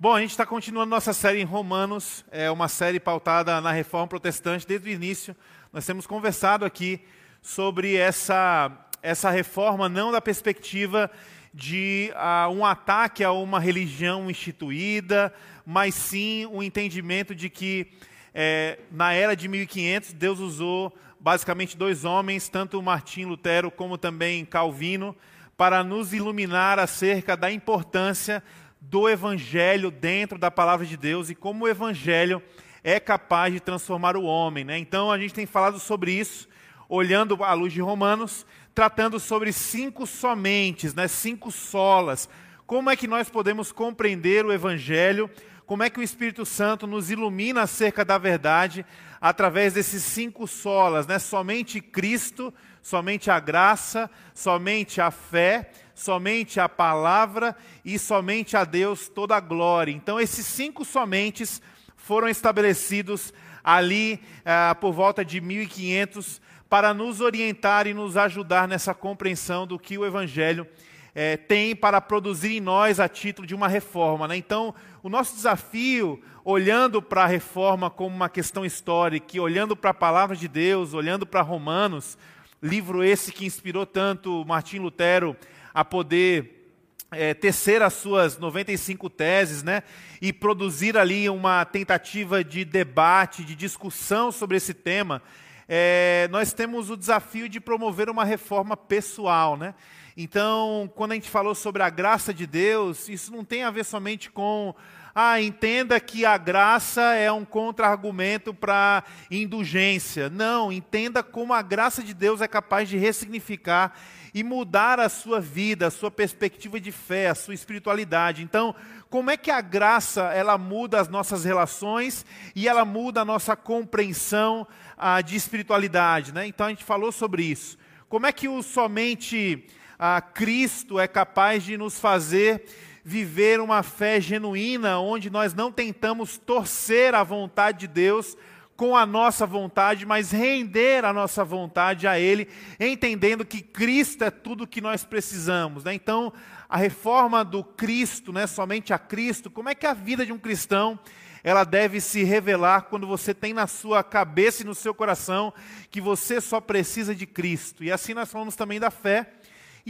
Bom, 0.00 0.14
a 0.14 0.20
gente 0.20 0.30
está 0.30 0.46
continuando 0.46 0.90
nossa 0.90 1.12
série 1.12 1.40
em 1.40 1.44
Romanos, 1.44 2.24
é 2.30 2.48
uma 2.48 2.68
série 2.68 3.00
pautada 3.00 3.60
na 3.60 3.72
reforma 3.72 4.06
protestante 4.06 4.64
desde 4.64 4.88
o 4.88 4.92
início. 4.92 5.34
Nós 5.72 5.84
temos 5.84 6.06
conversado 6.06 6.64
aqui 6.64 7.00
sobre 7.42 7.96
essa, 7.96 8.70
essa 9.02 9.28
reforma, 9.28 9.88
não 9.88 10.12
da 10.12 10.20
perspectiva 10.20 11.10
de 11.52 12.12
uh, 12.14 12.48
um 12.52 12.64
ataque 12.64 13.24
a 13.24 13.32
uma 13.32 13.58
religião 13.58 14.30
instituída, 14.30 15.34
mas 15.66 15.96
sim 15.96 16.46
o 16.46 16.58
um 16.58 16.62
entendimento 16.62 17.34
de 17.34 17.50
que 17.50 17.88
é, 18.32 18.78
na 18.92 19.12
era 19.12 19.34
de 19.34 19.48
1500 19.48 20.12
Deus 20.12 20.38
usou 20.38 20.96
basicamente 21.18 21.76
dois 21.76 22.04
homens, 22.04 22.48
tanto 22.48 22.80
Martim 22.80 23.24
Lutero 23.24 23.68
como 23.68 23.98
também 23.98 24.44
Calvino, 24.44 25.16
para 25.56 25.82
nos 25.82 26.12
iluminar 26.12 26.78
acerca 26.78 27.36
da 27.36 27.50
importância 27.50 28.44
do 28.90 29.08
Evangelho 29.08 29.90
dentro 29.90 30.38
da 30.38 30.50
palavra 30.50 30.86
de 30.86 30.96
Deus 30.96 31.28
e 31.28 31.34
como 31.34 31.64
o 31.64 31.68
Evangelho 31.68 32.42
é 32.82 32.98
capaz 32.98 33.52
de 33.52 33.60
transformar 33.60 34.16
o 34.16 34.24
homem. 34.24 34.64
Né? 34.64 34.78
Então 34.78 35.12
a 35.12 35.18
gente 35.18 35.34
tem 35.34 35.44
falado 35.44 35.78
sobre 35.78 36.12
isso, 36.12 36.48
olhando 36.88 37.44
à 37.44 37.52
luz 37.52 37.72
de 37.72 37.82
Romanos, 37.82 38.46
tratando 38.74 39.20
sobre 39.20 39.52
cinco 39.52 40.06
somentes, 40.06 40.94
né? 40.94 41.06
cinco 41.06 41.50
solas. 41.50 42.30
Como 42.66 42.88
é 42.88 42.96
que 42.96 43.06
nós 43.06 43.28
podemos 43.28 43.72
compreender 43.72 44.46
o 44.46 44.52
Evangelho? 44.52 45.30
Como 45.66 45.82
é 45.82 45.90
que 45.90 46.00
o 46.00 46.02
Espírito 46.02 46.46
Santo 46.46 46.86
nos 46.86 47.10
ilumina 47.10 47.62
acerca 47.62 48.06
da 48.06 48.16
verdade 48.16 48.86
através 49.20 49.74
desses 49.74 50.02
cinco 50.02 50.46
solas, 50.46 51.06
né? 51.06 51.18
Somente 51.18 51.78
Cristo, 51.78 52.54
somente 52.88 53.30
a 53.30 53.38
graça, 53.38 54.10
somente 54.32 54.98
a 54.98 55.10
fé, 55.10 55.70
somente 55.94 56.58
a 56.58 56.66
palavra 56.70 57.54
e 57.84 57.98
somente 57.98 58.56
a 58.56 58.64
Deus 58.64 59.10
toda 59.10 59.36
a 59.36 59.40
glória. 59.40 59.92
Então, 59.92 60.18
esses 60.18 60.46
cinco 60.46 60.86
somentes 60.86 61.60
foram 61.96 62.28
estabelecidos 62.28 63.30
ali 63.62 64.18
ah, 64.42 64.74
por 64.80 64.94
volta 64.94 65.22
de 65.22 65.38
1500 65.38 66.40
para 66.66 66.94
nos 66.94 67.20
orientar 67.20 67.86
e 67.86 67.92
nos 67.92 68.16
ajudar 68.16 68.66
nessa 68.66 68.94
compreensão 68.94 69.66
do 69.66 69.78
que 69.78 69.98
o 69.98 70.06
Evangelho 70.06 70.66
eh, 71.14 71.36
tem 71.36 71.76
para 71.76 72.00
produzir 72.00 72.56
em 72.56 72.60
nós 72.60 72.98
a 72.98 73.06
título 73.06 73.46
de 73.46 73.54
uma 73.54 73.68
reforma. 73.68 74.26
Né? 74.26 74.38
Então, 74.38 74.74
o 75.02 75.10
nosso 75.10 75.34
desafio, 75.34 76.22
olhando 76.42 77.02
para 77.02 77.24
a 77.24 77.26
reforma 77.26 77.90
como 77.90 78.16
uma 78.16 78.30
questão 78.30 78.64
histórica, 78.64 79.42
olhando 79.42 79.76
para 79.76 79.90
a 79.90 79.94
palavra 79.94 80.34
de 80.34 80.48
Deus, 80.48 80.94
olhando 80.94 81.26
para 81.26 81.42
Romanos, 81.42 82.16
livro 82.62 83.04
esse 83.04 83.32
que 83.32 83.46
inspirou 83.46 83.86
tanto 83.86 84.44
Martim 84.44 84.78
Lutero 84.78 85.36
a 85.72 85.84
poder 85.84 86.72
é, 87.10 87.32
tecer 87.32 87.82
as 87.82 87.94
suas 87.94 88.36
95 88.38 89.08
teses, 89.08 89.62
né? 89.62 89.82
E 90.20 90.32
produzir 90.32 90.96
ali 90.96 91.28
uma 91.28 91.64
tentativa 91.64 92.42
de 92.42 92.64
debate, 92.64 93.44
de 93.44 93.54
discussão 93.54 94.30
sobre 94.30 94.56
esse 94.56 94.74
tema. 94.74 95.22
É, 95.68 96.28
nós 96.30 96.52
temos 96.52 96.90
o 96.90 96.96
desafio 96.96 97.48
de 97.48 97.60
promover 97.60 98.10
uma 98.10 98.24
reforma 98.24 98.76
pessoal, 98.76 99.56
né? 99.56 99.74
Então, 100.16 100.90
quando 100.96 101.12
a 101.12 101.14
gente 101.14 101.30
falou 101.30 101.54
sobre 101.54 101.82
a 101.82 101.88
graça 101.88 102.34
de 102.34 102.46
Deus, 102.46 103.08
isso 103.08 103.30
não 103.30 103.44
tem 103.44 103.62
a 103.62 103.70
ver 103.70 103.84
somente 103.84 104.30
com 104.30 104.74
ah, 105.20 105.42
entenda 105.42 105.98
que 105.98 106.24
a 106.24 106.38
graça 106.38 107.02
é 107.12 107.32
um 107.32 107.44
contra-argumento 107.44 108.54
para 108.54 109.02
indulgência. 109.28 110.30
Não, 110.30 110.70
entenda 110.70 111.24
como 111.24 111.52
a 111.52 111.60
graça 111.60 112.04
de 112.04 112.14
Deus 112.14 112.40
é 112.40 112.46
capaz 112.46 112.88
de 112.88 112.96
ressignificar 112.96 113.98
e 114.32 114.44
mudar 114.44 115.00
a 115.00 115.08
sua 115.08 115.40
vida, 115.40 115.88
a 115.88 115.90
sua 115.90 116.08
perspectiva 116.08 116.78
de 116.78 116.92
fé, 116.92 117.26
a 117.26 117.34
sua 117.34 117.52
espiritualidade. 117.52 118.44
Então, 118.44 118.76
como 119.10 119.28
é 119.28 119.36
que 119.36 119.50
a 119.50 119.60
graça 119.60 120.32
ela 120.32 120.56
muda 120.56 121.00
as 121.00 121.08
nossas 121.08 121.44
relações 121.44 122.24
e 122.54 122.68
ela 122.68 122.84
muda 122.84 123.22
a 123.22 123.24
nossa 123.24 123.56
compreensão 123.56 124.68
ah, 124.96 125.20
de 125.20 125.34
espiritualidade, 125.34 126.32
né? 126.32 126.46
Então 126.46 126.66
a 126.66 126.70
gente 126.70 126.84
falou 126.84 127.10
sobre 127.10 127.42
isso. 127.42 127.76
Como 128.08 128.24
é 128.24 128.30
que 128.30 128.46
o 128.46 128.62
somente 128.62 129.66
ah, 129.98 130.20
Cristo 130.20 131.00
é 131.00 131.08
capaz 131.08 131.64
de 131.64 131.76
nos 131.76 131.98
fazer 131.98 132.62
viver 133.08 133.58
uma 133.58 133.82
fé 133.82 134.20
genuína, 134.20 134.98
onde 134.98 135.30
nós 135.30 135.54
não 135.54 135.72
tentamos 135.72 136.36
torcer 136.36 137.14
a 137.14 137.22
vontade 137.22 137.78
de 137.78 137.88
Deus 137.88 138.36
com 138.76 138.94
a 138.94 139.06
nossa 139.06 139.46
vontade, 139.46 140.04
mas 140.04 140.30
render 140.30 141.06
a 141.06 141.12
nossa 141.12 141.42
vontade 141.42 142.06
a 142.06 142.20
Ele, 142.20 142.46
entendendo 142.78 143.46
que 143.46 143.62
Cristo 143.62 144.24
é 144.24 144.30
tudo 144.30 144.64
o 144.64 144.66
que 144.66 144.82
nós 144.82 145.06
precisamos. 145.06 145.84
Né? 145.84 145.94
Então, 145.94 146.30
a 146.68 146.76
reforma 146.76 147.42
do 147.42 147.64
Cristo, 147.64 148.30
né, 148.30 148.46
somente 148.46 148.92
a 148.92 148.98
Cristo, 148.98 149.50
como 149.50 149.70
é 149.70 149.74
que 149.74 149.86
a 149.86 149.94
vida 149.94 150.26
de 150.26 150.32
um 150.32 150.38
cristão 150.38 151.00
ela 151.42 151.64
deve 151.64 152.02
se 152.02 152.22
revelar 152.24 152.82
quando 152.82 153.06
você 153.06 153.32
tem 153.32 153.54
na 153.54 153.66
sua 153.66 154.04
cabeça 154.04 154.62
e 154.62 154.66
no 154.66 154.74
seu 154.74 154.92
coração 154.92 155.50
que 155.90 155.98
você 155.98 156.42
só 156.42 156.60
precisa 156.60 157.14
de 157.14 157.26
Cristo. 157.26 157.82
E 157.82 157.90
assim 157.90 158.12
nós 158.12 158.30
falamos 158.30 158.54
também 158.54 158.78
da 158.78 158.90
fé. 158.90 159.32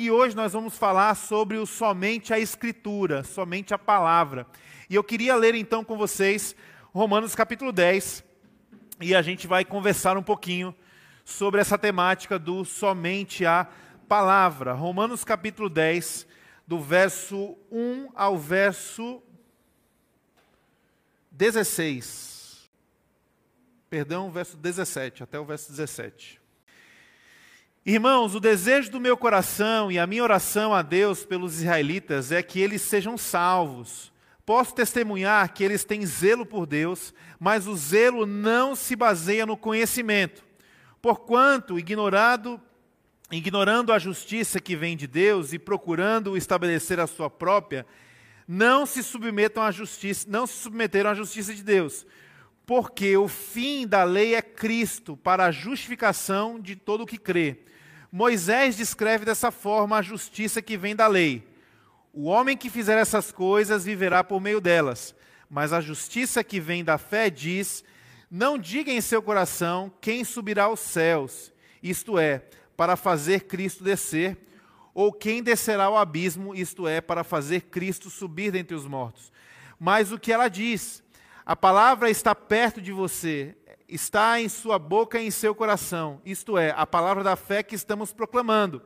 E 0.00 0.12
hoje 0.12 0.36
nós 0.36 0.52
vamos 0.52 0.78
falar 0.78 1.16
sobre 1.16 1.56
o 1.56 1.66
somente 1.66 2.32
a 2.32 2.38
Escritura, 2.38 3.24
somente 3.24 3.74
a 3.74 3.78
palavra. 3.78 4.46
E 4.88 4.94
eu 4.94 5.02
queria 5.02 5.34
ler 5.34 5.56
então 5.56 5.82
com 5.82 5.98
vocês 5.98 6.54
Romanos 6.92 7.34
capítulo 7.34 7.72
10, 7.72 8.22
e 9.00 9.12
a 9.12 9.20
gente 9.22 9.48
vai 9.48 9.64
conversar 9.64 10.16
um 10.16 10.22
pouquinho 10.22 10.72
sobre 11.24 11.60
essa 11.60 11.76
temática 11.76 12.38
do 12.38 12.64
somente 12.64 13.44
a 13.44 13.66
palavra. 14.08 14.72
Romanos 14.72 15.24
capítulo 15.24 15.68
10, 15.68 16.28
do 16.64 16.78
verso 16.78 17.58
1 17.68 18.10
ao 18.14 18.38
verso 18.38 19.20
16. 21.32 22.70
Perdão, 23.90 24.30
verso 24.30 24.56
17, 24.56 25.24
até 25.24 25.40
o 25.40 25.44
verso 25.44 25.68
17. 25.70 26.40
Irmãos, 27.90 28.34
o 28.34 28.40
desejo 28.40 28.90
do 28.90 29.00
meu 29.00 29.16
coração 29.16 29.90
e 29.90 29.98
a 29.98 30.06
minha 30.06 30.22
oração 30.22 30.74
a 30.74 30.82
Deus 30.82 31.24
pelos 31.24 31.54
israelitas 31.54 32.30
é 32.30 32.42
que 32.42 32.60
eles 32.60 32.82
sejam 32.82 33.16
salvos. 33.16 34.12
Posso 34.44 34.74
testemunhar 34.74 35.54
que 35.54 35.64
eles 35.64 35.84
têm 35.84 36.04
zelo 36.04 36.44
por 36.44 36.66
Deus, 36.66 37.14
mas 37.40 37.66
o 37.66 37.74
zelo 37.74 38.26
não 38.26 38.76
se 38.76 38.94
baseia 38.94 39.46
no 39.46 39.56
conhecimento. 39.56 40.44
Porquanto, 41.00 41.78
ignorado, 41.78 42.60
ignorando 43.32 43.90
a 43.90 43.98
justiça 43.98 44.60
que 44.60 44.76
vem 44.76 44.94
de 44.94 45.06
Deus 45.06 45.54
e 45.54 45.58
procurando 45.58 46.36
estabelecer 46.36 47.00
a 47.00 47.06
sua 47.06 47.30
própria, 47.30 47.86
não 48.46 48.84
se 48.84 49.02
submetam 49.02 49.62
à 49.62 49.70
justiça, 49.70 50.26
não 50.28 50.46
se 50.46 50.58
submeteram 50.58 51.08
à 51.08 51.14
justiça 51.14 51.54
de 51.54 51.62
Deus. 51.62 52.04
Porque 52.66 53.16
o 53.16 53.28
fim 53.28 53.86
da 53.86 54.04
lei 54.04 54.34
é 54.34 54.42
Cristo 54.42 55.16
para 55.16 55.46
a 55.46 55.50
justificação 55.50 56.60
de 56.60 56.76
todo 56.76 57.04
o 57.04 57.06
que 57.06 57.16
crê. 57.16 57.64
Moisés 58.10 58.76
descreve 58.76 59.24
dessa 59.24 59.50
forma 59.50 59.98
a 59.98 60.02
justiça 60.02 60.62
que 60.62 60.76
vem 60.76 60.96
da 60.96 61.06
lei 61.06 61.48
o 62.20 62.24
homem 62.24 62.56
que 62.56 62.68
fizer 62.68 62.98
essas 62.98 63.30
coisas 63.30 63.84
viverá 63.84 64.24
por 64.24 64.40
meio 64.40 64.60
delas. 64.60 65.14
Mas 65.48 65.72
a 65.72 65.80
justiça 65.80 66.42
que 66.42 66.58
vem 66.58 66.82
da 66.82 66.98
fé 66.98 67.30
diz: 67.30 67.84
Não 68.28 68.58
diga 68.58 68.90
em 68.90 69.00
seu 69.00 69.22
coração 69.22 69.92
quem 70.00 70.24
subirá 70.24 70.64
aos 70.64 70.80
céus, 70.80 71.52
isto 71.80 72.18
é, 72.18 72.42
para 72.76 72.96
fazer 72.96 73.42
Cristo 73.42 73.84
descer, 73.84 74.36
ou 74.92 75.12
quem 75.12 75.42
descerá 75.42 75.84
ao 75.84 75.96
abismo, 75.96 76.56
isto 76.56 76.88
é, 76.88 77.00
para 77.00 77.22
fazer 77.22 77.62
Cristo 77.62 78.10
subir 78.10 78.50
dentre 78.50 78.74
os 78.74 78.84
mortos. 78.84 79.32
Mas 79.78 80.10
o 80.10 80.18
que 80.18 80.32
ela 80.32 80.48
diz: 80.48 81.04
A 81.46 81.54
palavra 81.54 82.10
está 82.10 82.34
perto 82.34 82.80
de 82.80 82.90
você, 82.90 83.54
está 83.88 84.40
em 84.40 84.48
sua 84.48 84.78
boca 84.78 85.18
e 85.18 85.26
em 85.26 85.30
seu 85.30 85.54
coração, 85.54 86.20
isto 86.24 86.58
é, 86.58 86.74
a 86.76 86.86
palavra 86.86 87.24
da 87.24 87.36
fé 87.36 87.62
que 87.62 87.74
estamos 87.74 88.12
proclamando. 88.12 88.82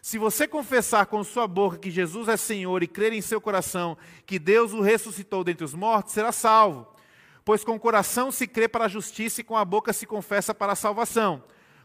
Se 0.00 0.18
você 0.18 0.46
confessar 0.46 1.06
com 1.06 1.24
sua 1.24 1.48
boca 1.48 1.78
que 1.78 1.90
Jesus 1.90 2.28
é 2.28 2.36
Senhor 2.36 2.80
e 2.80 2.86
crer 2.86 3.12
em 3.12 3.20
seu 3.20 3.40
coração 3.40 3.98
que 4.24 4.38
Deus 4.38 4.72
o 4.72 4.80
ressuscitou 4.80 5.42
dentre 5.42 5.64
os 5.64 5.74
mortos, 5.74 6.12
será 6.12 6.30
salvo. 6.30 6.86
Pois 7.44 7.64
com 7.64 7.74
o 7.74 7.80
coração 7.80 8.30
se 8.30 8.46
crê 8.46 8.68
para 8.68 8.84
a 8.84 8.88
justiça 8.88 9.40
e 9.40 9.44
com 9.44 9.56
a 9.56 9.64
boca 9.64 9.92
se 9.92 10.06
confessa 10.06 10.54
para 10.54 10.72
a 10.72 10.76
salvação. 10.76 11.42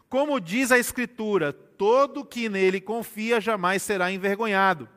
Como 0.08 0.40
diz 0.40 0.72
a 0.72 0.78
Escritura, 0.78 1.52
todo 1.52 2.24
que 2.24 2.48
nele 2.48 2.80
confia 2.80 3.42
jamais 3.42 3.82
será 3.82 4.12
envergonhado. 4.12 4.88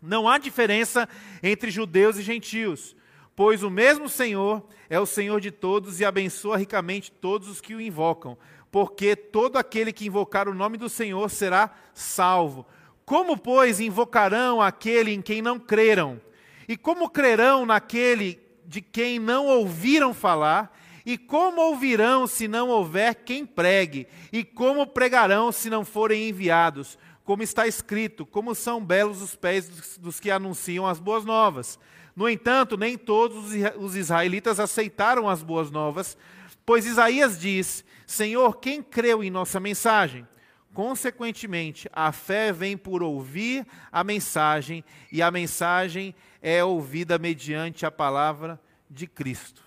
Não 0.00 0.28
há 0.28 0.38
diferença 0.38 1.08
entre 1.42 1.70
judeus 1.70 2.16
e 2.16 2.22
gentios, 2.22 2.96
pois 3.34 3.62
o 3.62 3.70
mesmo 3.70 4.08
Senhor 4.08 4.62
é 4.88 4.98
o 4.98 5.06
Senhor 5.06 5.40
de 5.40 5.50
todos 5.50 6.00
e 6.00 6.04
abençoa 6.04 6.56
ricamente 6.56 7.10
todos 7.10 7.48
os 7.48 7.60
que 7.60 7.74
o 7.74 7.80
invocam 7.80 8.36
porque 8.74 9.14
todo 9.14 9.56
aquele 9.56 9.92
que 9.92 10.04
invocar 10.04 10.48
o 10.48 10.52
nome 10.52 10.76
do 10.76 10.88
Senhor 10.88 11.30
será 11.30 11.70
salvo. 11.94 12.66
Como, 13.04 13.38
pois, 13.38 13.78
invocarão 13.78 14.60
aquele 14.60 15.14
em 15.14 15.22
quem 15.22 15.40
não 15.40 15.60
creram? 15.60 16.20
E 16.66 16.76
como 16.76 17.08
crerão 17.08 17.64
naquele 17.64 18.40
de 18.66 18.80
quem 18.80 19.20
não 19.20 19.46
ouviram 19.46 20.12
falar? 20.12 20.76
E 21.06 21.16
como 21.16 21.60
ouvirão 21.60 22.26
se 22.26 22.48
não 22.48 22.68
houver 22.68 23.14
quem 23.14 23.46
pregue? 23.46 24.08
E 24.32 24.42
como 24.42 24.88
pregarão 24.88 25.52
se 25.52 25.70
não 25.70 25.84
forem 25.84 26.28
enviados? 26.28 26.98
Como 27.22 27.44
está 27.44 27.68
escrito, 27.68 28.26
como 28.26 28.56
são 28.56 28.84
belos 28.84 29.22
os 29.22 29.36
pés 29.36 29.68
dos, 29.68 29.98
dos 29.98 30.18
que 30.18 30.32
anunciam 30.32 30.84
as 30.84 30.98
boas 30.98 31.24
novas. 31.24 31.78
No 32.14 32.28
entanto, 32.28 32.76
nem 32.76 32.96
todos 32.96 33.52
os 33.76 33.96
israelitas 33.96 34.60
aceitaram 34.60 35.28
as 35.28 35.42
boas 35.42 35.70
novas, 35.70 36.16
pois 36.64 36.86
Isaías 36.86 37.38
diz: 37.38 37.84
Senhor, 38.06 38.58
quem 38.58 38.82
creu 38.82 39.24
em 39.24 39.30
nossa 39.30 39.58
mensagem? 39.58 40.26
Consequentemente, 40.72 41.88
a 41.92 42.10
fé 42.10 42.52
vem 42.52 42.76
por 42.76 43.02
ouvir 43.02 43.66
a 43.92 44.02
mensagem, 44.02 44.84
e 45.10 45.22
a 45.22 45.30
mensagem 45.30 46.14
é 46.42 46.64
ouvida 46.64 47.18
mediante 47.18 47.86
a 47.86 47.90
palavra 47.90 48.60
de 48.90 49.06
Cristo. 49.06 49.62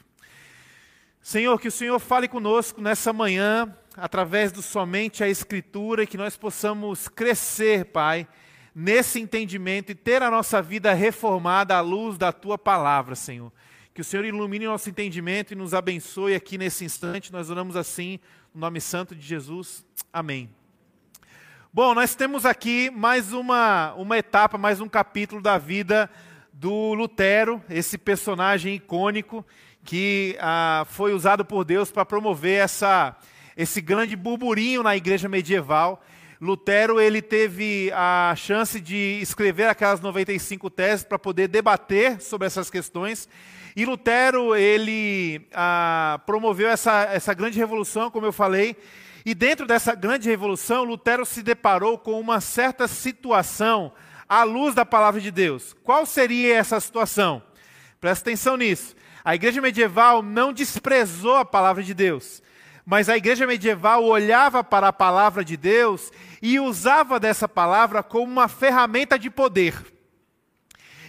Senhor, 1.22 1.60
que 1.60 1.68
o 1.68 1.72
Senhor 1.72 2.00
fale 2.00 2.28
conosco 2.28 2.82
nessa 2.82 3.12
manhã, 3.12 3.74
através 3.96 4.52
do 4.52 4.62
somente 4.62 5.24
a 5.24 5.30
Escritura, 5.30 6.04
e 6.04 6.08
que 6.08 6.18
nós 6.18 6.38
possamos 6.38 7.08
crescer, 7.08 7.86
Pai, 7.86 8.28
nesse 8.80 9.20
entendimento 9.20 9.92
e 9.92 9.96
ter 9.96 10.22
a 10.22 10.30
nossa 10.30 10.62
vida 10.62 10.94
reformada 10.94 11.76
à 11.76 11.82
luz 11.82 12.16
da 12.16 12.32
tua 12.32 12.60
palavra, 12.60 13.16
Senhor. 13.16 13.52
Que 13.92 14.02
o 14.02 14.04
Senhor 14.04 14.24
ilumine 14.24 14.68
nosso 14.68 14.88
entendimento 14.88 15.52
e 15.52 15.56
nos 15.56 15.74
abençoe 15.74 16.36
aqui 16.36 16.60
nesse 16.60 16.86
instante. 16.86 17.34
Nós 17.34 17.50
oramos 17.50 17.76
assim, 17.76 18.20
no 18.54 18.62
nome 18.62 18.80
santo 18.80 19.16
de 19.16 19.26
Jesus. 19.26 19.84
Amém. 20.14 20.48
Bom, 21.74 21.96
nós 21.96 22.14
temos 22.14 22.46
aqui 22.46 22.92
mais 22.92 23.34
uma, 23.34 23.96
uma 23.96 24.16
etapa, 24.16 24.60
mais 24.60 24.80
um 24.80 24.88
capítulo 24.88 25.42
da 25.42 25.58
vida 25.58 26.08
do 26.54 26.94
Lutero, 26.94 27.60
esse 27.72 27.98
personagem 27.98 28.76
icônico 28.76 29.44
que 29.84 30.38
ah, 30.40 30.86
foi 30.88 31.16
usado 31.16 31.44
por 31.44 31.66
Deus 31.66 31.92
para 31.92 32.06
promover 32.06 32.64
essa, 32.64 33.18
esse 33.56 33.82
grande 33.82 34.16
burburinho 34.16 34.84
na 34.84 34.96
igreja 34.96 35.28
medieval. 35.28 36.00
Lutero 36.40 37.02
ele 37.02 37.20
teve 37.20 37.92
a 37.96 38.34
chance 38.38 38.80
de 38.80 39.20
escrever 39.22 39.68
aquelas 39.68 40.00
95 40.00 40.70
teses 40.70 41.04
para 41.04 41.18
poder 41.18 41.48
debater 41.48 42.22
sobre 42.22 42.46
essas 42.46 42.70
questões. 42.70 43.28
E 43.76 43.86
Lutero 43.86 44.56
ele 44.56 45.48
ah, 45.52 46.20
promoveu 46.28 46.70
essa, 46.70 47.04
essa 47.12 47.34
grande 47.34 47.58
revolução, 47.58 48.12
como 48.12 48.28
eu 48.28 48.32
falei. 48.32 48.76
E 49.26 49.34
dentro 49.34 49.66
dessa 49.66 49.96
grande 49.96 50.30
revolução, 50.30 50.84
Lutero 50.84 51.26
se 51.26 51.42
deparou 51.42 51.98
com 51.98 52.20
uma 52.20 52.40
certa 52.40 52.88
situação 52.88 53.92
à 54.30 54.44
luz 54.44 54.76
da 54.76 54.86
palavra 54.86 55.20
de 55.20 55.32
Deus. 55.32 55.76
Qual 55.84 56.06
seria 56.06 56.56
essa 56.56 56.80
situação? 56.80 57.42
Presta 58.00 58.30
atenção 58.30 58.58
nisso. 58.58 58.96
A 59.26 59.34
igreja 59.34 59.60
medieval 59.60 60.22
não 60.22 60.54
desprezou 60.54 61.36
a 61.36 61.44
palavra 61.46 61.82
de 61.82 61.96
Deus 61.96 62.44
mas 62.90 63.10
a 63.10 63.18
igreja 63.18 63.46
medieval 63.46 64.06
olhava 64.06 64.64
para 64.64 64.88
a 64.88 64.94
palavra 64.94 65.44
de 65.44 65.58
Deus 65.58 66.10
e 66.42 66.60
usava 66.60 67.20
dessa 67.20 67.48
palavra 67.48 68.04
como 68.04 68.32
uma 68.32 68.48
ferramenta 68.48 69.18
de 69.18 69.30
poder. 69.30 69.76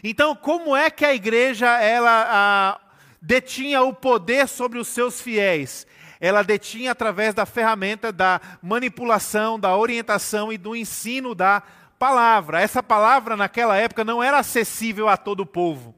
Então, 0.03 0.35
como 0.35 0.77
é 0.77 0.91
que 0.91 1.05
a 1.05 1.15
igreja 1.15 1.67
ela 1.81 2.27
a, 2.29 2.81
detinha 3.21 3.83
o 3.83 3.93
poder 3.93 4.49
sobre 4.49 4.79
os 4.79 4.89
seus 4.89 5.21
fiéis? 5.21 5.87
Ela 6.21 6.43
detinha 6.43 6.93
através 6.93 7.35
da 7.35 7.47
ferramenta 7.47 8.11
da 8.11 8.41
manipulação, 8.63 9.59
da 9.59 9.77
orientação 9.77 10.53
e 10.53 10.59
do 10.59 10.75
ensino 10.75 11.35
da 11.35 11.63
palavra. 11.99 12.61
Essa 12.61 12.83
palavra 12.83 13.37
naquela 13.37 13.77
época 13.77 14.05
não 14.05 14.23
era 14.23 14.39
acessível 14.39 15.09
a 15.09 15.17
todo 15.17 15.41
o 15.41 15.47
povo. 15.47 15.95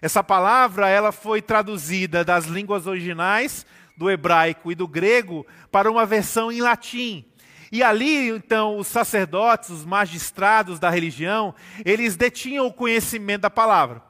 Essa 0.00 0.24
palavra 0.24 0.88
ela 0.88 1.12
foi 1.12 1.40
traduzida 1.40 2.24
das 2.24 2.46
línguas 2.46 2.86
originais 2.86 3.64
do 3.96 4.10
hebraico 4.10 4.72
e 4.72 4.74
do 4.74 4.88
grego 4.88 5.46
para 5.70 5.90
uma 5.90 6.04
versão 6.04 6.50
em 6.50 6.60
latim. 6.60 7.24
E 7.72 7.82
ali, 7.82 8.28
então, 8.28 8.76
os 8.76 8.86
sacerdotes, 8.86 9.70
os 9.70 9.82
magistrados 9.82 10.78
da 10.78 10.90
religião, 10.90 11.54
eles 11.86 12.16
detinham 12.16 12.66
o 12.66 12.72
conhecimento 12.72 13.40
da 13.40 13.50
palavra. 13.50 14.02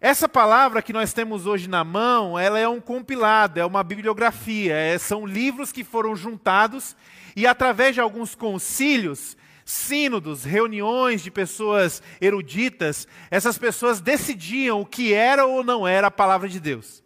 Essa 0.00 0.26
palavra 0.26 0.80
que 0.80 0.92
nós 0.92 1.12
temos 1.12 1.44
hoje 1.44 1.68
na 1.68 1.84
mão, 1.84 2.38
ela 2.38 2.58
é 2.58 2.66
um 2.66 2.80
compilado, 2.80 3.60
é 3.60 3.66
uma 3.66 3.82
bibliografia, 3.82 4.74
é, 4.74 4.96
são 4.96 5.26
livros 5.26 5.70
que 5.70 5.84
foram 5.84 6.16
juntados 6.16 6.96
e 7.36 7.46
através 7.46 7.94
de 7.94 8.00
alguns 8.00 8.34
concílios, 8.34 9.36
sínodos, 9.66 10.44
reuniões 10.44 11.20
de 11.20 11.30
pessoas 11.30 12.02
eruditas, 12.22 13.06
essas 13.30 13.58
pessoas 13.58 14.00
decidiam 14.00 14.80
o 14.80 14.86
que 14.86 15.12
era 15.12 15.44
ou 15.44 15.62
não 15.62 15.86
era 15.86 16.06
a 16.06 16.10
palavra 16.10 16.48
de 16.48 16.58
Deus. 16.58 17.02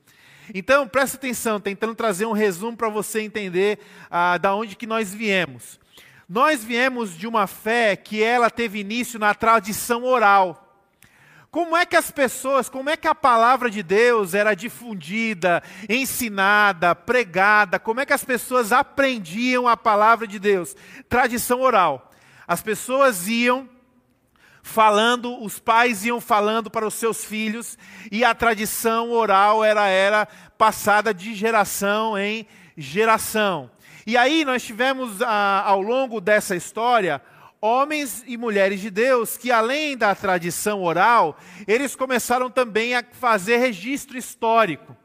Então, 0.54 0.86
preste 0.86 1.16
atenção, 1.16 1.58
tentando 1.60 1.94
trazer 1.94 2.26
um 2.26 2.32
resumo 2.32 2.76
para 2.76 2.88
você 2.88 3.22
entender 3.22 3.78
ah, 4.10 4.36
da 4.36 4.54
onde 4.54 4.76
que 4.76 4.86
nós 4.86 5.14
viemos. 5.14 5.80
Nós 6.28 6.62
viemos 6.62 7.16
de 7.16 7.26
uma 7.26 7.46
fé 7.46 7.96
que 7.96 8.22
ela 8.22 8.50
teve 8.50 8.80
início 8.80 9.18
na 9.18 9.34
tradição 9.34 10.04
oral. 10.04 10.62
Como 11.50 11.76
é 11.76 11.84
que 11.84 11.96
as 11.96 12.10
pessoas, 12.10 12.68
como 12.68 12.88
é 12.88 12.96
que 12.96 13.06
a 13.06 13.14
palavra 13.14 13.70
de 13.70 13.82
Deus 13.82 14.32
era 14.32 14.54
difundida, 14.54 15.62
ensinada, 15.88 16.94
pregada? 16.94 17.78
Como 17.78 18.00
é 18.00 18.06
que 18.06 18.12
as 18.14 18.24
pessoas 18.24 18.72
aprendiam 18.72 19.68
a 19.68 19.76
palavra 19.76 20.26
de 20.26 20.38
Deus? 20.38 20.74
Tradição 21.10 21.60
oral. 21.60 22.10
As 22.46 22.62
pessoas 22.62 23.28
iam 23.28 23.68
falando, 24.62 25.42
os 25.42 25.58
pais 25.58 26.04
iam 26.04 26.20
falando 26.20 26.70
para 26.70 26.86
os 26.86 26.94
seus 26.94 27.24
filhos, 27.24 27.76
e 28.10 28.24
a 28.24 28.34
tradição 28.34 29.10
oral 29.10 29.64
era, 29.64 29.88
era 29.88 30.26
passada 30.56 31.12
de 31.12 31.34
geração 31.34 32.16
em 32.16 32.46
geração. 32.76 33.70
E 34.06 34.16
aí 34.16 34.44
nós 34.44 34.62
tivemos, 34.62 35.20
ah, 35.20 35.62
ao 35.66 35.82
longo 35.82 36.20
dessa 36.20 36.56
história, 36.56 37.20
homens 37.60 38.24
e 38.26 38.36
mulheres 38.36 38.80
de 38.80 38.90
Deus 38.90 39.36
que, 39.36 39.50
além 39.50 39.96
da 39.96 40.14
tradição 40.14 40.82
oral, 40.82 41.38
eles 41.66 41.94
começaram 41.94 42.50
também 42.50 42.94
a 42.94 43.04
fazer 43.12 43.58
registro 43.58 44.16
histórico. 44.16 44.96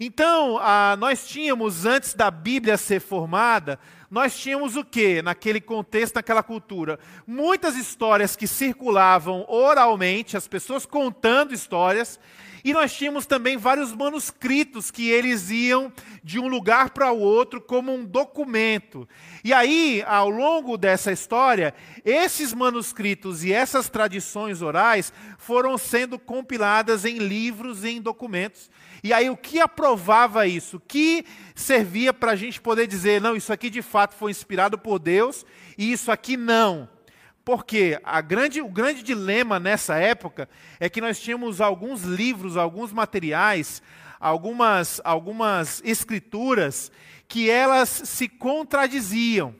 Então, 0.00 0.58
ah, 0.60 0.96
nós 0.98 1.26
tínhamos, 1.26 1.86
antes 1.86 2.14
da 2.14 2.30
Bíblia 2.30 2.76
ser 2.76 3.00
formada, 3.00 3.78
nós 4.10 4.38
tínhamos 4.38 4.76
o 4.76 4.84
que 4.84 5.20
naquele 5.20 5.60
contexto, 5.60 6.16
naquela 6.16 6.42
cultura? 6.42 6.98
Muitas 7.26 7.76
histórias 7.76 8.34
que 8.36 8.46
circulavam 8.46 9.44
oralmente, 9.48 10.36
as 10.36 10.48
pessoas 10.48 10.86
contando 10.86 11.52
histórias, 11.52 12.18
e 12.64 12.72
nós 12.72 12.92
tínhamos 12.92 13.24
também 13.24 13.56
vários 13.56 13.92
manuscritos 13.92 14.90
que 14.90 15.08
eles 15.08 15.50
iam 15.50 15.92
de 16.24 16.38
um 16.38 16.48
lugar 16.48 16.90
para 16.90 17.12
o 17.12 17.18
outro 17.18 17.60
como 17.60 17.94
um 17.94 18.04
documento. 18.04 19.08
E 19.44 19.52
aí, 19.52 20.02
ao 20.06 20.28
longo 20.28 20.76
dessa 20.76 21.12
história, 21.12 21.72
esses 22.04 22.52
manuscritos 22.52 23.44
e 23.44 23.52
essas 23.52 23.88
tradições 23.88 24.60
orais 24.60 25.12
foram 25.38 25.78
sendo 25.78 26.18
compiladas 26.18 27.04
em 27.04 27.18
livros 27.18 27.84
e 27.84 27.90
em 27.90 28.02
documentos. 28.02 28.70
E 29.02 29.12
aí, 29.12 29.30
o 29.30 29.36
que 29.36 29.60
aprovava 29.60 30.46
isso? 30.46 30.76
O 30.78 30.80
que 30.80 31.24
servia 31.54 32.12
para 32.12 32.32
a 32.32 32.36
gente 32.36 32.60
poder 32.60 32.86
dizer, 32.86 33.20
não, 33.20 33.36
isso 33.36 33.52
aqui 33.52 33.70
de 33.70 33.82
fato 33.82 34.14
foi 34.14 34.30
inspirado 34.30 34.78
por 34.78 34.98
Deus 34.98 35.44
e 35.76 35.92
isso 35.92 36.10
aqui 36.10 36.36
não? 36.36 36.88
Porque 37.44 37.98
a 38.04 38.20
grande, 38.20 38.60
o 38.60 38.68
grande 38.68 39.02
dilema 39.02 39.58
nessa 39.58 39.96
época 39.96 40.48
é 40.78 40.88
que 40.88 41.00
nós 41.00 41.18
tínhamos 41.18 41.60
alguns 41.60 42.02
livros, 42.02 42.56
alguns 42.56 42.92
materiais, 42.92 43.82
algumas, 44.20 45.00
algumas 45.04 45.80
escrituras 45.84 46.92
que 47.26 47.48
elas 47.48 47.88
se 47.88 48.28
contradiziam. 48.28 49.54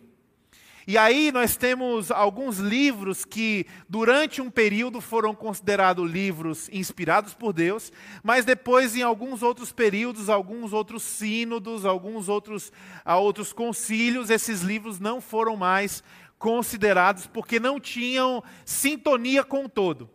E 0.88 0.97
aí 0.97 1.30
nós 1.30 1.54
temos 1.54 2.11
alguns 2.11 2.57
livros 2.57 3.23
que, 3.23 3.66
durante 3.87 4.40
um 4.40 4.50
período, 4.50 5.02
foram 5.02 5.35
considerados 5.35 6.11
livros 6.11 6.66
inspirados 6.73 7.35
por 7.35 7.52
Deus, 7.52 7.92
mas 8.23 8.47
depois, 8.47 8.97
em 8.97 9.02
alguns 9.02 9.42
outros 9.42 9.71
períodos, 9.71 10.30
alguns 10.30 10.73
outros 10.73 11.02
sínodos, 11.02 11.85
alguns 11.85 12.30
outros, 12.30 12.73
a 13.04 13.18
outros 13.18 13.52
concílios, 13.52 14.30
esses 14.30 14.62
livros 14.62 14.99
não 14.99 15.21
foram 15.21 15.57
mais 15.59 16.02
considerados 16.38 17.26
porque 17.26 17.61
não 17.61 17.78
tinham 17.78 18.42
sintonia 18.64 19.45
com 19.45 19.66
o 19.66 19.68
todo. 19.68 20.09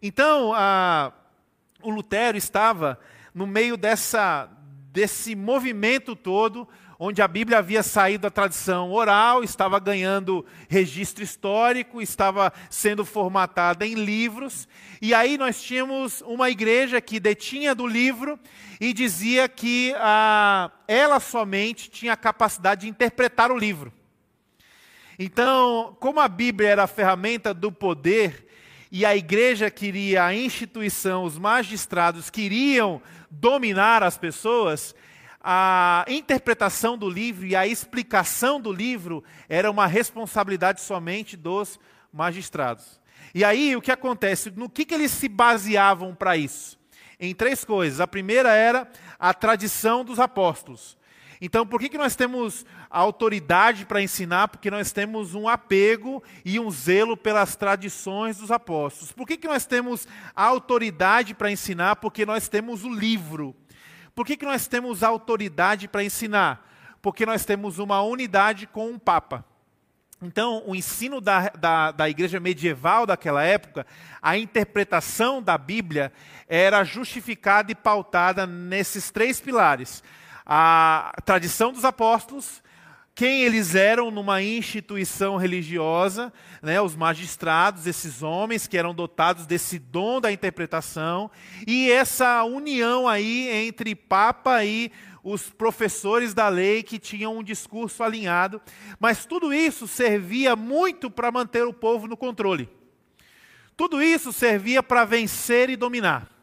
Então, 0.00 0.54
a, 0.54 1.12
o 1.82 1.90
Lutero 1.90 2.38
estava 2.38 2.98
no 3.34 3.46
meio 3.46 3.76
dessa, 3.76 4.48
desse 4.90 5.36
movimento 5.36 6.16
todo 6.16 6.66
onde 6.98 7.20
a 7.22 7.28
Bíblia 7.28 7.58
havia 7.58 7.82
saído 7.82 8.22
da 8.22 8.30
tradição 8.30 8.90
oral, 8.92 9.42
estava 9.42 9.78
ganhando 9.78 10.44
registro 10.68 11.24
histórico, 11.24 12.00
estava 12.00 12.52
sendo 12.70 13.04
formatada 13.04 13.86
em 13.86 13.94
livros, 13.94 14.68
e 15.00 15.12
aí 15.12 15.36
nós 15.36 15.62
tínhamos 15.62 16.22
uma 16.22 16.50
igreja 16.50 17.00
que 17.00 17.20
detinha 17.20 17.74
do 17.74 17.86
livro 17.86 18.38
e 18.80 18.92
dizia 18.92 19.48
que 19.48 19.94
ah, 19.96 20.70
ela 20.86 21.20
somente 21.20 21.90
tinha 21.90 22.12
a 22.12 22.16
capacidade 22.16 22.82
de 22.82 22.88
interpretar 22.88 23.50
o 23.50 23.58
livro. 23.58 23.92
Então, 25.18 25.96
como 26.00 26.20
a 26.20 26.28
Bíblia 26.28 26.70
era 26.70 26.84
a 26.84 26.88
ferramenta 26.88 27.54
do 27.54 27.70
poder, 27.70 28.44
e 28.96 29.04
a 29.04 29.16
igreja 29.16 29.72
queria, 29.72 30.24
a 30.24 30.32
instituição, 30.32 31.24
os 31.24 31.36
magistrados 31.36 32.30
queriam 32.30 33.02
dominar 33.28 34.04
as 34.04 34.16
pessoas, 34.16 34.94
a 35.44 36.06
interpretação 36.08 36.96
do 36.96 37.08
livro 37.08 37.44
e 37.44 37.54
a 37.54 37.66
explicação 37.66 38.58
do 38.58 38.72
livro 38.72 39.22
era 39.48 39.70
uma 39.70 39.86
responsabilidade 39.86 40.80
somente 40.80 41.36
dos 41.36 41.78
magistrados. 42.12 42.98
E 43.34 43.44
aí 43.44 43.76
o 43.76 43.82
que 43.82 43.92
acontece? 43.92 44.50
No 44.50 44.70
que, 44.70 44.84
que 44.84 44.94
eles 44.94 45.10
se 45.10 45.28
baseavam 45.28 46.14
para 46.14 46.36
isso? 46.36 46.78
em 47.18 47.34
três 47.34 47.64
coisas. 47.64 48.00
A 48.00 48.06
primeira 48.06 48.52
era 48.52 48.88
a 49.18 49.32
tradição 49.32 50.04
dos 50.04 50.18
apóstolos. 50.18 50.96
Então, 51.40 51.66
por 51.66 51.80
que, 51.80 51.88
que 51.88 51.98
nós 51.98 52.16
temos 52.16 52.64
autoridade 52.88 53.84
para 53.84 54.00
ensinar? 54.00 54.48
Porque 54.48 54.70
nós 54.70 54.92
temos 54.92 55.34
um 55.34 55.48
apego 55.48 56.22
e 56.44 56.58
um 56.58 56.70
zelo 56.70 57.16
pelas 57.16 57.56
tradições 57.56 58.38
dos 58.38 58.50
apóstolos. 58.50 59.12
Por 59.12 59.26
que, 59.26 59.36
que 59.36 59.48
nós 59.48 59.66
temos 59.66 60.06
autoridade 60.34 61.34
para 61.34 61.50
ensinar? 61.50 61.96
Porque 61.96 62.24
nós 62.24 62.48
temos 62.48 62.84
o 62.84 62.88
livro. 62.88 63.54
Por 64.14 64.24
que, 64.24 64.36
que 64.36 64.44
nós 64.44 64.66
temos 64.66 65.02
autoridade 65.02 65.88
para 65.88 66.04
ensinar? 66.04 66.70
Porque 67.02 67.26
nós 67.26 67.44
temos 67.44 67.78
uma 67.78 68.00
unidade 68.02 68.66
com 68.66 68.88
um 68.88 68.98
Papa. 68.98 69.44
Então, 70.22 70.62
o 70.66 70.74
ensino 70.74 71.20
da, 71.20 71.50
da, 71.50 71.90
da, 71.90 72.08
igreja 72.08 72.40
medieval 72.40 73.04
daquela 73.04 73.42
época, 73.42 73.86
a 74.22 74.38
interpretação 74.38 75.42
da 75.42 75.58
Bíblia 75.58 76.12
era 76.48 76.82
justificada 76.82 77.70
e 77.70 77.74
pautada 77.74 78.46
nesses 78.46 79.10
três 79.10 79.40
pilares: 79.40 80.02
a 80.46 81.12
tradição 81.26 81.72
dos 81.72 81.84
apóstolos, 81.84 82.62
quem 83.14 83.42
eles 83.42 83.76
eram 83.76 84.10
numa 84.10 84.42
instituição 84.42 85.36
religiosa, 85.36 86.32
né, 86.60 86.80
os 86.80 86.96
magistrados, 86.96 87.86
esses 87.86 88.22
homens 88.22 88.66
que 88.66 88.76
eram 88.76 88.92
dotados 88.92 89.46
desse 89.46 89.78
dom 89.78 90.20
da 90.20 90.32
interpretação, 90.32 91.30
e 91.64 91.90
essa 91.90 92.42
união 92.42 93.06
aí 93.06 93.48
entre 93.48 93.94
Papa 93.94 94.64
e 94.64 94.90
os 95.22 95.48
professores 95.48 96.34
da 96.34 96.48
lei 96.48 96.82
que 96.82 96.98
tinham 96.98 97.38
um 97.38 97.42
discurso 97.42 98.02
alinhado, 98.02 98.60
mas 98.98 99.24
tudo 99.24 99.54
isso 99.54 99.86
servia 99.86 100.56
muito 100.56 101.08
para 101.08 101.30
manter 101.30 101.64
o 101.64 101.72
povo 101.72 102.08
no 102.08 102.16
controle. 102.16 102.68
Tudo 103.76 104.02
isso 104.02 104.32
servia 104.32 104.82
para 104.82 105.04
vencer 105.04 105.70
e 105.70 105.76
dominar. 105.76 106.34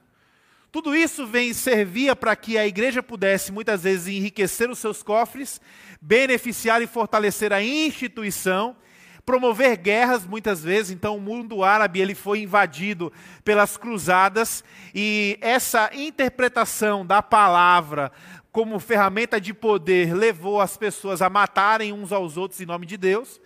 Tudo 0.71 0.95
isso 0.95 1.27
vem, 1.27 1.53
servia 1.53 2.15
para 2.15 2.33
que 2.33 2.57
a 2.57 2.65
igreja 2.65 3.03
pudesse 3.03 3.51
muitas 3.51 3.83
vezes 3.83 4.07
enriquecer 4.07 4.69
os 4.69 4.79
seus 4.79 5.03
cofres, 5.03 5.59
beneficiar 6.01 6.81
e 6.81 6.87
fortalecer 6.87 7.53
a 7.53 7.61
instituição, 7.61 8.75
promover 9.23 9.77
guerras 9.77 10.25
muitas 10.25 10.63
vezes. 10.63 10.91
Então 10.91 11.15
o 11.15 11.21
mundo 11.21 11.63
árabe 11.63 12.01
ele 12.01 12.15
foi 12.15 12.41
invadido 12.41 13.13
pelas 13.43 13.77
cruzadas 13.77 14.63
e 14.95 15.37
essa 15.39 15.91
interpretação 15.93 17.05
da 17.05 17.21
palavra 17.21 18.11
como 18.51 18.79
ferramenta 18.79 19.39
de 19.39 19.53
poder, 19.53 20.13
levou 20.13 20.59
as 20.59 20.75
pessoas 20.75 21.21
a 21.21 21.29
matarem 21.29 21.93
uns 21.93 22.11
aos 22.11 22.35
outros 22.35 22.59
em 22.59 22.65
nome 22.65 22.85
de 22.85 22.97
Deus. 22.97 23.39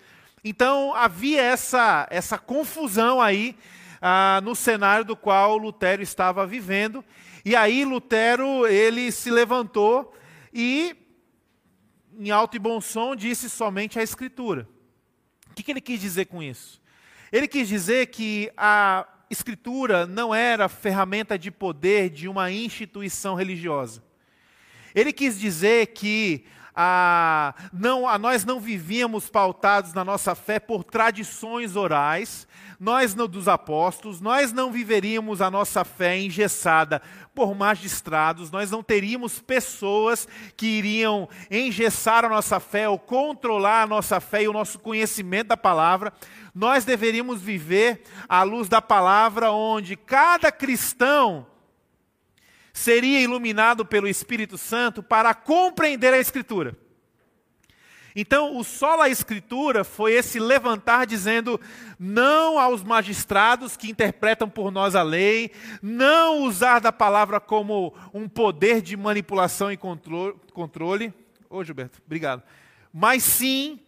Então 0.44 0.96
havia 0.96 1.42
essa, 1.42 2.08
essa 2.10 2.38
confusão 2.38 3.22
aí 3.22 3.56
ah, 4.02 4.40
no 4.44 4.56
cenário 4.56 5.06
do 5.06 5.16
qual 5.16 5.58
Lutero 5.58 6.02
estava 6.02 6.46
vivendo. 6.46 7.04
E 7.44 7.56
aí 7.56 7.86
Lutero 7.86 8.66
ele 8.66 9.12
se 9.12 9.30
levantou 9.30 10.14
e, 10.54 10.96
em 12.20 12.32
alto 12.32 12.56
e 12.56 12.60
bom 12.60 12.80
som, 12.80 13.16
disse 13.16 13.50
somente 13.50 14.00
a 14.00 14.04
Escritura. 14.04 14.68
O 15.52 15.54
que, 15.54 15.64
que 15.64 15.72
ele 15.72 15.82
quis 15.82 16.00
dizer 16.00 16.26
com 16.26 16.42
isso? 16.42 16.82
Ele 17.32 17.48
quis 17.48 17.68
dizer 17.68 18.08
que 18.08 18.52
a 18.56 19.08
Escritura 19.30 20.06
não 20.06 20.34
era 20.34 20.70
ferramenta 20.70 21.38
de 21.38 21.50
poder 21.50 22.10
de 22.10 22.28
uma 22.28 22.52
instituição 22.52 23.36
religiosa. 23.36 24.04
Ele 24.94 25.12
quis 25.12 25.40
dizer 25.40 25.88
que 25.88 26.46
a, 26.76 27.54
não, 27.72 28.08
a, 28.08 28.18
nós 28.18 28.44
não 28.44 28.60
vivíamos 28.60 29.30
pautados 29.30 29.94
na 29.94 30.04
nossa 30.04 30.36
fé 30.36 30.60
por 30.60 30.84
tradições 30.84 31.76
orais, 31.76 32.48
nós 32.80 33.16
não, 33.16 33.28
dos 33.28 33.48
apóstolos, 33.48 34.20
nós 34.20 34.52
não 34.52 34.72
viveríamos 34.72 35.42
a 35.42 35.50
nossa 35.50 35.86
fé 35.86 36.20
engessada 36.20 37.02
por 37.34 37.56
magistrados, 37.56 38.52
nós 38.52 38.70
não 38.70 38.84
teríamos 38.84 39.40
pessoas 39.40 40.28
que 40.58 40.66
iriam 40.66 41.30
engessar 41.50 42.26
a 42.26 42.30
nossa 42.30 42.60
fé 42.60 42.90
ou 42.90 43.00
controlar 43.00 43.84
a 43.84 43.88
nossa 43.88 44.20
fé 44.20 44.44
e 44.44 44.48
o 44.48 44.54
nosso 44.54 44.80
conhecimento 44.80 45.48
da 45.48 45.58
palavra. 45.58 46.14
Nós 46.54 46.84
deveríamos 46.84 47.42
viver 47.42 48.04
à 48.28 48.44
luz 48.44 48.68
da 48.68 48.82
palavra, 48.82 49.52
onde 49.52 49.96
cada 49.96 50.52
cristão 50.52 51.48
seria 52.76 53.22
iluminado 53.22 53.86
pelo 53.86 54.06
Espírito 54.06 54.58
Santo 54.58 55.02
para 55.02 55.34
compreender 55.34 56.14
a 56.14 56.20
Escritura. 56.20 56.78
Então, 58.14 58.58
o 58.58 58.66
solo 58.66 59.02
a 59.02 59.10
Escritura 59.10 59.86
foi 59.86 60.12
esse 60.12 60.40
levantar 60.40 61.06
dizendo 61.06 61.60
não 61.98 62.60
aos 62.60 62.84
magistrados 62.84 63.78
que 63.78 63.90
interpretam 63.90 64.50
por 64.50 64.72
nós 64.72 64.94
a 64.94 65.02
lei, 65.04 65.52
não 65.82 66.44
usar 66.44 66.80
da 66.80 66.92
palavra 66.92 67.40
como 67.40 67.96
um 68.14 68.28
poder 68.28 68.82
de 68.82 68.98
manipulação 68.98 69.72
e 69.72 69.78
controle. 69.78 71.14
Ô, 71.50 71.64
Gilberto, 71.64 72.02
obrigado. 72.06 72.44
Mas 72.94 73.24
sim 73.24 73.80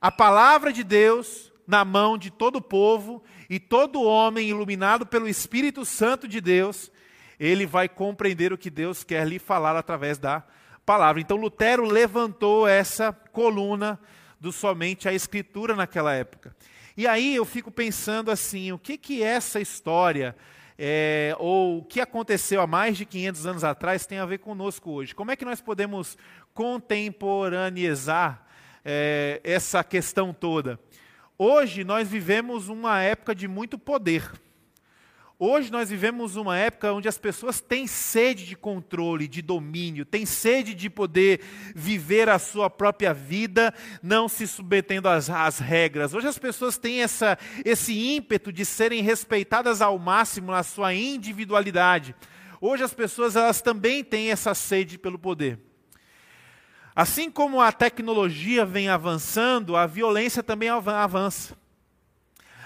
a 0.00 0.12
palavra 0.12 0.72
de 0.72 0.84
Deus 0.84 1.52
na 1.66 1.84
mão 1.84 2.16
de 2.16 2.30
todo 2.30 2.56
o 2.56 2.62
povo 2.62 3.22
e 3.48 3.58
todo 3.58 4.02
homem 4.02 4.48
iluminado 4.48 5.04
pelo 5.04 5.28
Espírito 5.28 5.84
Santo 5.84 6.28
de 6.28 6.40
Deus 6.40 6.92
ele 7.40 7.64
vai 7.64 7.88
compreender 7.88 8.52
o 8.52 8.58
que 8.58 8.68
Deus 8.68 9.02
quer 9.02 9.26
lhe 9.26 9.38
falar 9.38 9.74
através 9.74 10.18
da 10.18 10.44
palavra. 10.84 11.22
Então 11.22 11.38
Lutero 11.38 11.86
levantou 11.86 12.68
essa 12.68 13.14
coluna 13.32 13.98
do 14.38 14.52
somente 14.52 15.08
a 15.08 15.14
escritura 15.14 15.74
naquela 15.74 16.12
época. 16.12 16.54
E 16.94 17.06
aí 17.06 17.34
eu 17.34 17.46
fico 17.46 17.70
pensando 17.70 18.30
assim, 18.30 18.72
o 18.72 18.78
que 18.78 18.98
que 18.98 19.22
essa 19.22 19.58
história 19.58 20.36
é, 20.78 21.34
ou 21.38 21.78
o 21.78 21.84
que 21.84 21.98
aconteceu 21.98 22.60
há 22.60 22.66
mais 22.66 22.98
de 22.98 23.06
500 23.06 23.46
anos 23.46 23.64
atrás 23.64 24.04
tem 24.04 24.18
a 24.18 24.26
ver 24.26 24.38
conosco 24.38 24.90
hoje? 24.90 25.14
Como 25.14 25.30
é 25.30 25.36
que 25.36 25.44
nós 25.44 25.62
podemos 25.62 26.18
contemporaneizar 26.52 28.44
é, 28.84 29.40
essa 29.42 29.82
questão 29.82 30.34
toda? 30.34 30.78
Hoje 31.38 31.84
nós 31.84 32.06
vivemos 32.06 32.68
uma 32.68 33.00
época 33.00 33.34
de 33.34 33.48
muito 33.48 33.78
poder. 33.78 34.30
Hoje 35.42 35.72
nós 35.72 35.88
vivemos 35.88 36.36
uma 36.36 36.58
época 36.58 36.92
onde 36.92 37.08
as 37.08 37.16
pessoas 37.16 37.62
têm 37.62 37.86
sede 37.86 38.44
de 38.44 38.54
controle, 38.54 39.26
de 39.26 39.40
domínio, 39.40 40.04
têm 40.04 40.26
sede 40.26 40.74
de 40.74 40.90
poder 40.90 41.40
viver 41.74 42.28
a 42.28 42.38
sua 42.38 42.68
própria 42.68 43.14
vida, 43.14 43.72
não 44.02 44.28
se 44.28 44.46
submetendo 44.46 45.08
às, 45.08 45.30
às 45.30 45.58
regras. 45.58 46.12
Hoje 46.12 46.28
as 46.28 46.38
pessoas 46.38 46.76
têm 46.76 47.00
essa, 47.00 47.38
esse 47.64 47.98
ímpeto 47.98 48.52
de 48.52 48.66
serem 48.66 49.02
respeitadas 49.02 49.80
ao 49.80 49.98
máximo 49.98 50.52
na 50.52 50.62
sua 50.62 50.92
individualidade. 50.92 52.14
Hoje 52.60 52.82
as 52.82 52.92
pessoas 52.92 53.34
elas 53.34 53.62
também 53.62 54.04
têm 54.04 54.30
essa 54.30 54.52
sede 54.54 54.98
pelo 54.98 55.18
poder. 55.18 55.58
Assim 56.94 57.30
como 57.30 57.62
a 57.62 57.72
tecnologia 57.72 58.66
vem 58.66 58.90
avançando, 58.90 59.74
a 59.74 59.86
violência 59.86 60.42
também 60.42 60.68
avança. 60.68 61.58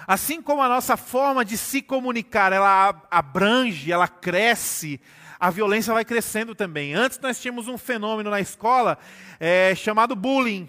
Assim 0.07 0.43
como 0.43 0.63
a 0.63 0.69
nossa 0.69 0.97
forma 0.97 1.45
de 1.45 1.57
se 1.57 1.81
comunicar, 1.81 2.53
ela 2.53 3.03
abrange, 3.11 3.91
ela 3.91 4.07
cresce, 4.07 5.01
a 5.39 5.51
violência 5.51 5.93
vai 5.93 6.05
crescendo 6.05 6.55
também. 6.55 6.95
Antes 6.95 7.19
nós 7.21 7.41
tínhamos 7.41 7.69
um 7.69 7.79
fenômeno 7.79 8.31
na 8.31 8.41
escola 8.41 8.99
é, 9.41 9.75
chamado 9.75 10.15
bullying, 10.15 10.69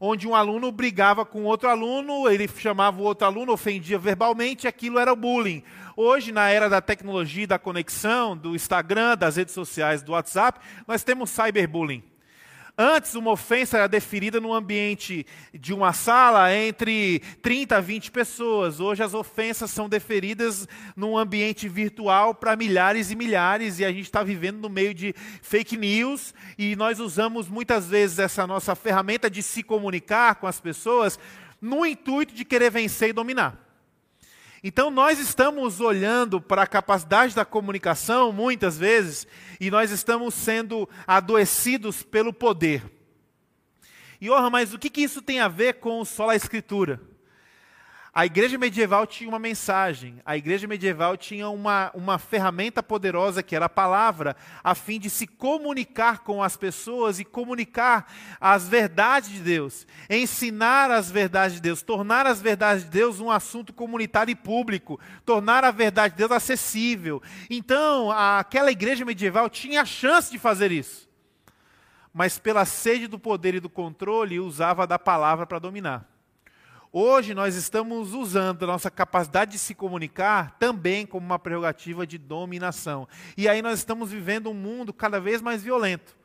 onde 0.00 0.26
um 0.28 0.34
aluno 0.34 0.70
brigava 0.70 1.24
com 1.24 1.44
outro 1.44 1.68
aluno, 1.68 2.28
ele 2.28 2.48
chamava 2.48 3.00
o 3.00 3.04
outro 3.04 3.26
aluno, 3.26 3.52
ofendia 3.52 3.98
verbalmente, 3.98 4.68
aquilo 4.68 4.98
era 4.98 5.14
bullying. 5.14 5.62
Hoje, 5.96 6.30
na 6.30 6.48
era 6.50 6.68
da 6.68 6.80
tecnologia, 6.80 7.46
da 7.46 7.58
conexão, 7.58 8.36
do 8.36 8.54
Instagram, 8.54 9.16
das 9.16 9.36
redes 9.36 9.54
sociais, 9.54 10.02
do 10.02 10.12
WhatsApp, 10.12 10.60
nós 10.86 11.02
temos 11.02 11.30
cyberbullying. 11.30 12.02
Antes, 12.78 13.14
uma 13.14 13.30
ofensa 13.30 13.78
era 13.78 13.88
deferida 13.88 14.38
no 14.38 14.52
ambiente 14.52 15.24
de 15.54 15.72
uma 15.72 15.94
sala 15.94 16.54
entre 16.54 17.20
30 17.40 17.78
a 17.78 17.80
20 17.80 18.10
pessoas. 18.10 18.80
Hoje, 18.80 19.02
as 19.02 19.14
ofensas 19.14 19.70
são 19.70 19.88
deferidas 19.88 20.68
num 20.94 21.16
ambiente 21.16 21.70
virtual 21.70 22.34
para 22.34 22.54
milhares 22.54 23.10
e 23.10 23.16
milhares, 23.16 23.78
e 23.78 23.84
a 23.86 23.90
gente 23.90 24.04
está 24.04 24.22
vivendo 24.22 24.58
no 24.60 24.68
meio 24.68 24.92
de 24.92 25.14
fake 25.40 25.74
news, 25.74 26.34
e 26.58 26.76
nós 26.76 27.00
usamos 27.00 27.48
muitas 27.48 27.86
vezes 27.86 28.18
essa 28.18 28.46
nossa 28.46 28.74
ferramenta 28.74 29.30
de 29.30 29.42
se 29.42 29.62
comunicar 29.62 30.34
com 30.34 30.46
as 30.46 30.60
pessoas 30.60 31.18
no 31.58 31.86
intuito 31.86 32.34
de 32.34 32.44
querer 32.44 32.70
vencer 32.70 33.08
e 33.08 33.14
dominar. 33.14 33.65
Então, 34.62 34.90
nós 34.90 35.18
estamos 35.18 35.80
olhando 35.80 36.40
para 36.40 36.62
a 36.62 36.66
capacidade 36.66 37.34
da 37.34 37.44
comunicação, 37.44 38.32
muitas 38.32 38.78
vezes, 38.78 39.26
e 39.60 39.70
nós 39.70 39.90
estamos 39.90 40.34
sendo 40.34 40.88
adoecidos 41.06 42.02
pelo 42.02 42.32
poder. 42.32 42.82
E, 44.20 44.30
oh, 44.30 44.50
mas 44.50 44.72
o 44.72 44.78
que, 44.78 44.90
que 44.90 45.02
isso 45.02 45.20
tem 45.20 45.40
a 45.40 45.48
ver 45.48 45.74
com 45.74 46.04
só 46.04 46.30
a 46.30 46.36
Escritura? 46.36 47.00
A 48.16 48.24
igreja 48.24 48.56
medieval 48.56 49.06
tinha 49.06 49.28
uma 49.28 49.38
mensagem, 49.38 50.22
a 50.24 50.38
igreja 50.38 50.66
medieval 50.66 51.18
tinha 51.18 51.50
uma, 51.50 51.90
uma 51.92 52.18
ferramenta 52.18 52.82
poderosa 52.82 53.42
que 53.42 53.54
era 53.54 53.66
a 53.66 53.68
palavra, 53.68 54.34
a 54.64 54.74
fim 54.74 54.98
de 54.98 55.10
se 55.10 55.26
comunicar 55.26 56.20
com 56.20 56.42
as 56.42 56.56
pessoas 56.56 57.20
e 57.20 57.26
comunicar 57.26 58.10
as 58.40 58.66
verdades 58.66 59.28
de 59.28 59.40
Deus, 59.40 59.86
ensinar 60.08 60.90
as 60.90 61.10
verdades 61.10 61.56
de 61.56 61.60
Deus, 61.60 61.82
tornar 61.82 62.26
as 62.26 62.40
verdades 62.40 62.84
de 62.84 62.90
Deus 62.90 63.20
um 63.20 63.30
assunto 63.30 63.74
comunitário 63.74 64.32
e 64.32 64.34
público, 64.34 64.98
tornar 65.26 65.62
a 65.62 65.70
verdade 65.70 66.14
de 66.14 66.18
Deus 66.20 66.32
acessível. 66.32 67.20
Então, 67.50 68.10
aquela 68.10 68.72
igreja 68.72 69.04
medieval 69.04 69.50
tinha 69.50 69.82
a 69.82 69.84
chance 69.84 70.32
de 70.32 70.38
fazer 70.38 70.72
isso, 70.72 71.06
mas 72.14 72.38
pela 72.38 72.64
sede 72.64 73.08
do 73.08 73.18
poder 73.18 73.56
e 73.56 73.60
do 73.60 73.68
controle, 73.68 74.40
usava 74.40 74.86
da 74.86 74.98
palavra 74.98 75.44
para 75.46 75.58
dominar. 75.58 76.15
Hoje 76.92 77.34
nós 77.34 77.54
estamos 77.56 78.14
usando 78.14 78.62
a 78.62 78.66
nossa 78.66 78.90
capacidade 78.90 79.52
de 79.52 79.58
se 79.58 79.74
comunicar 79.74 80.56
também 80.58 81.04
como 81.04 81.26
uma 81.26 81.38
prerrogativa 81.38 82.06
de 82.06 82.16
dominação. 82.16 83.08
E 83.36 83.48
aí 83.48 83.60
nós 83.60 83.78
estamos 83.78 84.10
vivendo 84.10 84.50
um 84.50 84.54
mundo 84.54 84.92
cada 84.92 85.20
vez 85.20 85.42
mais 85.42 85.62
violento. 85.62 86.16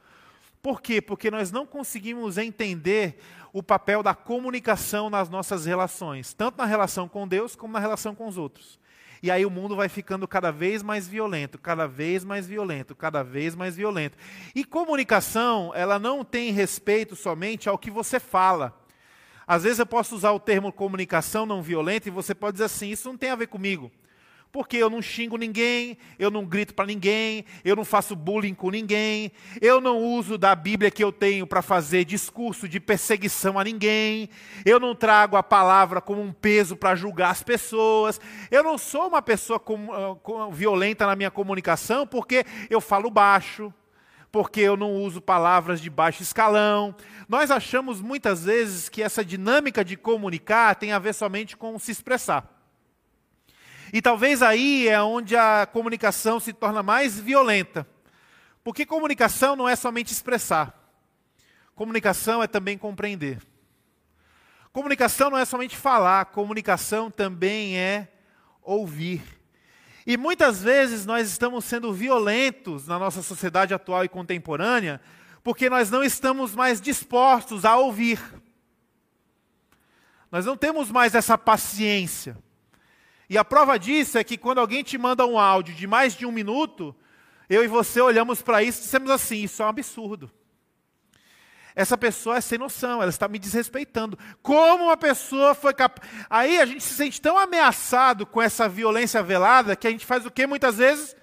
Por 0.61 0.81
quê? 0.81 1.01
Porque 1.01 1.31
nós 1.31 1.51
não 1.51 1.65
conseguimos 1.65 2.37
entender 2.37 3.19
o 3.51 3.63
papel 3.63 4.03
da 4.03 4.13
comunicação 4.13 5.09
nas 5.09 5.29
nossas 5.29 5.65
relações, 5.65 6.33
tanto 6.33 6.57
na 6.57 6.65
relação 6.65 7.07
com 7.07 7.27
Deus 7.27 7.55
como 7.55 7.73
na 7.73 7.79
relação 7.79 8.13
com 8.13 8.27
os 8.27 8.37
outros. 8.37 8.79
E 9.23 9.29
aí 9.29 9.45
o 9.45 9.51
mundo 9.51 9.75
vai 9.75 9.87
ficando 9.89 10.27
cada 10.27 10.51
vez 10.51 10.81
mais 10.81 11.07
violento, 11.07 11.59
cada 11.59 11.87
vez 11.87 12.23
mais 12.23 12.47
violento, 12.47 12.95
cada 12.95 13.23
vez 13.23 13.55
mais 13.55 13.75
violento. 13.75 14.17
E 14.55 14.63
comunicação, 14.63 15.71
ela 15.75 15.99
não 15.99 16.23
tem 16.23 16.51
respeito 16.51 17.15
somente 17.15 17.69
ao 17.69 17.77
que 17.77 17.91
você 17.91 18.19
fala. 18.19 18.80
Às 19.45 19.63
vezes 19.63 19.79
eu 19.79 19.85
posso 19.85 20.15
usar 20.15 20.31
o 20.31 20.39
termo 20.39 20.71
comunicação 20.71 21.45
não 21.45 21.61
violenta 21.61 22.07
e 22.07 22.11
você 22.11 22.33
pode 22.33 22.53
dizer 22.53 22.65
assim: 22.65 22.89
isso 22.89 23.09
não 23.09 23.17
tem 23.17 23.29
a 23.29 23.35
ver 23.35 23.47
comigo. 23.47 23.91
Porque 24.51 24.75
eu 24.75 24.89
não 24.89 25.01
xingo 25.01 25.37
ninguém, 25.37 25.97
eu 26.19 26.29
não 26.29 26.45
grito 26.45 26.73
para 26.73 26.85
ninguém, 26.85 27.45
eu 27.63 27.73
não 27.73 27.85
faço 27.85 28.17
bullying 28.17 28.53
com 28.53 28.69
ninguém, 28.69 29.31
eu 29.61 29.79
não 29.79 29.97
uso 29.97 30.37
da 30.37 30.53
Bíblia 30.53 30.91
que 30.91 31.01
eu 31.01 31.09
tenho 31.09 31.47
para 31.47 31.61
fazer 31.61 32.03
discurso 32.03 32.67
de 32.67 32.77
perseguição 32.77 33.57
a 33.57 33.63
ninguém, 33.63 34.29
eu 34.65 34.77
não 34.77 34.93
trago 34.93 35.37
a 35.37 35.43
palavra 35.43 36.01
como 36.01 36.21
um 36.21 36.33
peso 36.33 36.75
para 36.75 36.95
julgar 36.95 37.29
as 37.29 37.41
pessoas, 37.41 38.19
eu 38.49 38.61
não 38.61 38.77
sou 38.77 39.07
uma 39.07 39.21
pessoa 39.21 39.57
com, 39.57 40.17
com, 40.21 40.51
violenta 40.51 41.05
na 41.05 41.15
minha 41.15 41.31
comunicação 41.31 42.05
porque 42.05 42.45
eu 42.69 42.81
falo 42.81 43.09
baixo, 43.09 43.73
porque 44.31 44.61
eu 44.61 44.77
não 44.77 44.93
uso 44.93 45.21
palavras 45.21 45.81
de 45.81 45.89
baixo 45.89 46.23
escalão. 46.23 46.95
Nós 47.27 47.51
achamos 47.51 47.99
muitas 47.99 48.45
vezes 48.45 48.87
que 48.87 49.03
essa 49.03 49.25
dinâmica 49.25 49.83
de 49.83 49.97
comunicar 49.97 50.75
tem 50.75 50.93
a 50.93 50.99
ver 50.99 51.13
somente 51.13 51.57
com 51.57 51.77
se 51.77 51.91
expressar. 51.91 52.45
E 53.91 54.01
talvez 54.01 54.41
aí 54.41 54.87
é 54.87 55.01
onde 55.01 55.35
a 55.35 55.65
comunicação 55.65 56.39
se 56.39 56.53
torna 56.53 56.81
mais 56.81 57.19
violenta. 57.19 57.85
Porque 58.63 58.85
comunicação 58.85 59.55
não 59.55 59.67
é 59.67 59.75
somente 59.75 60.13
expressar. 60.13 60.73
Comunicação 61.75 62.41
é 62.41 62.47
também 62.47 62.77
compreender. 62.77 63.41
Comunicação 64.71 65.29
não 65.29 65.37
é 65.37 65.43
somente 65.43 65.75
falar, 65.75 66.25
comunicação 66.25 67.11
também 67.11 67.77
é 67.77 68.07
ouvir. 68.61 69.40
E 70.05 70.17
muitas 70.17 70.61
vezes 70.61 71.05
nós 71.05 71.29
estamos 71.29 71.65
sendo 71.65 71.93
violentos 71.93 72.87
na 72.87 72.97
nossa 72.97 73.21
sociedade 73.21 73.73
atual 73.73 74.03
e 74.03 74.09
contemporânea, 74.09 74.99
porque 75.43 75.69
nós 75.69 75.89
não 75.89 76.03
estamos 76.03 76.55
mais 76.55 76.81
dispostos 76.81 77.65
a 77.65 77.77
ouvir. 77.77 78.19
Nós 80.31 80.45
não 80.45 80.55
temos 80.55 80.89
mais 80.89 81.13
essa 81.13 81.37
paciência. 81.37 82.37
E 83.29 83.37
a 83.37 83.45
prova 83.45 83.77
disso 83.77 84.17
é 84.17 84.23
que 84.23 84.37
quando 84.37 84.59
alguém 84.59 84.83
te 84.83 84.97
manda 84.97 85.25
um 85.25 85.37
áudio 85.37 85.75
de 85.75 85.87
mais 85.87 86.15
de 86.15 86.25
um 86.25 86.31
minuto, 86.31 86.95
eu 87.49 87.63
e 87.63 87.67
você 87.67 88.01
olhamos 88.01 88.41
para 88.41 88.63
isso 88.63 88.79
e 88.79 88.83
dissemos 88.83 89.09
assim: 89.09 89.43
isso 89.43 89.61
é 89.61 89.65
um 89.65 89.69
absurdo. 89.69 90.31
Essa 91.75 91.97
pessoa 91.97 92.37
é 92.37 92.41
sem 92.41 92.57
noção, 92.57 93.01
ela 93.01 93.09
está 93.09 93.27
me 93.27 93.39
desrespeitando. 93.39 94.17
Como 94.41 94.85
uma 94.85 94.97
pessoa 94.97 95.55
foi 95.55 95.73
capaz. 95.73 96.07
Aí 96.29 96.59
a 96.59 96.65
gente 96.65 96.83
se 96.83 96.93
sente 96.93 97.21
tão 97.21 97.37
ameaçado 97.37 98.25
com 98.25 98.41
essa 98.41 98.67
violência 98.67 99.23
velada 99.23 99.75
que 99.75 99.87
a 99.87 99.91
gente 99.91 100.05
faz 100.05 100.25
o 100.25 100.31
que 100.31 100.45
muitas 100.45 100.77
vezes? 100.77 101.15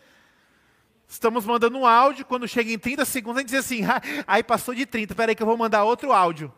Estamos 1.09 1.47
mandando 1.47 1.79
um 1.79 1.87
áudio, 1.87 2.25
quando 2.25 2.47
chega 2.47 2.71
em 2.71 2.79
30 2.79 3.05
segundos, 3.05 3.39
a 3.39 3.41
gente 3.41 3.51
diz 3.51 3.61
assim: 3.61 3.85
ah, 3.89 4.01
aí 4.27 4.43
passou 4.43 4.75
de 4.75 4.85
30, 4.85 5.15
peraí 5.15 5.35
que 5.35 5.43
eu 5.43 5.47
vou 5.47 5.57
mandar 5.57 5.85
outro 5.85 6.13
áudio. 6.13 6.53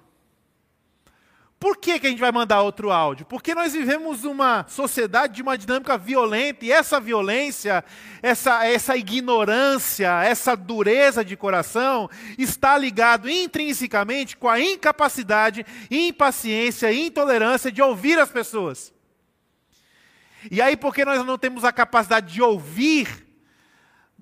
Por 1.61 1.77
que, 1.77 1.99
que 1.99 2.07
a 2.07 2.11
gente 2.11 2.21
vai 2.21 2.33
mandar 2.33 2.63
outro 2.63 2.91
áudio? 2.91 3.27
Porque 3.27 3.55
nós 3.55 3.75
vivemos 3.75 4.25
uma 4.25 4.65
sociedade 4.67 5.35
de 5.35 5.43
uma 5.43 5.59
dinâmica 5.59 5.99
violenta, 5.99 6.65
e 6.65 6.73
essa 6.73 6.99
violência, 6.99 7.85
essa, 8.23 8.65
essa 8.65 8.97
ignorância, 8.97 10.23
essa 10.25 10.57
dureza 10.57 11.23
de 11.23 11.37
coração, 11.37 12.09
está 12.39 12.79
ligado 12.79 13.29
intrinsecamente 13.29 14.39
com 14.39 14.49
a 14.49 14.59
incapacidade, 14.59 15.67
impaciência 15.91 16.91
e 16.91 17.09
intolerância 17.09 17.71
de 17.71 17.83
ouvir 17.83 18.19
as 18.19 18.31
pessoas. 18.31 18.91
E 20.51 20.63
aí, 20.63 20.79
porque 20.79 21.05
nós 21.05 21.23
não 21.27 21.37
temos 21.37 21.63
a 21.63 21.71
capacidade 21.71 22.33
de 22.33 22.41
ouvir, 22.41 23.30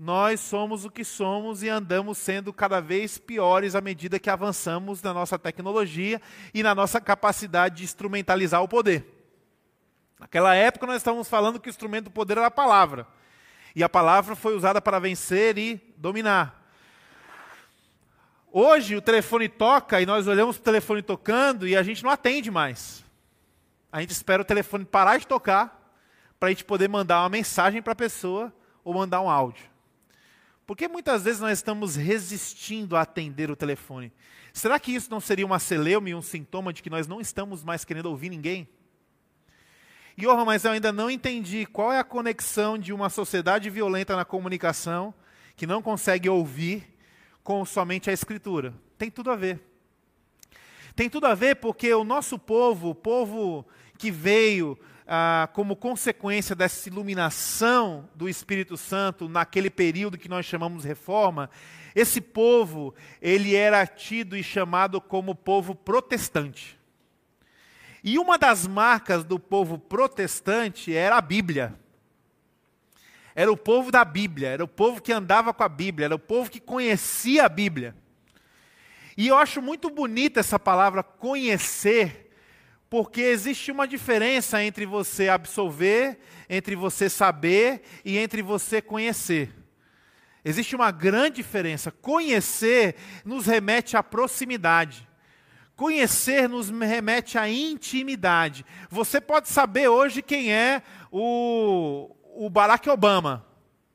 nós 0.01 0.39
somos 0.39 0.85
o 0.85 0.91
que 0.91 1.05
somos 1.05 1.65
e 1.65 1.69
andamos 1.69 2.19
sendo 2.19 2.53
cada 2.53 2.81
vez 2.81 3.19
piores 3.19 3.75
à 3.75 3.81
medida 3.81 4.21
que 4.21 4.31
avançamos 4.31 5.03
na 5.03 5.13
nossa 5.13 5.37
tecnologia 5.37 6.23
e 6.55 6.63
na 6.63 6.73
nossa 6.73 7.01
capacidade 7.01 7.79
de 7.79 7.83
instrumentalizar 7.83 8.63
o 8.63 8.69
poder. 8.69 9.05
Naquela 10.21 10.55
época 10.55 10.87
nós 10.87 10.99
estávamos 10.99 11.29
falando 11.29 11.59
que 11.59 11.69
o 11.69 11.71
instrumento 11.71 12.05
do 12.05 12.11
poder 12.13 12.39
era 12.39 12.47
a 12.47 12.51
palavra. 12.51 13.09
E 13.75 13.83
a 13.83 13.89
palavra 13.89 14.37
foi 14.37 14.55
usada 14.55 14.81
para 14.81 15.01
vencer 15.01 15.59
e 15.59 15.81
dominar. 15.97 16.71
Hoje 18.53 18.95
o 18.95 19.03
telefone 19.03 19.49
toca 19.49 20.01
e 20.01 20.07
nós 20.07 20.29
olhamos 20.29 20.57
para 20.57 20.63
o 20.63 20.65
telefone 20.65 21.03
tocando 21.03 21.67
e 21.67 21.77
a 21.77 21.83
gente 21.83 22.05
não 22.05 22.11
atende 22.11 22.53
mais. 22.53 23.05
A 23.91 24.01
gente 24.01 24.11
espera 24.11 24.43
o 24.43 24.45
telefone 24.45 24.85
parar 24.85 25.19
de 25.19 25.27
tocar 25.27 25.93
para 26.39 26.51
a 26.51 26.53
gente 26.53 26.65
poder 26.65 26.89
mandar 26.89 27.23
uma 27.23 27.29
mensagem 27.29 27.83
para 27.83 27.95
a 27.95 27.97
pessoa 27.97 28.55
ou 28.85 28.95
mandar 28.95 29.21
um 29.21 29.29
áudio. 29.29 29.78
Porque 30.69 30.87
muitas 30.87 31.23
vezes 31.23 31.41
nós 31.41 31.59
estamos 31.59 31.97
resistindo 31.97 32.95
a 32.95 33.01
atender 33.01 33.51
o 33.51 33.57
telefone. 33.57 34.13
Será 34.53 34.79
que 34.79 34.95
isso 34.95 35.11
não 35.11 35.19
seria 35.19 35.47
uma 35.47 35.59
celeuma 35.59 36.11
e 36.11 36.15
um 36.15 36.21
sintoma 36.21 36.75
de 36.75 36.83
que 36.83 36.91
nós 36.91 37.07
não 37.07 37.23
estamos 37.23 37.65
mais 37.65 37.87
querendo 37.87 38.11
ouvir 38.11 38.29
ninguém? 38.29 38.69
Oh, 40.27 40.45
mas 40.45 40.67
eu 40.67 40.73
ainda 40.73 40.93
não 40.93 41.11
entendi 41.11 41.65
qual 41.65 41.91
é 41.91 41.99
a 41.99 42.05
conexão 42.05 42.77
de 42.77 42.93
uma 42.93 43.09
sociedade 43.09 43.71
violenta 43.71 44.15
na 44.15 44.27
comunicação, 44.27 45.15
que 45.57 45.67
não 45.67 45.81
consegue 45.81 46.29
ouvir, 46.29 46.87
com 47.43 47.65
somente 47.65 48.11
a 48.11 48.13
Escritura. 48.13 48.75
Tem 48.99 49.11
tudo 49.11 49.31
a 49.31 49.37
ver. 49.37 49.59
Tem 50.95 51.09
tudo 51.09 51.29
a 51.29 51.35
ver 51.35 51.57
porque 51.57 51.95
o 51.95 52.05
nosso 52.05 52.39
povo, 52.39 52.91
o 52.91 52.95
povo 52.95 53.67
que 53.97 54.11
veio 54.11 54.79
ah, 55.09 55.49
como 55.55 55.75
consequência 55.75 56.55
dessa 56.55 56.89
iluminação 56.89 58.07
do 58.15 58.29
Espírito 58.29 58.77
Santo 58.77 59.27
naquele 59.27 59.71
período 59.71 60.19
que 60.19 60.29
nós 60.29 60.45
chamamos 60.45 60.85
reforma, 60.85 61.49
esse 61.95 62.21
povo, 62.21 62.95
ele 63.21 63.57
era 63.57 63.87
tido 63.87 64.37
e 64.37 64.43
chamado 64.43 65.01
como 65.01 65.35
povo 65.35 65.75
protestante. 65.75 66.79
E 68.05 68.19
uma 68.19 68.37
das 68.37 68.67
marcas 68.67 69.25
do 69.25 69.39
povo 69.39 69.79
protestante 69.79 70.95
era 70.95 71.17
a 71.17 71.21
Bíblia. 71.23 71.75
Era 73.35 73.51
o 73.51 73.57
povo 73.57 73.91
da 73.91 74.05
Bíblia, 74.05 74.49
era 74.49 74.65
o 74.65 74.69
povo 74.69 75.01
que 75.01 75.13
andava 75.13 75.55
com 75.55 75.63
a 75.63 75.69
Bíblia, 75.69 76.05
era 76.07 76.15
o 76.15 76.19
povo 76.19 76.51
que 76.51 76.61
conhecia 76.61 77.47
a 77.47 77.49
Bíblia. 77.49 77.97
E 79.17 79.27
eu 79.27 79.37
acho 79.37 79.63
muito 79.63 79.91
bonita 79.91 80.39
essa 80.39 80.59
palavra 80.59 81.03
conhecer, 81.03 82.28
porque 82.91 83.21
existe 83.21 83.71
uma 83.71 83.87
diferença 83.87 84.63
entre 84.63 84.87
você 84.87 85.29
absolver, 85.29 86.19
entre 86.49 86.75
você 86.75 87.09
saber 87.09 87.83
e 88.05 88.17
entre 88.17 88.41
você 88.41 88.81
conhecer. 88.81 89.55
Existe 90.45 90.75
uma 90.75 90.91
grande 90.91 91.37
diferença. 91.37 91.91
Conhecer 91.91 92.97
nos 93.25 93.47
remete 93.47 93.97
à 93.97 94.03
proximidade. 94.03 95.07
Conhecer 95.77 96.49
nos 96.49 96.71
remete 96.71 97.37
à 97.37 97.49
intimidade. 97.49 98.65
Você 98.91 99.21
pode 99.21 99.49
saber 99.49 99.89
hoje 99.89 100.23
quem 100.23 100.53
é 100.53 100.83
o, 101.13 102.17
o 102.35 102.49
Barack 102.49 102.89
Obama. 102.89 103.47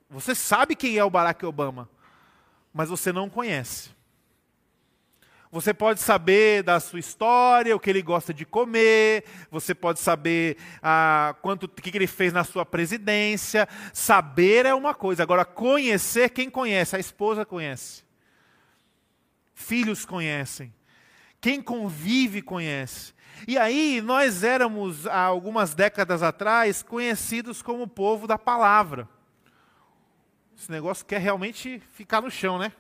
Você 0.10 0.36
sabe 0.36 0.76
quem 0.76 0.98
é 0.98 1.04
o 1.04 1.10
Barack 1.10 1.44
Obama, 1.44 1.90
mas 2.72 2.88
você 2.88 3.12
não 3.12 3.28
conhece. 3.30 3.90
Você 5.54 5.72
pode 5.72 6.02
saber 6.02 6.64
da 6.64 6.80
sua 6.80 6.98
história, 7.00 7.76
o 7.76 7.80
que 7.80 7.88
ele 7.88 8.02
gosta 8.02 8.34
de 8.34 8.44
comer, 8.44 9.24
você 9.52 9.76
pode 9.76 10.00
saber 10.00 10.58
ah, 10.82 11.36
quanto, 11.44 11.66
o 11.66 11.70
que 11.70 11.96
ele 11.96 12.08
fez 12.08 12.34
na 12.34 12.44
sua 12.44 12.66
presidência. 12.66 13.70
Saber 13.94 14.66
é 14.66 14.74
uma 14.74 14.96
coisa, 14.96 15.22
agora 15.22 15.46
conhecer, 15.46 16.32
quem 16.32 16.50
conhece? 16.50 16.96
A 16.96 17.00
esposa 17.00 17.46
conhece. 17.46 18.04
Filhos 19.54 20.06
conhecem. 20.06 20.74
Quem 21.40 21.62
convive 21.62 22.42
conhece. 22.42 23.14
E 23.48 23.56
aí, 23.56 24.02
nós 24.02 24.44
éramos, 24.44 25.06
há 25.06 25.22
algumas 25.22 25.76
décadas 25.76 26.24
atrás, 26.24 26.82
conhecidos 26.82 27.62
como 27.62 27.84
o 27.84 27.88
povo 27.88 28.26
da 28.26 28.40
palavra. 28.40 29.08
Esse 30.58 30.72
negócio 30.72 31.06
quer 31.06 31.22
realmente 31.22 31.80
ficar 31.92 32.24
no 32.24 32.32
chão, 32.32 32.58
né? 32.58 32.72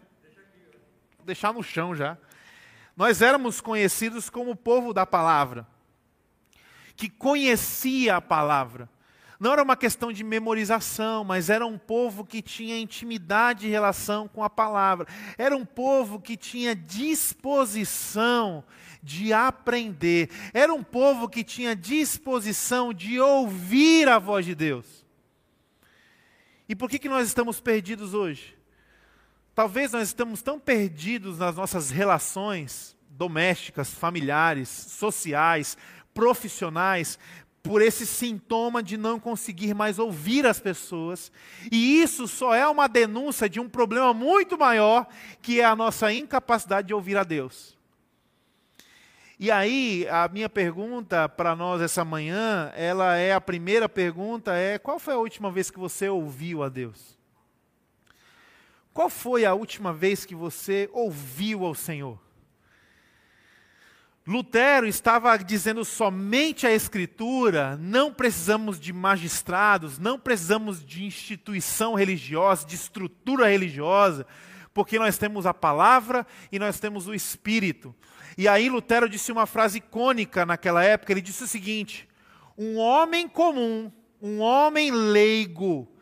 Deixar 1.24 1.54
no 1.54 1.62
chão 1.62 1.96
já. 1.96 2.18
Nós 2.96 3.22
éramos 3.22 3.60
conhecidos 3.60 4.30
como 4.30 4.52
o 4.52 4.56
povo 4.56 4.94
da 4.94 5.06
palavra, 5.06 5.68
que 6.96 7.10
conhecia 7.10 8.18
a 8.18 8.22
palavra. 8.22 8.90
Não 9.40 9.52
era 9.52 9.64
uma 9.64 9.76
questão 9.76 10.14
de 10.14 10.24
memorização, 10.24 11.24
mas 11.24 11.50
era 11.50 11.66
um 11.66 11.78
povo 11.78 12.24
que 12.24 12.42
tinha 12.42 12.80
intimidade 12.80 13.68
e 13.68 13.70
relação 13.70 14.28
com 14.28 14.44
a 14.44 14.50
palavra. 14.50 15.08
Era 15.38 15.58
um 15.58 15.66
povo 15.66 16.22
que 16.22 16.38
tinha 16.38 16.76
disposição 16.76 18.64
de 19.02 19.34
aprender. 19.34 20.30
Era 20.54 20.74
um 20.74 20.82
povo 20.82 21.28
que 21.28 21.44
tinha 21.44 21.76
disposição 21.76 22.94
de 22.94 23.20
ouvir 23.20 24.08
a 24.08 24.18
voz 24.18 24.46
de 24.46 24.56
Deus. 24.56 25.04
E 26.70 26.76
por 26.76 26.90
que, 26.90 26.98
que 26.98 27.10
nós 27.10 27.28
estamos 27.28 27.60
perdidos 27.60 28.14
hoje? 28.14 28.56
Talvez 29.56 29.92
nós 29.92 30.08
estamos 30.08 30.42
tão 30.42 30.60
perdidos 30.60 31.38
nas 31.38 31.56
nossas 31.56 31.92
relações 31.92 32.96
domésticas, 33.08 33.94
familiares, 33.94 34.68
sociais, 34.68 35.78
profissionais, 36.14 37.20
por 37.62 37.82
esse 37.82 38.06
sintoma 38.06 38.84
de 38.84 38.98
não 38.98 39.20
conseguir 39.20 39.74
mais 39.74 40.00
ouvir 40.00 40.46
as 40.46 40.60
pessoas. 40.60 41.32
E 41.72 42.02
isso 42.02 42.28
só 42.28 42.54
é 42.54 42.68
uma 42.68 42.90
denúncia 42.90 43.48
de 43.48 43.60
um 43.60 43.70
problema 43.70 44.14
muito 44.14 44.58
maior, 44.58 45.08
que 45.42 45.62
é 45.62 45.66
a 45.66 45.76
nossa 45.76 46.12
incapacidade 46.12 46.88
de 46.88 46.94
ouvir 46.94 47.16
a 47.16 47.24
Deus. 47.24 47.78
E 49.40 49.50
aí, 49.50 50.08
a 50.10 50.28
minha 50.28 50.50
pergunta 50.50 51.28
para 51.30 51.56
nós 51.56 51.82
essa 51.82 52.04
manhã, 52.04 52.72
ela 52.76 53.16
é 53.16 53.34
a 53.34 53.42
primeira 53.42 53.88
pergunta 53.88 54.54
é: 54.54 54.78
qual 54.78 55.00
foi 55.00 55.14
a 55.14 55.18
última 55.18 55.52
vez 55.52 55.72
que 55.72 55.80
você 55.80 56.10
ouviu 56.10 56.64
a 56.64 56.70
Deus? 56.70 57.18
Qual 58.94 59.10
foi 59.10 59.44
a 59.44 59.56
última 59.56 59.92
vez 59.92 60.24
que 60.24 60.36
você 60.36 60.88
ouviu 60.94 61.66
ao 61.66 61.74
Senhor? 61.74 62.20
Lutero 64.26 64.88
estava 64.88 65.36
dizendo 65.36 65.84
somente 65.84 66.66
a 66.66 66.72
Escritura, 66.72 67.76
não 67.76 68.14
precisamos 68.14 68.80
de 68.80 68.94
magistrados, 68.94 69.98
não 69.98 70.18
precisamos 70.18 70.86
de 70.86 71.04
instituição 71.04 71.96
religiosa, 71.96 72.66
de 72.66 72.76
estrutura 72.76 73.50
religiosa, 73.50 74.26
porque 74.74 74.98
nós 74.98 75.18
temos 75.18 75.46
a 75.46 75.54
palavra 75.54 76.26
e 76.52 76.60
nós 76.60 76.80
temos 76.80 77.08
o 77.08 77.14
Espírito. 77.14 77.94
E 78.38 78.48
aí 78.48 78.70
Lutero 78.70 79.10
disse 79.10 79.32
uma 79.32 79.46
frase 79.46 79.80
icônica 79.80 80.46
naquela 80.46 80.84
época, 80.84 81.12
ele 81.12 81.22
disse 81.22 81.44
o 81.44 81.48
seguinte: 81.48 82.08
um 82.58 82.78
homem 82.78 83.28
comum, 83.28 83.92
um 84.22 84.40
homem 84.40 84.90
leigo, 84.90 85.93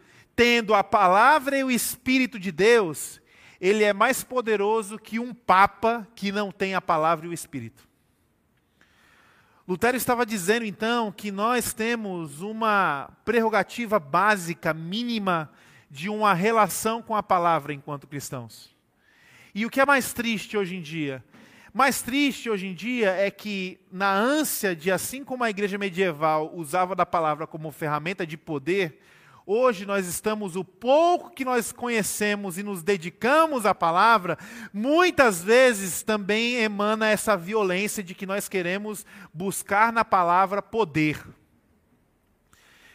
tendo 0.42 0.74
a 0.74 0.84
palavra 0.84 1.56
e 1.56 1.64
o 1.64 1.70
Espírito 1.70 2.40
de 2.40 2.52
Deus, 2.52 3.22
ele 3.60 3.84
é 3.84 3.94
mais 3.94 4.24
poderoso 4.24 4.98
que 4.98 5.20
um 5.20 5.36
papa 5.36 6.08
que 6.16 6.32
não 6.32 6.52
tem 6.52 6.74
a 6.74 6.82
palavra 6.82 7.28
e 7.28 7.30
o 7.30 7.34
Espírito. 7.34 7.88
Lutero 9.68 9.96
estava 9.96 10.26
dizendo 10.26 10.66
então 10.66 11.12
que 11.12 11.32
nós 11.32 11.76
temos 11.76 12.42
uma 12.42 13.12
prerrogativa 13.24 14.00
básica, 14.00 14.74
mínima, 14.74 15.52
de 15.92 16.10
uma 16.10 16.34
relação 16.34 17.04
com 17.04 17.16
a 17.16 17.22
palavra 17.22 17.72
enquanto 17.72 18.08
cristãos. 18.08 18.76
E 19.54 19.64
o 19.64 19.70
que 19.70 19.80
é 19.80 19.86
mais 19.86 20.12
triste 20.12 20.58
hoje 20.58 20.76
em 20.76 20.82
dia? 20.82 21.24
Mais 21.72 22.02
triste 22.02 22.50
hoje 22.50 22.66
em 22.66 22.74
dia 22.74 23.12
é 23.12 23.30
que, 23.30 23.80
na 23.92 24.12
ânsia 24.12 24.76
de, 24.76 24.90
assim 24.90 25.24
como 25.24 25.44
a 25.44 25.52
igreja 25.52 25.78
medieval 25.78 26.52
usava 26.56 26.96
da 26.96 27.06
palavra 27.06 27.46
como 27.46 27.72
ferramenta 27.72 28.26
de 28.26 28.38
poder, 28.38 29.00
Hoje 29.46 29.86
nós 29.88 30.08
estamos, 30.08 30.56
o 30.56 30.64
pouco 30.64 31.32
que 31.32 31.44
nós 31.44 31.72
conhecemos 31.72 32.60
e 32.60 32.64
nos 32.64 32.84
dedicamos 32.84 33.66
à 33.66 33.74
palavra, 33.74 34.38
muitas 34.72 35.44
vezes 35.44 36.04
também 36.04 36.58
emana 36.58 37.10
essa 37.10 37.36
violência 37.36 38.04
de 38.04 38.14
que 38.14 38.28
nós 38.28 38.48
queremos 38.48 39.06
buscar 39.34 39.92
na 39.92 40.06
palavra 40.06 40.62
poder. 40.62 41.20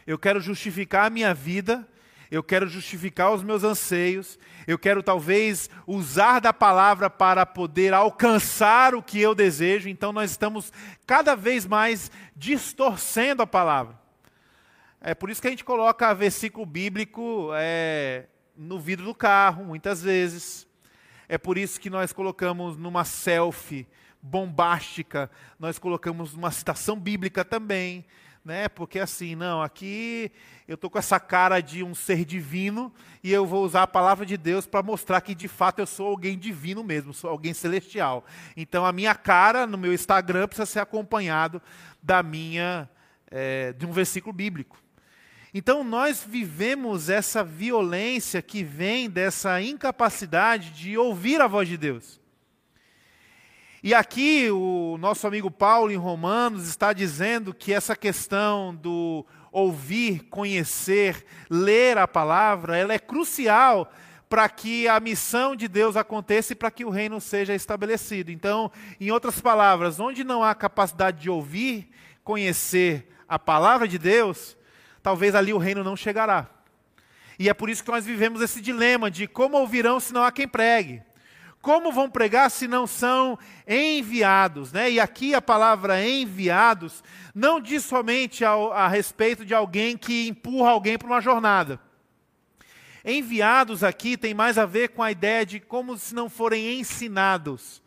Eu 0.05 0.17
quero 0.17 0.39
justificar 0.39 1.07
a 1.07 1.09
minha 1.09 1.33
vida, 1.33 1.85
eu 2.31 2.41
quero 2.41 2.67
justificar 2.67 3.33
os 3.33 3.43
meus 3.43 3.65
anseios, 3.65 4.39
eu 4.65 4.79
quero 4.79 5.03
talvez 5.03 5.69
usar 5.85 6.39
da 6.39 6.53
palavra 6.53 7.09
para 7.09 7.45
poder 7.45 7.93
alcançar 7.93 8.95
o 8.95 9.03
que 9.03 9.19
eu 9.19 9.35
desejo, 9.35 9.89
então 9.89 10.13
nós 10.13 10.31
estamos 10.31 10.71
cada 11.05 11.35
vez 11.35 11.65
mais 11.65 12.09
distorcendo 12.37 13.41
a 13.41 13.47
palavra. 13.47 14.06
É 15.07 15.15
por 15.15 15.29
isso 15.29 15.41
que 15.41 15.47
a 15.47 15.49
gente 15.49 15.63
coloca 15.63 16.13
versículo 16.13 16.65
bíblico 16.65 17.51
é, 17.53 18.25
no 18.57 18.77
vidro 18.77 19.05
do 19.05 19.15
carro, 19.15 19.63
muitas 19.63 20.03
vezes. 20.03 20.67
É 21.29 21.37
por 21.37 21.57
isso 21.57 21.79
que 21.79 21.89
nós 21.89 22.11
colocamos 22.11 22.75
numa 22.75 23.05
selfie 23.05 23.87
bombástica, 24.21 25.31
nós 25.57 25.79
colocamos 25.79 26.33
uma 26.33 26.51
citação 26.51 26.99
bíblica 26.99 27.45
também, 27.45 28.05
né? 28.43 28.67
Porque 28.67 28.99
assim, 28.99 29.33
não, 29.33 29.61
aqui 29.61 30.29
eu 30.67 30.75
estou 30.75 30.89
com 30.89 30.99
essa 30.99 31.21
cara 31.21 31.61
de 31.61 31.85
um 31.85 31.95
ser 31.95 32.25
divino 32.25 32.93
e 33.23 33.31
eu 33.31 33.45
vou 33.45 33.63
usar 33.63 33.83
a 33.83 33.87
palavra 33.87 34.25
de 34.25 34.35
Deus 34.35 34.67
para 34.67 34.83
mostrar 34.83 35.21
que 35.21 35.33
de 35.33 35.47
fato 35.47 35.79
eu 35.79 35.87
sou 35.87 36.07
alguém 36.07 36.37
divino 36.37 36.83
mesmo, 36.83 37.13
sou 37.13 37.29
alguém 37.29 37.53
celestial. 37.53 38.25
Então 38.57 38.85
a 38.85 38.91
minha 38.91 39.15
cara 39.15 39.65
no 39.65 39.77
meu 39.77 39.93
Instagram 39.93 40.49
precisa 40.49 40.65
ser 40.65 40.81
acompanhado 40.81 41.61
da 42.03 42.21
minha 42.21 42.89
é, 43.31 43.71
de 43.71 43.85
um 43.85 43.93
versículo 43.93 44.33
bíblico. 44.33 44.85
Então 45.57 45.83
nós 45.83 46.23
vivemos 46.23 47.09
essa 47.09 47.43
violência 47.43 48.43
que 48.43 48.63
vem 48.63 49.09
dessa 49.09 49.59
incapacidade 49.59 50.69
de 50.69 50.95
ouvir 50.95 51.41
a 51.41 51.47
voz 51.47 51.67
de 51.67 51.75
Deus. 51.75 52.21
E 53.81 53.91
aqui 53.91 54.51
o 54.51 54.97
nosso 54.99 55.25
amigo 55.25 55.49
Paulo 55.49 55.91
em 55.91 55.95
Romanos 55.95 56.67
está 56.67 56.93
dizendo 56.93 57.55
que 57.55 57.73
essa 57.73 57.95
questão 57.95 58.75
do 58.75 59.25
ouvir, 59.51 60.25
conhecer, 60.29 61.25
ler 61.49 61.97
a 61.97 62.07
palavra, 62.07 62.77
ela 62.77 62.93
é 62.93 62.99
crucial 62.99 63.91
para 64.29 64.47
que 64.47 64.87
a 64.87 64.99
missão 64.99 65.55
de 65.55 65.67
Deus 65.67 65.97
aconteça 65.97 66.53
e 66.53 66.55
para 66.55 66.69
que 66.69 66.85
o 66.85 66.91
reino 66.91 67.19
seja 67.19 67.55
estabelecido. 67.55 68.29
Então, 68.31 68.71
em 69.01 69.09
outras 69.09 69.41
palavras, 69.41 69.99
onde 69.99 70.23
não 70.23 70.43
há 70.43 70.53
capacidade 70.53 71.19
de 71.19 71.31
ouvir, 71.31 71.89
conhecer 72.23 73.11
a 73.27 73.39
palavra 73.39 73.87
de 73.87 73.97
Deus, 73.97 74.56
talvez 75.07 75.35
ali 75.35 75.53
o 75.53 75.57
reino 75.57 75.85
não 75.85 75.95
chegará. 75.95 76.47
E 77.39 77.47
é 77.47 77.53
por 77.53 77.69
isso 77.69 77.81
que 77.81 77.89
nós 77.89 78.03
vivemos 78.03 78.41
esse 78.41 78.59
dilema 78.59 79.09
de 79.09 79.25
como 79.25 79.55
ouvirão 79.55 80.01
se 80.01 80.11
não 80.11 80.21
há 80.21 80.33
quem 80.33 80.45
pregue. 80.45 81.01
Como 81.61 81.93
vão 81.93 82.09
pregar 82.09 82.51
se 82.51 82.67
não 82.67 82.85
são 82.85 83.39
enviados? 83.65 84.73
Né? 84.73 84.91
E 84.91 84.99
aqui 84.99 85.33
a 85.33 85.41
palavra 85.41 86.05
enviados 86.05 87.01
não 87.33 87.61
diz 87.61 87.85
somente 87.85 88.43
a, 88.43 88.51
a 88.51 88.89
respeito 88.89 89.45
de 89.45 89.53
alguém 89.53 89.95
que 89.95 90.27
empurra 90.27 90.71
alguém 90.71 90.97
para 90.97 91.07
uma 91.07 91.21
jornada. 91.21 91.79
Enviados 93.05 93.85
aqui 93.85 94.17
tem 94.17 94.33
mais 94.33 94.57
a 94.57 94.65
ver 94.65 94.89
com 94.89 95.01
a 95.01 95.09
ideia 95.09 95.45
de 95.45 95.61
como 95.61 95.97
se 95.97 96.13
não 96.13 96.29
forem 96.29 96.81
ensinados, 96.81 97.81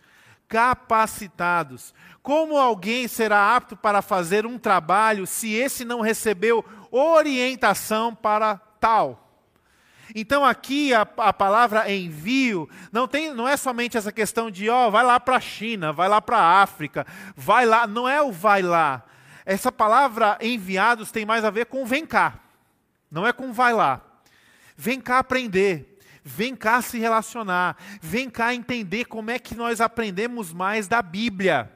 capacitados. 0.48 1.92
Como 2.22 2.58
alguém 2.58 3.08
será 3.08 3.54
apto 3.54 3.76
para 3.76 4.02
fazer 4.02 4.44
um 4.44 4.58
trabalho 4.58 5.26
se 5.26 5.52
esse 5.52 5.84
não 5.84 6.00
recebeu 6.00 6.64
orientação 6.90 8.14
para 8.14 8.56
tal. 8.78 9.30
Então 10.14 10.44
aqui 10.44 10.92
a, 10.92 11.02
a, 11.02 11.32
palavra 11.32 11.90
envio 11.92 12.68
não, 12.90 13.06
tem, 13.06 13.32
não 13.32 13.46
é 13.46 13.56
somente 13.56 13.96
essa 13.96 14.10
questão 14.10 14.50
de 14.50 14.68
ó, 14.68 14.90
vai 14.90 15.04
lá 15.04 15.20
para 15.20 15.36
a 15.36 15.40
China, 15.40 15.92
vai 15.92 16.08
lá 16.08 16.20
para 16.20 16.38
a 16.38 16.62
África, 16.62 17.06
vai 17.36 17.64
lá, 17.64 17.86
não 17.86 18.08
é 18.08 18.20
o 18.20 18.32
vai 18.32 18.62
lá. 18.62 19.04
Essa 19.44 19.70
palavra 19.70 20.36
enviados 20.40 21.12
tem 21.12 21.24
mais 21.24 21.44
a 21.44 21.50
ver 21.50 21.66
com 21.66 21.84
vem 21.84 22.04
cá, 22.04 22.40
não 23.10 23.26
é 23.26 23.32
com 23.32 23.52
vai 23.52 23.72
lá. 23.72 24.04
Vem 24.76 25.00
cá 25.00 25.18
aprender, 25.18 25.98
vem 26.24 26.56
cá 26.56 26.80
se 26.80 26.98
relacionar, 26.98 27.76
vem 28.00 28.30
cá 28.30 28.54
entender 28.54 29.04
como 29.04 29.30
é 29.30 29.38
que 29.38 29.54
nós 29.54 29.80
aprendemos 29.80 30.52
mais 30.52 30.88
da 30.88 31.02
Bíblia. 31.02 31.70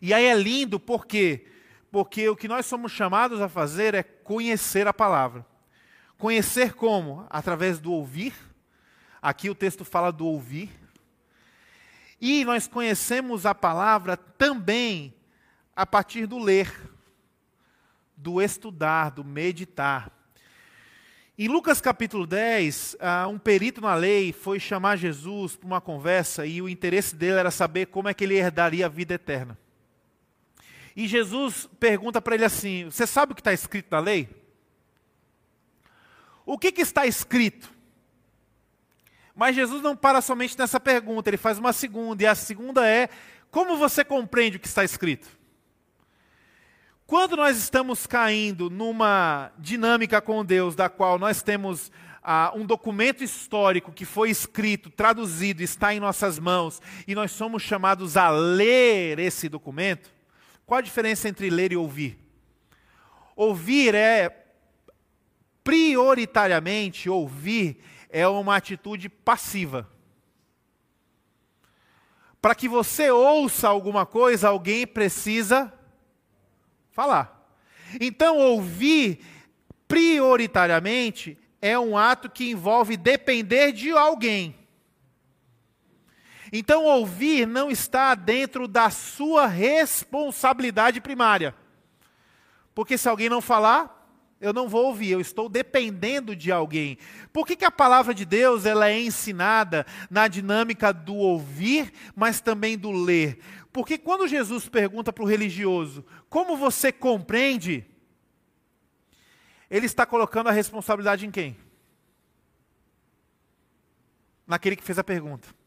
E 0.00 0.14
aí 0.14 0.24
é 0.24 0.34
lindo 0.34 0.80
porque 0.80 1.46
porque 1.90 2.28
o 2.28 2.36
que 2.36 2.48
nós 2.48 2.66
somos 2.66 2.92
chamados 2.92 3.40
a 3.40 3.48
fazer 3.48 3.94
é 3.94 4.02
conhecer 4.02 4.86
a 4.86 4.92
palavra. 4.92 5.44
Conhecer 6.16 6.74
como? 6.74 7.26
Através 7.28 7.78
do 7.78 7.92
ouvir. 7.92 8.34
Aqui 9.20 9.50
o 9.50 9.54
texto 9.54 9.84
fala 9.84 10.12
do 10.12 10.26
ouvir. 10.26 10.70
E 12.20 12.44
nós 12.44 12.68
conhecemos 12.68 13.44
a 13.44 13.54
palavra 13.54 14.16
também 14.16 15.14
a 15.74 15.86
partir 15.86 16.26
do 16.26 16.38
ler, 16.38 16.70
do 18.16 18.40
estudar, 18.40 19.10
do 19.10 19.24
meditar. 19.24 20.12
Em 21.38 21.48
Lucas 21.48 21.80
capítulo 21.80 22.26
10, 22.26 22.98
uh, 23.00 23.28
um 23.28 23.38
perito 23.38 23.80
na 23.80 23.94
lei 23.94 24.30
foi 24.30 24.60
chamar 24.60 24.96
Jesus 24.96 25.56
para 25.56 25.66
uma 25.66 25.80
conversa 25.80 26.44
e 26.44 26.60
o 26.60 26.68
interesse 26.68 27.16
dele 27.16 27.38
era 27.38 27.50
saber 27.50 27.86
como 27.86 28.08
é 28.08 28.14
que 28.14 28.24
ele 28.24 28.36
herdaria 28.36 28.84
a 28.84 28.90
vida 28.90 29.14
eterna. 29.14 29.58
E 30.96 31.06
Jesus 31.06 31.68
pergunta 31.78 32.20
para 32.20 32.34
ele 32.34 32.44
assim: 32.44 32.86
Você 32.86 33.06
sabe 33.06 33.32
o 33.32 33.34
que 33.34 33.40
está 33.40 33.52
escrito 33.52 33.88
na 33.90 33.98
lei? 33.98 34.28
O 36.44 36.58
que, 36.58 36.72
que 36.72 36.80
está 36.82 37.06
escrito? 37.06 37.70
Mas 39.34 39.54
Jesus 39.54 39.82
não 39.82 39.96
para 39.96 40.20
somente 40.20 40.58
nessa 40.58 40.80
pergunta, 40.80 41.30
ele 41.30 41.36
faz 41.36 41.58
uma 41.58 41.72
segunda, 41.72 42.22
e 42.22 42.26
a 42.26 42.34
segunda 42.34 42.86
é: 42.86 43.08
Como 43.50 43.76
você 43.76 44.04
compreende 44.04 44.56
o 44.56 44.60
que 44.60 44.66
está 44.66 44.84
escrito? 44.84 45.28
Quando 47.06 47.36
nós 47.36 47.56
estamos 47.56 48.06
caindo 48.06 48.70
numa 48.70 49.50
dinâmica 49.58 50.20
com 50.20 50.44
Deus, 50.44 50.76
da 50.76 50.88
qual 50.88 51.18
nós 51.18 51.42
temos 51.42 51.90
ah, 52.22 52.52
um 52.54 52.64
documento 52.64 53.24
histórico 53.24 53.92
que 53.92 54.04
foi 54.04 54.30
escrito, 54.30 54.90
traduzido, 54.90 55.62
está 55.62 55.92
em 55.92 55.98
nossas 55.98 56.38
mãos, 56.38 56.80
e 57.08 57.14
nós 57.14 57.32
somos 57.32 57.62
chamados 57.62 58.16
a 58.16 58.28
ler 58.30 59.18
esse 59.18 59.48
documento, 59.48 60.12
qual 60.70 60.78
a 60.78 60.82
diferença 60.82 61.28
entre 61.28 61.50
ler 61.50 61.72
e 61.72 61.76
ouvir? 61.76 62.16
Ouvir 63.34 63.92
é, 63.92 64.46
prioritariamente, 65.64 67.10
ouvir 67.10 67.82
é 68.08 68.24
uma 68.28 68.54
atitude 68.54 69.08
passiva. 69.08 69.90
Para 72.40 72.54
que 72.54 72.68
você 72.68 73.10
ouça 73.10 73.66
alguma 73.66 74.06
coisa, 74.06 74.50
alguém 74.50 74.86
precisa 74.86 75.72
falar. 76.92 77.52
Então, 78.00 78.38
ouvir 78.38 79.26
prioritariamente 79.88 81.36
é 81.60 81.76
um 81.76 81.98
ato 81.98 82.30
que 82.30 82.48
envolve 82.48 82.96
depender 82.96 83.72
de 83.72 83.90
alguém. 83.90 84.54
Então, 86.52 86.84
ouvir 86.84 87.46
não 87.46 87.70
está 87.70 88.14
dentro 88.14 88.66
da 88.66 88.90
sua 88.90 89.46
responsabilidade 89.46 91.00
primária. 91.00 91.54
Porque 92.74 92.98
se 92.98 93.08
alguém 93.08 93.28
não 93.28 93.40
falar, 93.40 94.00
eu 94.40 94.54
não 94.54 94.68
vou 94.68 94.86
ouvir, 94.86 95.10
eu 95.10 95.20
estou 95.20 95.48
dependendo 95.48 96.34
de 96.34 96.50
alguém. 96.50 96.96
Por 97.32 97.46
que, 97.46 97.54
que 97.54 97.64
a 97.64 97.70
palavra 97.70 98.14
de 98.14 98.24
Deus 98.24 98.64
ela 98.64 98.88
é 98.88 98.98
ensinada 98.98 99.84
na 100.08 100.28
dinâmica 100.28 100.92
do 100.92 101.14
ouvir, 101.14 101.92
mas 102.16 102.40
também 102.40 102.78
do 102.78 102.90
ler? 102.90 103.38
Porque 103.70 103.98
quando 103.98 104.26
Jesus 104.26 104.68
pergunta 104.68 105.12
para 105.12 105.22
o 105.22 105.26
religioso, 105.26 106.04
como 106.28 106.56
você 106.56 106.90
compreende? 106.90 107.84
Ele 109.70 109.86
está 109.86 110.06
colocando 110.06 110.48
a 110.48 110.52
responsabilidade 110.52 111.26
em 111.26 111.30
quem? 111.30 111.56
Naquele 114.46 114.74
que 114.74 114.82
fez 114.82 114.98
a 114.98 115.04
pergunta. 115.04 115.59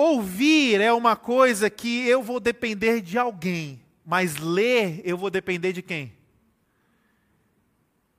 Ouvir 0.00 0.80
é 0.80 0.92
uma 0.92 1.16
coisa 1.16 1.68
que 1.68 2.06
eu 2.06 2.22
vou 2.22 2.38
depender 2.38 3.00
de 3.00 3.18
alguém, 3.18 3.82
mas 4.06 4.36
ler 4.36 5.02
eu 5.02 5.18
vou 5.18 5.28
depender 5.28 5.72
de 5.72 5.82
quem? 5.82 6.12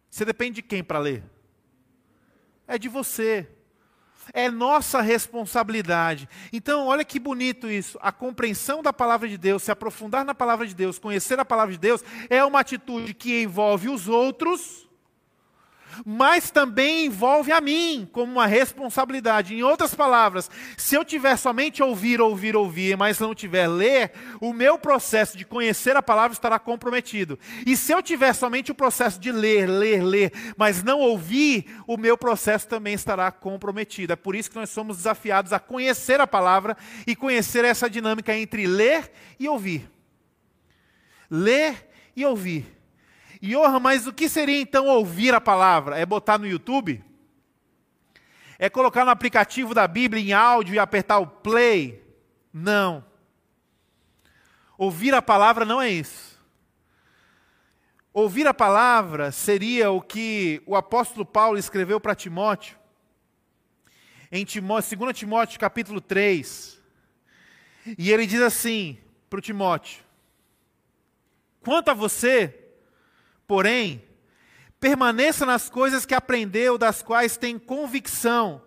Você 0.10 0.26
depende 0.26 0.56
de 0.56 0.62
quem 0.62 0.84
para 0.84 1.00
ler? 1.00 1.24
É 2.68 2.78
de 2.78 2.90
você 2.90 3.48
é 4.34 4.52
nossa 4.52 5.00
responsabilidade. 5.00 6.28
Então, 6.52 6.88
olha 6.88 7.06
que 7.06 7.18
bonito 7.18 7.72
isso. 7.72 7.98
A 8.02 8.12
compreensão 8.12 8.84
da 8.84 8.92
palavra 8.92 9.30
de 9.30 9.38
Deus, 9.38 9.64
se 9.64 9.72
aprofundar 9.72 10.26
na 10.26 10.36
palavra 10.36 10.68
de 10.68 10.76
Deus, 10.76 11.00
conhecer 11.00 11.40
a 11.40 11.46
palavra 11.46 11.72
de 11.72 11.80
Deus, 11.80 12.04
é 12.30 12.44
uma 12.44 12.60
atitude 12.60 13.14
que 13.14 13.42
envolve 13.42 13.88
os 13.88 14.10
outros 14.10 14.89
mas 16.06 16.52
também 16.52 17.06
envolve 17.06 17.52
a 17.52 17.62
mim 17.62 18.08
como 18.12 18.32
uma 18.32 18.46
responsabilidade. 18.46 19.54
Em 19.54 19.64
outras 19.64 19.94
palavras, 19.94 20.50
se 20.78 20.96
eu 20.96 21.06
tiver 21.06 21.38
somente 21.38 21.82
ouvir, 21.82 22.22
ouvir, 22.22 22.56
ouvir, 22.56 22.98
mas 22.98 23.20
não 23.20 23.36
tiver 23.36 23.68
ler, 23.68 24.12
o 24.40 24.54
meu 24.54 24.78
processo 24.78 25.38
de 25.38 25.46
conhecer 25.46 25.96
a 25.96 26.02
palavra 26.02 26.34
estará 26.34 26.60
comprometido. 26.60 27.38
E 27.66 27.76
se 27.76 27.92
eu 27.92 28.02
tiver 28.02 28.34
somente 28.34 28.72
o 28.72 28.76
processo 28.76 29.20
de 29.20 29.32
ler, 29.32 29.68
ler, 29.68 30.04
ler, 30.04 30.32
mas 30.58 30.84
não 30.84 31.00
ouvir, 31.00 31.66
o 31.88 31.98
meu 31.98 32.18
processo 32.18 32.68
também 32.68 32.94
estará 32.94 33.32
comprometido. 33.32 34.14
É 34.14 34.16
por 34.16 34.36
isso 34.36 34.50
que 34.50 34.58
nós 34.58 34.70
somos 34.70 34.98
desafiados 34.98 35.54
a 35.54 35.60
conhecer 35.60 36.22
a 36.22 36.28
palavra 36.28 36.78
e 37.06 37.16
conhecer 37.16 37.66
essa 37.66 37.90
dinâmica 37.90 38.36
entre 38.36 38.68
ler 38.68 39.12
e 39.40 39.48
ouvir. 39.48 39.90
Ler 41.30 41.90
e 42.16 42.26
ouvir. 42.26 42.79
Johan, 43.42 43.80
mas 43.80 44.06
o 44.06 44.14
que 44.14 44.28
seria 44.28 44.60
então 44.60 44.88
ouvir 44.88 45.34
a 45.34 45.40
palavra? 45.40 45.98
É 45.98 46.06
botar 46.06 46.38
no 46.38 46.48
YouTube? 46.48 47.04
É 48.58 48.70
colocar 48.70 49.06
no 49.06 49.12
aplicativo 49.12 49.74
da 49.74 49.88
Bíblia 49.88 50.22
em 50.22 50.34
áudio 50.34 50.76
e 50.76 50.80
apertar 50.80 51.20
o 51.20 51.28
play? 51.28 52.04
Não. 52.52 53.06
Ouvir 54.78 55.14
a 55.14 55.22
palavra 55.22 55.64
não 55.64 55.82
é 55.82 55.90
isso. 55.90 56.38
Ouvir 58.14 58.48
a 58.48 58.54
palavra 58.54 59.32
seria 59.32 59.92
o 59.92 60.02
que 60.02 60.62
o 60.66 60.76
apóstolo 60.76 61.26
Paulo 61.26 61.58
escreveu 61.58 62.00
para 62.02 62.16
Timóteo, 62.16 62.78
em 64.32 64.44
Timóteo, 64.44 64.98
2 64.98 65.18
Timóteo 65.18 65.60
capítulo 65.60 66.02
3. 66.02 66.80
E 67.98 68.12
ele 68.12 68.26
diz 68.26 68.42
assim 68.42 68.98
para 69.30 69.40
o 69.40 69.42
Timóteo: 69.42 70.04
Quanto 71.62 71.90
a 71.90 71.94
você, 71.94 72.69
Porém, 73.50 74.04
permaneça 74.80 75.44
nas 75.44 75.72
coisas 75.72 76.06
que 76.06 76.14
aprendeu, 76.14 76.78
das 76.78 77.02
quais 77.02 77.36
tem 77.36 77.58
convicção, 77.58 78.62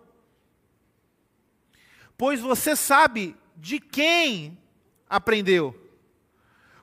pois 2.17 2.41
você 2.41 2.75
sabe 2.75 3.33
de 3.55 3.79
quem 3.79 4.57
aprendeu. 5.09 5.73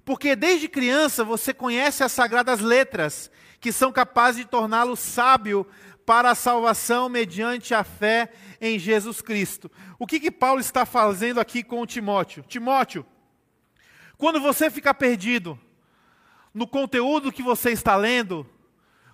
Porque 0.02 0.34
desde 0.34 0.66
criança 0.66 1.22
você 1.22 1.52
conhece 1.52 2.02
as 2.02 2.10
sagradas 2.10 2.60
letras, 2.60 3.30
que 3.60 3.70
são 3.70 3.92
capazes 3.92 4.40
de 4.40 4.50
torná-lo 4.50 4.96
sábio 4.96 5.66
para 6.06 6.30
a 6.30 6.34
salvação 6.34 7.06
mediante 7.06 7.74
a 7.74 7.84
fé 7.84 8.32
em 8.62 8.78
Jesus 8.78 9.20
Cristo. 9.20 9.70
O 9.98 10.06
que, 10.06 10.18
que 10.18 10.30
Paulo 10.30 10.58
está 10.58 10.86
fazendo 10.86 11.38
aqui 11.38 11.62
com 11.62 11.84
Timóteo? 11.84 12.42
Timóteo, 12.48 13.04
quando 14.16 14.40
você 14.40 14.70
ficar 14.70 14.94
perdido, 14.94 15.60
no 16.52 16.66
conteúdo 16.66 17.32
que 17.32 17.42
você 17.42 17.70
está 17.70 17.96
lendo, 17.96 18.46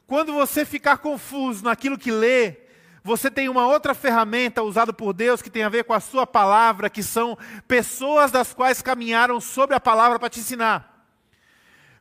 quando 0.07 0.33
você 0.33 0.65
ficar 0.65 0.99
confuso 0.99 1.65
naquilo 1.65 1.99
que 1.99 2.11
lê, 2.11 2.57
você 3.03 3.31
tem 3.31 3.49
uma 3.49 3.67
outra 3.67 3.95
ferramenta 3.95 4.63
usada 4.63 4.93
por 4.93 5.13
Deus 5.13 5.41
que 5.41 5.51
tem 5.51 5.63
a 5.63 5.69
ver 5.69 5.85
com 5.85 5.93
a 5.93 6.01
sua 6.01 6.27
palavra, 6.27 6.91
que 6.91 7.03
são 7.03 7.39
pessoas 7.69 8.31
das 8.33 8.53
quais 8.53 8.83
caminharam 8.83 9.41
sobre 9.41 9.77
a 9.77 9.81
palavra 9.81 10.19
para 10.19 10.29
te 10.29 10.41
ensinar. 10.41 10.97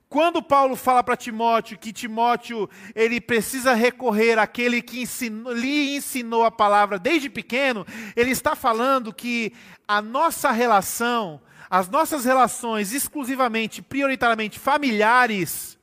Quando 0.08 0.42
Paulo 0.42 0.76
fala 0.76 1.04
para 1.04 1.18
Timóteo 1.18 1.78
que 1.78 1.92
Timóteo 1.92 2.70
ele 2.96 3.20
precisa 3.20 3.74
recorrer 3.74 4.40
àquele 4.40 4.82
que 4.82 5.02
ensinou, 5.02 5.52
lhe 5.52 5.96
ensinou 5.98 6.46
a 6.46 6.52
palavra 6.52 6.98
desde 6.98 7.30
pequeno, 7.30 7.86
ele 8.16 8.32
está 8.32 8.56
falando 8.56 9.14
que 9.14 9.52
a 9.88 10.02
nossa 10.02 10.52
relação 10.52 11.42
as 11.70 11.90
nossas 11.90 12.26
relações 12.26 12.94
exclusivamente, 12.94 13.82
prioritariamente 13.82 14.60
familiares, 14.60 15.78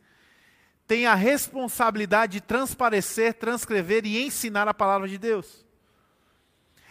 têm 0.87 1.07
a 1.07 1.15
responsabilidade 1.15 2.35
de 2.35 2.41
transparecer, 2.41 3.35
transcrever 3.35 4.05
e 4.05 4.23
ensinar 4.23 4.69
a 4.69 4.75
palavra 4.75 5.09
de 5.09 5.19
Deus. 5.19 5.65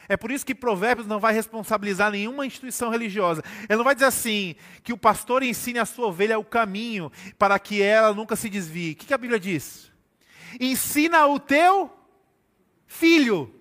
É 0.09 0.17
por 0.17 0.29
isso 0.29 0.45
que 0.45 0.53
Provérbios 0.53 1.07
não 1.07 1.19
vai 1.19 1.33
responsabilizar 1.33 2.11
nenhuma 2.11 2.45
instituição 2.45 2.89
religiosa. 2.89 3.41
Ele 3.69 3.77
não 3.77 3.83
vai 3.83 3.93
dizer 3.93 4.07
assim, 4.07 4.55
que 4.83 4.91
o 4.91 4.97
pastor 4.97 5.41
ensine 5.41 5.79
a 5.79 5.85
sua 5.85 6.07
ovelha 6.07 6.37
o 6.37 6.43
caminho 6.43 7.09
para 7.39 7.57
que 7.57 7.81
ela 7.81 8.13
nunca 8.13 8.35
se 8.35 8.49
desvie. 8.49 8.91
O 8.91 8.95
que 8.95 9.13
a 9.13 9.17
Bíblia 9.17 9.39
diz? 9.39 9.89
Ensina 10.59 11.25
o 11.27 11.39
teu 11.39 11.89
filho. 12.85 13.55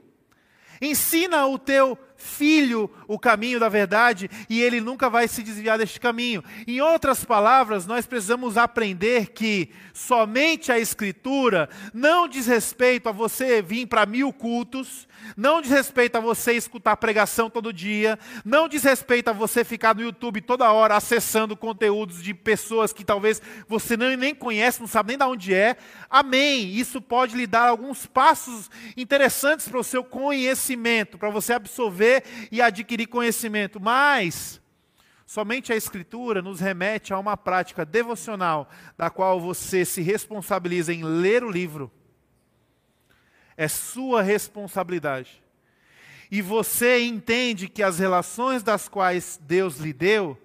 Ensina 0.81 1.47
o 1.47 1.57
teu 1.59 1.97
filho 2.16 2.90
o 3.11 3.18
caminho 3.18 3.59
da 3.59 3.68
verdade 3.68 4.31
e 4.49 4.62
ele 4.62 4.81
nunca 4.81 5.11
vai 5.11 5.27
se 5.27 5.42
desviar 5.42 5.77
deste 5.77 5.99
caminho. 5.99 6.44
Em 6.64 6.81
outras 6.81 7.25
palavras, 7.25 7.85
nós 7.85 8.07
precisamos 8.07 8.57
aprender 8.57 9.33
que 9.33 9.70
somente 9.92 10.70
a 10.70 10.79
Escritura 10.79 11.68
não 11.92 12.29
diz 12.29 12.46
respeito 12.46 13.09
a 13.09 13.12
você 13.12 13.61
vir 13.61 13.87
para 13.87 14.07
mil 14.07 14.33
cultos, 14.33 15.09
não 15.37 15.61
diz 15.61 15.73
respeito 15.73 16.16
a 16.16 16.20
você 16.20 16.53
escutar 16.53 16.96
pregação 16.96 17.51
todo 17.51 17.73
dia, 17.73 18.16
não 18.44 18.68
diz 18.68 18.85
respeito 18.85 19.29
a 19.29 19.33
você 19.33 19.64
ficar 19.64 19.94
no 19.94 20.03
YouTube 20.03 20.40
toda 20.40 20.70
hora 20.70 20.94
acessando 20.94 21.57
conteúdos 21.57 22.23
de 22.23 22.33
pessoas 22.33 22.92
que 22.92 23.05
talvez 23.05 23.42
você 23.68 23.96
nem 23.96 24.35
conhece, 24.35 24.81
não 24.81 24.87
sabe 24.87 25.09
nem 25.09 25.18
de 25.18 25.25
onde 25.25 25.53
é. 25.53 25.77
Amém. 26.09 26.70
Isso 26.75 27.01
pode 27.01 27.37
lhe 27.37 27.46
dar 27.46 27.68
alguns 27.68 28.07
passos 28.07 28.70
interessantes 28.96 29.68
para 29.68 29.81
o 29.81 29.85
seu 29.85 30.05
conhecimento, 30.05 31.18
para 31.18 31.29
você 31.29 31.53
absorver 31.53 32.23
e 32.53 32.62
adquirir 32.62 33.00
conhecimento, 33.07 33.81
mas 33.81 34.61
somente 35.27 35.73
a 35.73 35.77
Escritura 35.77 36.43
nos 36.43 36.61
remete 36.61 37.13
a 37.13 37.19
uma 37.19 37.37
prática 37.37 37.85
devocional, 37.85 38.69
da 38.97 39.11
qual 39.11 39.41
você 39.41 39.85
se 39.85 40.03
responsabiliza 40.03 40.93
em 40.93 41.05
ler 41.05 41.45
o 41.45 41.51
livro 41.51 41.91
é 43.61 43.69
sua 43.69 44.23
responsabilidade. 44.23 45.43
E 46.31 46.41
você 46.41 47.05
entende 47.05 47.69
que 47.69 47.83
as 47.83 47.99
relações 47.99 48.63
das 48.63 48.89
quais 48.89 49.39
Deus 49.43 49.77
lhe 49.77 49.93
deu, 49.93 50.41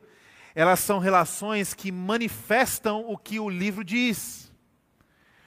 elas 0.53 0.81
são 0.81 0.99
relações 0.99 1.73
que 1.73 1.93
manifestam 1.93 3.09
o 3.09 3.17
que 3.17 3.39
o 3.39 3.49
livro 3.49 3.85
diz, 3.85 4.51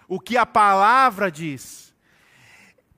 o 0.09 0.19
que 0.19 0.39
a 0.39 0.47
palavra 0.47 1.31
diz. 1.31 1.95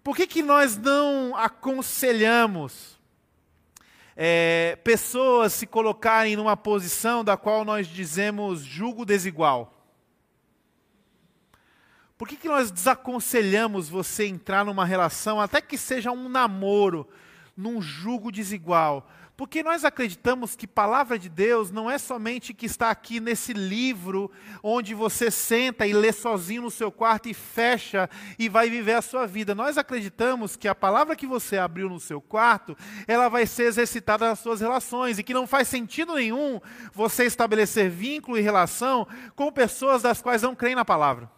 Por 0.04 0.14
que, 0.14 0.24
que 0.24 0.40
nós 0.40 0.76
não 0.76 1.34
aconselhamos 1.34 2.99
é, 4.22 4.76
pessoas 4.84 5.54
se 5.54 5.66
colocarem 5.66 6.36
numa 6.36 6.54
posição 6.54 7.24
da 7.24 7.38
qual 7.38 7.64
nós 7.64 7.86
dizemos 7.86 8.60
julgo 8.60 9.06
desigual? 9.06 9.72
Por 12.18 12.28
que, 12.28 12.36
que 12.36 12.46
nós 12.46 12.70
desaconselhamos 12.70 13.88
você 13.88 14.26
entrar 14.26 14.62
numa 14.62 14.84
relação, 14.84 15.40
até 15.40 15.62
que 15.62 15.78
seja 15.78 16.12
um 16.12 16.28
namoro, 16.28 17.08
num 17.56 17.80
julgo 17.80 18.30
desigual? 18.30 19.08
Porque 19.40 19.62
nós 19.62 19.86
acreditamos 19.86 20.54
que 20.54 20.66
palavra 20.66 21.18
de 21.18 21.26
Deus 21.26 21.70
não 21.70 21.90
é 21.90 21.96
somente 21.96 22.52
que 22.52 22.66
está 22.66 22.90
aqui 22.90 23.20
nesse 23.20 23.54
livro, 23.54 24.30
onde 24.62 24.92
você 24.92 25.30
senta 25.30 25.86
e 25.86 25.94
lê 25.94 26.12
sozinho 26.12 26.60
no 26.60 26.70
seu 26.70 26.92
quarto 26.92 27.26
e 27.26 27.32
fecha 27.32 28.06
e 28.38 28.50
vai 28.50 28.68
viver 28.68 28.92
a 28.92 29.00
sua 29.00 29.26
vida. 29.26 29.54
Nós 29.54 29.78
acreditamos 29.78 30.56
que 30.56 30.68
a 30.68 30.74
palavra 30.74 31.16
que 31.16 31.26
você 31.26 31.56
abriu 31.56 31.88
no 31.88 31.98
seu 31.98 32.20
quarto, 32.20 32.76
ela 33.08 33.30
vai 33.30 33.46
ser 33.46 33.62
exercitada 33.62 34.28
nas 34.28 34.40
suas 34.40 34.60
relações 34.60 35.18
e 35.18 35.22
que 35.22 35.32
não 35.32 35.46
faz 35.46 35.68
sentido 35.68 36.16
nenhum 36.16 36.60
você 36.92 37.24
estabelecer 37.24 37.88
vínculo 37.88 38.36
e 38.36 38.42
relação 38.42 39.08
com 39.34 39.50
pessoas 39.50 40.02
das 40.02 40.20
quais 40.20 40.42
não 40.42 40.54
creem 40.54 40.74
na 40.74 40.84
palavra. 40.84 41.30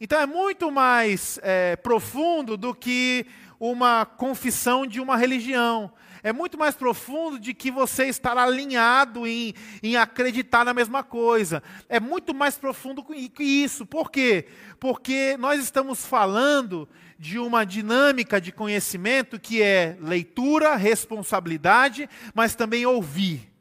Então 0.00 0.18
é 0.18 0.26
muito 0.26 0.70
mais 0.70 1.40
é, 1.42 1.76
profundo 1.76 2.56
do 2.56 2.72
que 2.72 3.26
uma 3.58 4.06
confissão 4.06 4.86
de 4.86 5.00
uma 5.00 5.16
religião. 5.16 5.92
É 6.22 6.32
muito 6.32 6.58
mais 6.58 6.74
profundo 6.74 7.38
de 7.38 7.54
que 7.54 7.70
você 7.70 8.06
estar 8.06 8.36
alinhado 8.36 9.26
em, 9.26 9.54
em 9.82 9.96
acreditar 9.96 10.64
na 10.64 10.74
mesma 10.74 11.02
coisa. 11.02 11.62
É 11.88 12.00
muito 12.00 12.34
mais 12.34 12.56
profundo 12.56 13.04
que 13.04 13.44
isso. 13.44 13.86
Por 13.86 14.10
quê? 14.10 14.46
Porque 14.80 15.36
nós 15.38 15.62
estamos 15.62 16.04
falando 16.04 16.88
de 17.18 17.38
uma 17.38 17.64
dinâmica 17.64 18.40
de 18.40 18.52
conhecimento 18.52 19.40
que 19.40 19.62
é 19.62 19.96
leitura, 20.00 20.76
responsabilidade, 20.76 22.08
mas 22.34 22.54
também 22.54 22.84
ouvir. 22.84 23.52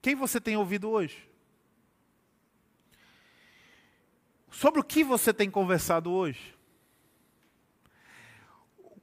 Quem 0.00 0.14
você 0.14 0.40
tem 0.40 0.56
ouvido 0.56 0.88
hoje? 0.88 1.28
Sobre 4.50 4.80
o 4.80 4.84
que 4.84 5.04
você 5.04 5.32
tem 5.32 5.50
conversado 5.50 6.10
hoje? 6.10 6.57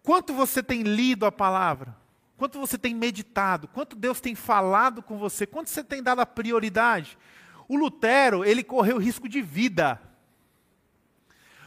Quanto 0.06 0.34
você 0.34 0.62
tem 0.62 0.84
lido 0.84 1.26
a 1.26 1.32
palavra? 1.32 1.98
Quanto 2.38 2.60
você 2.60 2.78
tem 2.78 2.94
meditado? 2.94 3.68
Quanto 3.68 3.96
Deus 3.96 4.22
tem 4.22 4.36
falado 4.36 5.02
com 5.02 5.18
você? 5.18 5.48
Quanto 5.48 5.70
você 5.70 5.84
tem 5.84 6.04
dado 6.04 6.22
a 6.22 6.26
prioridade? 6.26 7.18
O 7.68 7.76
Lutero, 7.76 8.46
ele 8.46 8.64
correu 8.64 9.00
risco 9.00 9.28
de 9.28 9.42
vida. 9.42 10.00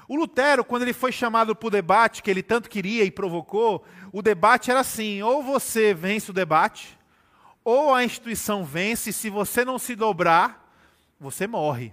O 0.07 0.15
Lutero, 0.15 0.65
quando 0.65 0.83
ele 0.83 0.93
foi 0.93 1.11
chamado 1.11 1.55
para 1.57 1.67
o 1.67 1.71
debate, 1.71 2.23
que 2.23 2.31
ele 2.31 2.43
tanto 2.43 2.71
queria 2.71 3.03
e 3.03 3.11
provocou, 3.11 3.85
o 4.13 4.23
debate 4.23 4.71
era 4.71 4.81
assim: 4.81 5.21
ou 5.21 5.43
você 5.43 5.93
vence 5.93 6.31
o 6.31 6.35
debate, 6.35 6.97
ou 7.65 7.93
a 7.93 8.05
instituição 8.05 8.65
vence, 8.65 9.11
e 9.11 9.13
se 9.13 9.29
você 9.29 9.65
não 9.65 9.81
se 9.81 9.97
dobrar, 9.97 10.73
você 11.19 11.47
morre. 11.47 11.93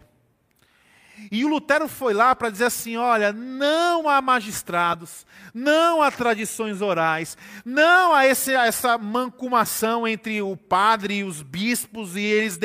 E 1.32 1.44
o 1.44 1.48
Lutero 1.48 1.88
foi 1.88 2.14
lá 2.14 2.36
para 2.36 2.50
dizer 2.50 2.66
assim: 2.66 2.98
olha, 2.98 3.32
não 3.32 4.08
há 4.08 4.22
magistrados, 4.22 5.26
não 5.54 6.02
há 6.02 6.12
tradições 6.12 6.82
orais, 6.82 7.38
não 7.64 8.14
há 8.14 8.26
esse, 8.26 8.54
essa 8.54 8.98
mancumação 8.98 10.08
entre 10.08 10.42
o 10.42 10.56
padre 10.56 11.16
e 11.16 11.24
os 11.24 11.42
bispos, 11.42 12.16
e 12.16 12.22
eles, 12.22 12.60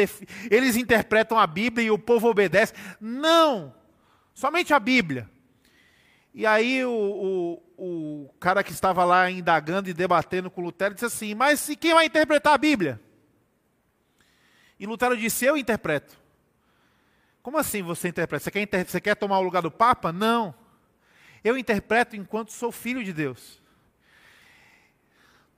eles 0.51 0.77
interpretam 0.77 1.39
a 1.39 1.47
Bíblia 1.47 1.87
e 1.87 1.91
o 1.91 1.99
povo 1.99 2.29
obedece. 2.29 2.75
Não! 3.01 3.75
Somente 4.35 4.73
a 4.73 4.79
Bíblia. 4.79 5.29
E 6.33 6.47
aí 6.47 6.85
o, 6.85 7.61
o, 7.77 8.25
o 8.27 8.35
cara 8.39 8.63
que 8.63 8.73
estava 8.73 9.05
lá 9.05 9.31
indagando 9.31 9.89
e 9.89 9.95
debatendo 9.95 10.51
com 10.51 10.61
Lutero 10.61 10.95
disse 10.95 11.07
assim: 11.07 11.35
Mas 11.35 11.69
e 11.69 11.77
quem 11.77 11.95
vai 11.95 12.07
interpretar 12.07 12.55
a 12.55 12.59
Bíblia? 12.59 13.01
E 14.79 14.87
Lutero 14.87 15.17
disse: 15.17 15.45
Eu 15.45 15.57
interpreto. 15.57 16.20
Como 17.43 17.59
assim 17.59 17.83
você 17.83 18.09
interpreta? 18.09 18.45
Você 18.45 18.51
quer, 18.51 18.87
você 18.87 19.01
quer 19.01 19.15
tomar 19.15 19.39
o 19.39 19.43
lugar 19.43 19.63
do 19.63 19.71
Papa? 19.71 20.13
Não. 20.13 20.55
Eu 21.43 21.57
interpreto 21.57 22.17
enquanto 22.17 22.53
sou 22.53 22.71
filho 22.71 23.03
de 23.03 23.13
Deus. 23.13 23.61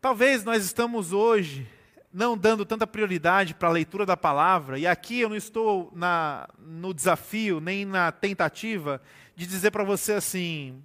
Talvez 0.01 0.45
nós 0.45 0.64
estamos 0.64 1.12
hoje 1.12 1.68
não 2.12 2.37
dando 2.37 2.66
tanta 2.66 2.87
prioridade 2.87 3.55
para 3.55 3.68
a 3.68 3.73
leitura 3.73 4.05
da 4.05 4.16
palavra, 4.16 4.79
e 4.79 4.87
aqui 4.87 5.21
eu 5.21 5.29
não 5.29 5.37
estou 5.37 5.90
na, 5.95 6.49
no 6.59 6.92
desafio, 6.92 7.59
nem 7.59 7.85
na 7.87 8.12
tentativa 8.12 9.01
de 9.35 9.47
dizer 9.47 9.71
para 9.71 9.83
você 9.83 10.12
assim: 10.12 10.83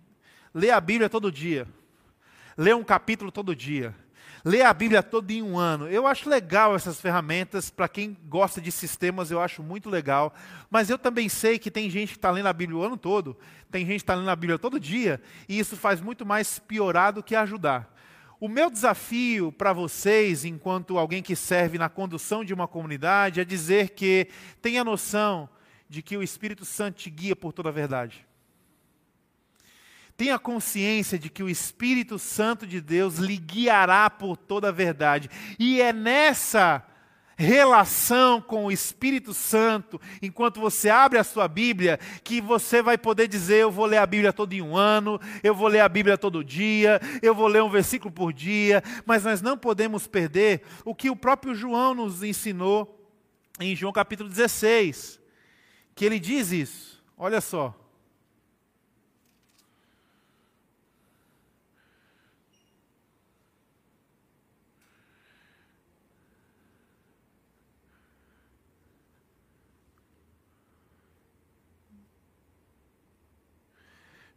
lê 0.53 0.71
a 0.71 0.79
Bíblia 0.79 1.09
todo 1.09 1.31
dia, 1.31 1.67
lê 2.55 2.73
um 2.73 2.83
capítulo 2.83 3.31
todo 3.31 3.55
dia, 3.55 3.93
ler 4.47 4.61
a 4.61 4.73
Bíblia 4.73 5.03
todo 5.03 5.29
em 5.29 5.43
um 5.43 5.59
ano. 5.59 5.89
Eu 5.89 6.07
acho 6.07 6.29
legal 6.29 6.73
essas 6.73 7.01
ferramentas, 7.01 7.69
para 7.69 7.89
quem 7.89 8.17
gosta 8.29 8.61
de 8.61 8.71
sistemas, 8.71 9.29
eu 9.29 9.41
acho 9.41 9.61
muito 9.61 9.89
legal. 9.89 10.33
Mas 10.69 10.89
eu 10.89 10.97
também 10.97 11.27
sei 11.27 11.59
que 11.59 11.69
tem 11.69 11.89
gente 11.89 12.13
que 12.13 12.17
está 12.17 12.31
lendo 12.31 12.47
a 12.47 12.53
Bíblia 12.53 12.77
o 12.77 12.81
ano 12.81 12.95
todo, 12.95 13.37
tem 13.69 13.85
gente 13.85 13.97
que 13.97 14.03
está 14.03 14.15
lendo 14.15 14.29
a 14.29 14.35
Bíblia 14.35 14.57
todo 14.57 14.79
dia, 14.79 15.21
e 15.49 15.59
isso 15.59 15.75
faz 15.75 15.99
muito 15.99 16.25
mais 16.25 16.59
piorar 16.59 17.11
do 17.11 17.21
que 17.21 17.35
ajudar. 17.35 17.93
O 18.39 18.47
meu 18.47 18.69
desafio 18.69 19.51
para 19.51 19.73
vocês, 19.73 20.45
enquanto 20.45 20.97
alguém 20.97 21.21
que 21.21 21.35
serve 21.35 21.77
na 21.77 21.89
condução 21.89 22.45
de 22.45 22.53
uma 22.53 22.69
comunidade, 22.69 23.41
é 23.41 23.43
dizer 23.43 23.89
que 23.89 24.29
tenha 24.61 24.81
noção 24.81 25.49
de 25.89 26.01
que 26.01 26.15
o 26.15 26.23
Espírito 26.23 26.63
Santo 26.63 26.97
te 26.97 27.09
guia 27.09 27.35
por 27.35 27.51
toda 27.51 27.67
a 27.67 27.71
verdade. 27.71 28.25
Tenha 30.17 30.39
consciência 30.39 31.19
de 31.19 31.29
que 31.29 31.43
o 31.43 31.49
Espírito 31.49 32.17
Santo 32.17 32.65
de 32.65 32.81
Deus 32.81 33.17
lhe 33.17 33.37
guiará 33.37 34.09
por 34.09 34.35
toda 34.35 34.69
a 34.69 34.71
verdade. 34.71 35.29
E 35.59 35.79
é 35.79 35.93
nessa 35.93 36.83
relação 37.37 38.41
com 38.41 38.65
o 38.65 38.71
Espírito 38.71 39.31
Santo, 39.31 40.01
enquanto 40.19 40.59
você 40.59 40.89
abre 40.89 41.19
a 41.19 41.23
sua 41.23 41.47
Bíblia, 41.47 41.99
que 42.23 42.41
você 42.41 42.81
vai 42.81 42.97
poder 42.97 43.27
dizer: 43.27 43.61
Eu 43.61 43.69
vou 43.69 43.85
ler 43.85 43.97
a 43.97 44.07
Bíblia 44.07 44.33
todo 44.33 44.51
em 44.53 44.61
um 44.61 44.75
ano, 44.75 45.21
eu 45.43 45.53
vou 45.53 45.67
ler 45.67 45.81
a 45.81 45.87
Bíblia 45.87 46.17
todo 46.17 46.43
dia, 46.43 46.99
eu 47.21 47.35
vou 47.35 47.47
ler 47.47 47.61
um 47.61 47.69
versículo 47.69 48.11
por 48.11 48.33
dia, 48.33 48.83
mas 49.05 49.23
nós 49.23 49.39
não 49.39 49.55
podemos 49.55 50.07
perder 50.07 50.63
o 50.83 50.95
que 50.95 51.11
o 51.11 51.15
próprio 51.15 51.53
João 51.53 51.93
nos 51.93 52.23
ensinou 52.23 53.07
em 53.59 53.75
João 53.75 53.93
capítulo 53.93 54.27
16, 54.27 55.19
que 55.93 56.03
ele 56.03 56.19
diz 56.19 56.51
isso. 56.51 57.03
Olha 57.15 57.39
só. 57.39 57.86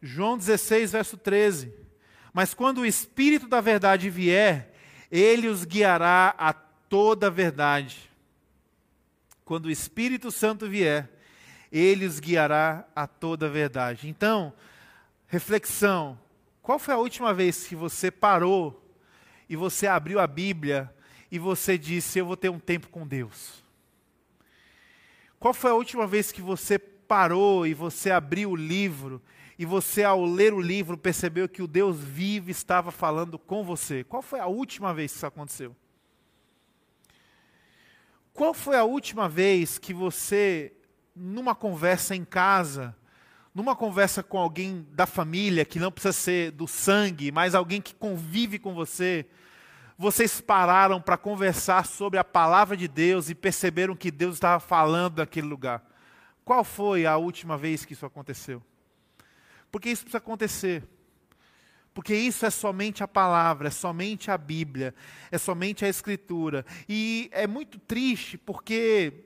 João 0.01 0.37
16, 0.37 0.91
verso 0.91 1.17
13. 1.17 1.73
Mas 2.33 2.53
quando 2.53 2.79
o 2.79 2.85
Espírito 2.85 3.47
da 3.47 3.61
verdade 3.61 4.09
vier, 4.09 4.73
ele 5.11 5.47
os 5.47 5.63
guiará 5.63 6.33
a 6.37 6.53
toda 6.53 7.27
a 7.27 7.29
verdade. 7.29 8.09
Quando 9.45 9.65
o 9.65 9.71
Espírito 9.71 10.31
Santo 10.31 10.67
vier, 10.67 11.09
ele 11.71 12.05
os 12.05 12.19
guiará 12.19 12.87
a 12.95 13.05
toda 13.05 13.45
a 13.45 13.49
verdade. 13.49 14.07
Então, 14.09 14.53
reflexão: 15.27 16.17
qual 16.61 16.79
foi 16.79 16.93
a 16.93 16.97
última 16.97 17.33
vez 17.33 17.67
que 17.67 17.75
você 17.75 18.09
parou 18.09 18.81
e 19.49 19.55
você 19.55 19.87
abriu 19.87 20.19
a 20.19 20.27
Bíblia 20.27 20.93
e 21.31 21.37
você 21.37 21.77
disse: 21.77 22.19
Eu 22.19 22.25
vou 22.25 22.37
ter 22.37 22.49
um 22.49 22.59
tempo 22.59 22.87
com 22.89 23.05
Deus? 23.05 23.61
Qual 25.39 25.53
foi 25.53 25.71
a 25.71 25.75
última 25.75 26.07
vez 26.07 26.31
que 26.31 26.41
você 26.41 26.79
parou 26.79 27.67
e 27.67 27.73
você 27.73 28.11
abriu 28.11 28.51
o 28.51 28.55
livro 28.55 29.21
e 29.61 29.65
você, 29.65 30.03
ao 30.03 30.25
ler 30.25 30.55
o 30.55 30.59
livro, 30.59 30.97
percebeu 30.97 31.47
que 31.47 31.61
o 31.61 31.67
Deus 31.67 31.99
vivo 31.99 32.49
estava 32.49 32.89
falando 32.89 33.37
com 33.37 33.63
você. 33.63 34.03
Qual 34.03 34.23
foi 34.23 34.39
a 34.39 34.47
última 34.47 34.91
vez 34.91 35.11
que 35.11 35.17
isso 35.17 35.25
aconteceu? 35.27 35.75
Qual 38.33 38.55
foi 38.55 38.75
a 38.75 38.83
última 38.83 39.29
vez 39.29 39.77
que 39.77 39.93
você, 39.93 40.73
numa 41.15 41.53
conversa 41.53 42.15
em 42.15 42.25
casa, 42.25 42.97
numa 43.53 43.75
conversa 43.75 44.23
com 44.23 44.39
alguém 44.39 44.83
da 44.93 45.05
família, 45.05 45.63
que 45.63 45.77
não 45.77 45.91
precisa 45.91 46.13
ser 46.13 46.49
do 46.49 46.67
sangue, 46.67 47.31
mas 47.31 47.53
alguém 47.53 47.79
que 47.79 47.93
convive 47.93 48.57
com 48.57 48.73
você, 48.73 49.27
vocês 49.95 50.41
pararam 50.41 50.99
para 50.99 51.17
conversar 51.17 51.85
sobre 51.85 52.17
a 52.17 52.23
palavra 52.23 52.75
de 52.75 52.87
Deus 52.87 53.29
e 53.29 53.35
perceberam 53.35 53.95
que 53.95 54.09
Deus 54.09 54.37
estava 54.37 54.59
falando 54.59 55.19
naquele 55.19 55.45
lugar? 55.45 55.87
Qual 56.43 56.63
foi 56.63 57.05
a 57.05 57.15
última 57.15 57.59
vez 57.59 57.85
que 57.85 57.93
isso 57.93 58.07
aconteceu? 58.07 58.59
Porque 59.71 59.89
isso 59.89 60.03
precisa 60.03 60.17
acontecer. 60.17 60.83
Porque 61.93 62.15
isso 62.15 62.45
é 62.45 62.49
somente 62.49 63.03
a 63.03 63.07
palavra, 63.07 63.67
é 63.67 63.71
somente 63.71 64.31
a 64.31 64.37
Bíblia, 64.37 64.95
é 65.29 65.37
somente 65.37 65.83
a 65.83 65.89
Escritura. 65.89 66.65
E 66.87 67.29
é 67.33 67.45
muito 67.45 67.79
triste 67.79 68.37
porque 68.37 69.25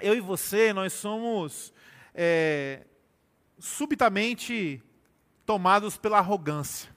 eu 0.00 0.14
e 0.14 0.20
você, 0.20 0.72
nós 0.72 0.92
somos 0.92 1.72
é, 2.14 2.86
subitamente 3.58 4.82
tomados 5.44 5.98
pela 5.98 6.18
arrogância. 6.18 6.88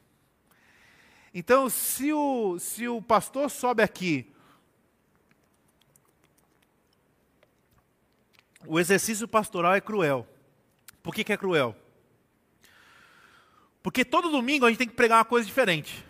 Então, 1.34 1.70
se 1.70 2.14
o, 2.14 2.58
se 2.60 2.88
o 2.88 3.02
pastor 3.02 3.50
sobe 3.50 3.84
aqui, 3.84 4.32
o 8.66 8.80
exercício 8.80 9.28
pastoral 9.28 9.74
é 9.74 9.82
cruel. 9.82 10.28
Por 11.02 11.14
que, 11.14 11.24
que 11.24 11.34
é 11.34 11.38
cruel? 11.38 11.76
Porque 13.84 14.06
todo 14.06 14.32
domingo 14.32 14.66
a 14.66 14.70
gente 14.70 14.78
tem 14.78 14.88
que 14.88 14.96
pregar 14.96 15.20
uma 15.20 15.26
coisa 15.26 15.46
diferente. 15.46 16.06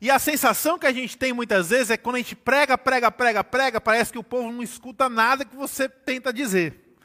E 0.00 0.10
a 0.10 0.18
sensação 0.18 0.78
que 0.78 0.86
a 0.86 0.92
gente 0.92 1.18
tem 1.18 1.32
muitas 1.32 1.70
vezes 1.70 1.90
é 1.90 1.96
que 1.96 2.04
quando 2.04 2.16
a 2.16 2.18
gente 2.20 2.36
prega, 2.36 2.78
prega, 2.78 3.10
prega, 3.10 3.42
prega, 3.42 3.80
parece 3.80 4.12
que 4.12 4.18
o 4.18 4.22
povo 4.22 4.52
não 4.52 4.62
escuta 4.62 5.08
nada 5.08 5.44
que 5.44 5.56
você 5.56 5.88
tenta 5.88 6.32
dizer. 6.32 6.96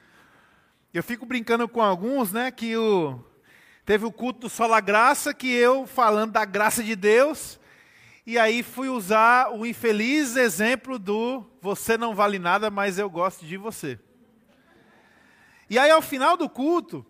Eu 0.94 1.02
fico 1.02 1.26
brincando 1.26 1.68
com 1.68 1.82
alguns, 1.82 2.32
né, 2.32 2.52
que 2.52 2.78
o, 2.78 3.18
teve 3.86 4.06
o 4.06 4.12
culto 4.12 4.42
do 4.42 4.50
Sola 4.50 4.80
Graça, 4.80 5.34
que 5.34 5.50
eu 5.50 5.88
falando 5.88 6.34
da 6.34 6.46
graça 6.46 6.84
de 6.84 6.96
Deus, 6.96 7.60
e 8.28 8.38
aí 8.38 8.62
fui 8.62 8.90
usar 8.90 9.52
o 9.52 9.66
infeliz 9.66 10.36
exemplo 10.36 11.00
do 11.00 11.44
você 11.62 11.98
não 11.98 12.14
vale 12.14 12.38
nada, 12.38 12.70
mas 12.70 13.00
eu 13.00 13.10
gosto 13.10 13.46
de 13.46 13.58
você. 13.58 13.98
E 15.70 15.80
aí 15.80 15.90
ao 15.90 16.02
final 16.02 16.36
do 16.36 16.50
culto, 16.50 17.06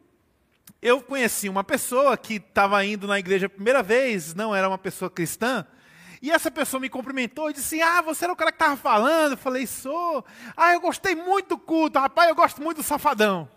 eu 0.82 1.02
conheci 1.02 1.48
uma 1.48 1.64
pessoa 1.64 2.18
que 2.18 2.36
estava 2.36 2.84
indo 2.84 3.06
na 3.06 3.20
igreja 3.20 3.46
a 3.46 3.50
primeira 3.50 3.84
vez, 3.84 4.34
não 4.34 4.56
era 4.56 4.68
uma 4.68 4.78
pessoa 4.78 5.12
cristã, 5.12 5.66
e 6.22 6.32
essa 6.32 6.50
pessoa 6.50 6.80
me 6.80 6.90
cumprimentou 6.90 7.50
e 7.50 7.54
disse: 7.54 7.82
Ah, 7.82 8.02
você 8.02 8.26
era 8.26 8.34
o 8.34 8.36
cara 8.36 8.52
que 8.52 8.56
estava 8.56 8.76
falando? 8.78 9.34
Eu 9.34 9.38
falei: 9.38 9.68
Sou. 9.68 10.26
Ah, 10.56 10.74
eu 10.74 10.82
gostei 10.82 11.16
muito 11.16 11.50
do 11.50 11.58
culto, 11.58 12.00
rapaz, 12.00 12.30
eu 12.30 12.36
gosto 12.36 12.62
muito 12.62 12.78
do 12.78 12.84
safadão. 12.84 13.50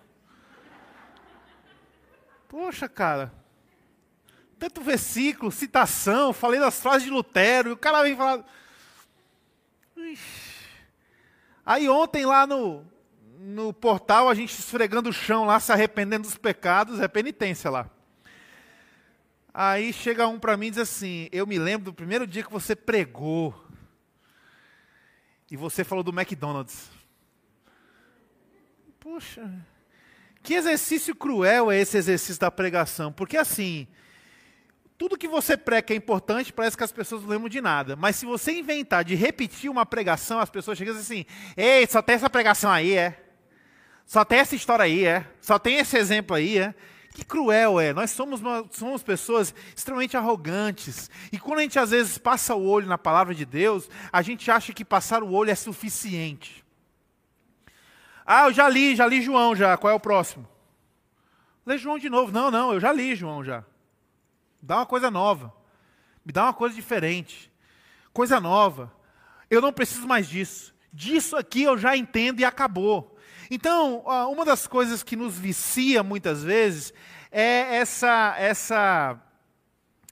Poxa, 2.48 2.88
cara, 2.88 3.32
tanto 4.58 4.80
versículo, 4.80 5.50
citação, 5.50 6.32
falei 6.32 6.60
das 6.60 6.80
frases 6.80 7.02
de 7.02 7.10
Lutero, 7.10 7.70
e 7.70 7.72
o 7.72 7.76
cara 7.76 8.02
vem 8.02 8.16
falar. 8.16 8.44
Aí 11.66 11.88
ontem 11.88 12.24
lá 12.24 12.46
no, 12.46 12.86
no 13.44 13.74
portal, 13.74 14.30
a 14.30 14.34
gente 14.34 14.58
esfregando 14.58 15.10
o 15.10 15.12
chão 15.12 15.44
lá, 15.44 15.60
se 15.60 15.70
arrependendo 15.70 16.22
dos 16.22 16.36
pecados, 16.36 16.98
é 16.98 17.06
penitência 17.06 17.70
lá. 17.70 17.90
Aí 19.52 19.92
chega 19.92 20.26
um 20.26 20.38
para 20.38 20.56
mim 20.56 20.68
e 20.68 20.70
diz 20.70 20.78
assim: 20.78 21.28
Eu 21.30 21.46
me 21.46 21.58
lembro 21.58 21.84
do 21.84 21.94
primeiro 21.94 22.26
dia 22.26 22.42
que 22.42 22.50
você 22.50 22.74
pregou. 22.74 23.54
E 25.50 25.56
você 25.56 25.84
falou 25.84 26.02
do 26.02 26.10
McDonald's. 26.10 26.90
Puxa, 28.98 29.52
que 30.42 30.54
exercício 30.54 31.14
cruel 31.14 31.70
é 31.70 31.78
esse 31.78 31.98
exercício 31.98 32.40
da 32.40 32.50
pregação. 32.50 33.12
Porque 33.12 33.36
assim, 33.36 33.86
tudo 34.96 35.18
que 35.18 35.28
você 35.28 35.54
prega 35.54 35.92
é 35.92 35.96
importante, 35.96 36.50
parece 36.50 36.78
que 36.78 36.82
as 36.82 36.90
pessoas 36.90 37.22
não 37.22 37.28
lembram 37.28 37.50
de 37.50 37.60
nada. 37.60 37.94
Mas 37.94 38.16
se 38.16 38.24
você 38.24 38.52
inventar 38.52 39.04
de 39.04 39.14
repetir 39.14 39.70
uma 39.70 39.84
pregação, 39.84 40.40
as 40.40 40.48
pessoas 40.48 40.78
chegam 40.78 40.96
assim: 40.96 41.26
Ei, 41.54 41.86
só 41.86 42.00
tem 42.00 42.16
essa 42.16 42.30
pregação 42.30 42.70
aí, 42.70 42.94
é? 42.94 43.23
Só 44.06 44.24
tem 44.24 44.38
essa 44.38 44.54
história 44.54 44.84
aí, 44.84 45.04
é? 45.04 45.26
Só 45.40 45.58
tem 45.58 45.76
esse 45.76 45.96
exemplo 45.96 46.36
aí, 46.36 46.58
é? 46.58 46.74
Que 47.14 47.24
cruel 47.24 47.78
é. 47.78 47.92
Nós 47.92 48.10
somos, 48.10 48.40
uma, 48.40 48.64
somos 48.72 49.02
pessoas 49.02 49.54
extremamente 49.74 50.16
arrogantes. 50.16 51.10
E 51.32 51.38
quando 51.38 51.60
a 51.60 51.62
gente 51.62 51.78
às 51.78 51.90
vezes 51.90 52.18
passa 52.18 52.54
o 52.54 52.66
olho 52.66 52.88
na 52.88 52.98
palavra 52.98 53.34
de 53.34 53.44
Deus, 53.44 53.88
a 54.12 54.20
gente 54.20 54.50
acha 54.50 54.72
que 54.72 54.84
passar 54.84 55.22
o 55.22 55.32
olho 55.32 55.50
é 55.50 55.54
suficiente. 55.54 56.64
Ah, 58.26 58.46
eu 58.48 58.52
já 58.52 58.68
li, 58.68 58.96
já 58.96 59.06
li 59.06 59.22
João 59.22 59.54
já. 59.54 59.76
Qual 59.76 59.92
é 59.92 59.94
o 59.94 60.00
próximo? 60.00 60.48
Lê 61.64 61.78
João 61.78 61.98
de 61.98 62.10
novo. 62.10 62.32
Não, 62.32 62.50
não, 62.50 62.72
eu 62.72 62.80
já 62.80 62.92
li 62.92 63.14
João 63.14 63.44
já. 63.44 63.64
Dá 64.60 64.76
uma 64.76 64.86
coisa 64.86 65.10
nova. 65.10 65.54
Me 66.24 66.32
dá 66.32 66.44
uma 66.44 66.54
coisa 66.54 66.74
diferente. 66.74 67.52
Coisa 68.12 68.40
nova. 68.40 68.92
Eu 69.50 69.60
não 69.60 69.72
preciso 69.72 70.06
mais 70.06 70.28
disso. 70.28 70.74
Disso 70.92 71.36
aqui 71.36 71.62
eu 71.62 71.76
já 71.76 71.96
entendo 71.96 72.40
e 72.40 72.44
acabou. 72.44 73.13
Então, 73.54 74.02
uma 74.32 74.44
das 74.44 74.66
coisas 74.66 75.04
que 75.04 75.14
nos 75.14 75.38
vicia 75.38 76.02
muitas 76.02 76.42
vezes 76.42 76.92
é 77.30 77.76
essa, 77.76 78.34
essa, 78.36 79.16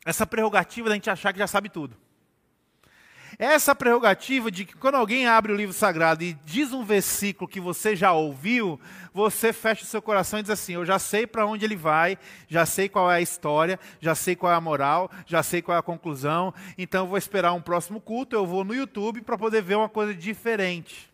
essa 0.05 0.24
prerrogativa 0.24 0.88
da 0.88 0.95
gente 0.95 1.11
achar 1.11 1.32
que 1.32 1.40
já 1.40 1.49
sabe 1.49 1.68
tudo. 1.68 1.97
Essa 3.36 3.74
prerrogativa 3.74 4.49
de 4.49 4.64
que 4.64 4.76
quando 4.76 4.95
alguém 4.95 5.26
abre 5.26 5.51
o 5.51 5.57
livro 5.57 5.74
sagrado 5.74 6.22
e 6.22 6.34
diz 6.45 6.72
um 6.72 6.84
versículo 6.84 7.49
que 7.49 7.59
você 7.59 7.97
já 7.97 8.12
ouviu, 8.12 8.78
você 9.12 9.53
fecha 9.53 9.82
o 9.82 9.86
seu 9.86 10.01
coração 10.01 10.38
e 10.38 10.43
diz 10.43 10.51
assim: 10.51 10.74
Eu 10.74 10.86
já 10.86 11.01
sei 11.01 11.26
para 11.26 11.45
onde 11.45 11.64
ele 11.64 11.74
vai, 11.74 12.16
já 12.47 12.64
sei 12.64 12.88
qual 12.88 13.11
é 13.11 13.16
a 13.16 13.20
história, 13.20 13.80
já 14.01 14.14
sei 14.14 14.36
qual 14.36 14.53
é 14.53 14.55
a 14.55 14.61
moral, 14.61 15.11
já 15.26 15.43
sei 15.43 15.61
qual 15.61 15.74
é 15.74 15.80
a 15.80 15.82
conclusão, 15.82 16.55
então 16.78 17.09
vou 17.09 17.18
esperar 17.18 17.55
um 17.55 17.61
próximo 17.61 18.01
culto, 18.01 18.36
eu 18.36 18.47
vou 18.47 18.62
no 18.62 18.72
YouTube 18.72 19.20
para 19.22 19.36
poder 19.36 19.62
ver 19.62 19.74
uma 19.74 19.88
coisa 19.88 20.14
diferente. 20.14 21.12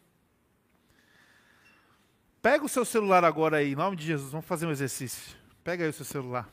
Pega 2.51 2.65
o 2.65 2.69
seu 2.69 2.83
celular 2.83 3.27
agora 3.27 3.59
aí, 3.59 3.73
em 3.73 3.77
nome 3.77 3.95
de 3.95 4.07
Jesus, 4.07 4.33
vamos 4.33 4.47
fazer 4.47 4.65
um 4.65 4.71
exercício. 4.71 5.37
Pega 5.63 5.85
aí 5.85 5.91
o 5.91 5.93
seu 5.93 6.07
celular. 6.07 6.49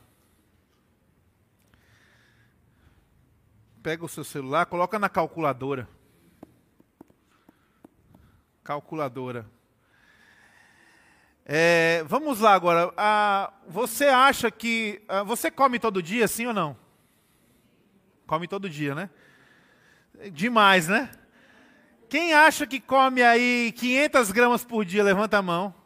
Pega 3.82 4.04
o 4.04 4.08
seu 4.08 4.22
celular, 4.22 4.66
coloca 4.66 4.98
na 4.98 5.08
calculadora. 5.08 5.88
Calculadora. 8.62 9.46
É, 11.46 12.04
vamos 12.06 12.40
lá 12.40 12.52
agora. 12.52 12.92
Ah, 12.94 13.54
você 13.66 14.04
acha 14.04 14.50
que. 14.50 15.02
Ah, 15.08 15.22
você 15.22 15.50
come 15.50 15.78
todo 15.78 16.02
dia, 16.02 16.28
sim 16.28 16.44
ou 16.44 16.52
não? 16.52 16.76
Come 18.26 18.46
todo 18.46 18.68
dia, 18.68 18.94
né? 18.94 19.08
Demais, 20.30 20.88
né? 20.88 21.10
Quem 22.06 22.34
acha 22.34 22.66
que 22.66 22.80
come 22.80 23.22
aí 23.22 23.72
500 23.72 24.30
gramas 24.30 24.62
por 24.62 24.84
dia, 24.84 25.02
levanta 25.02 25.38
a 25.38 25.42
mão. 25.42 25.85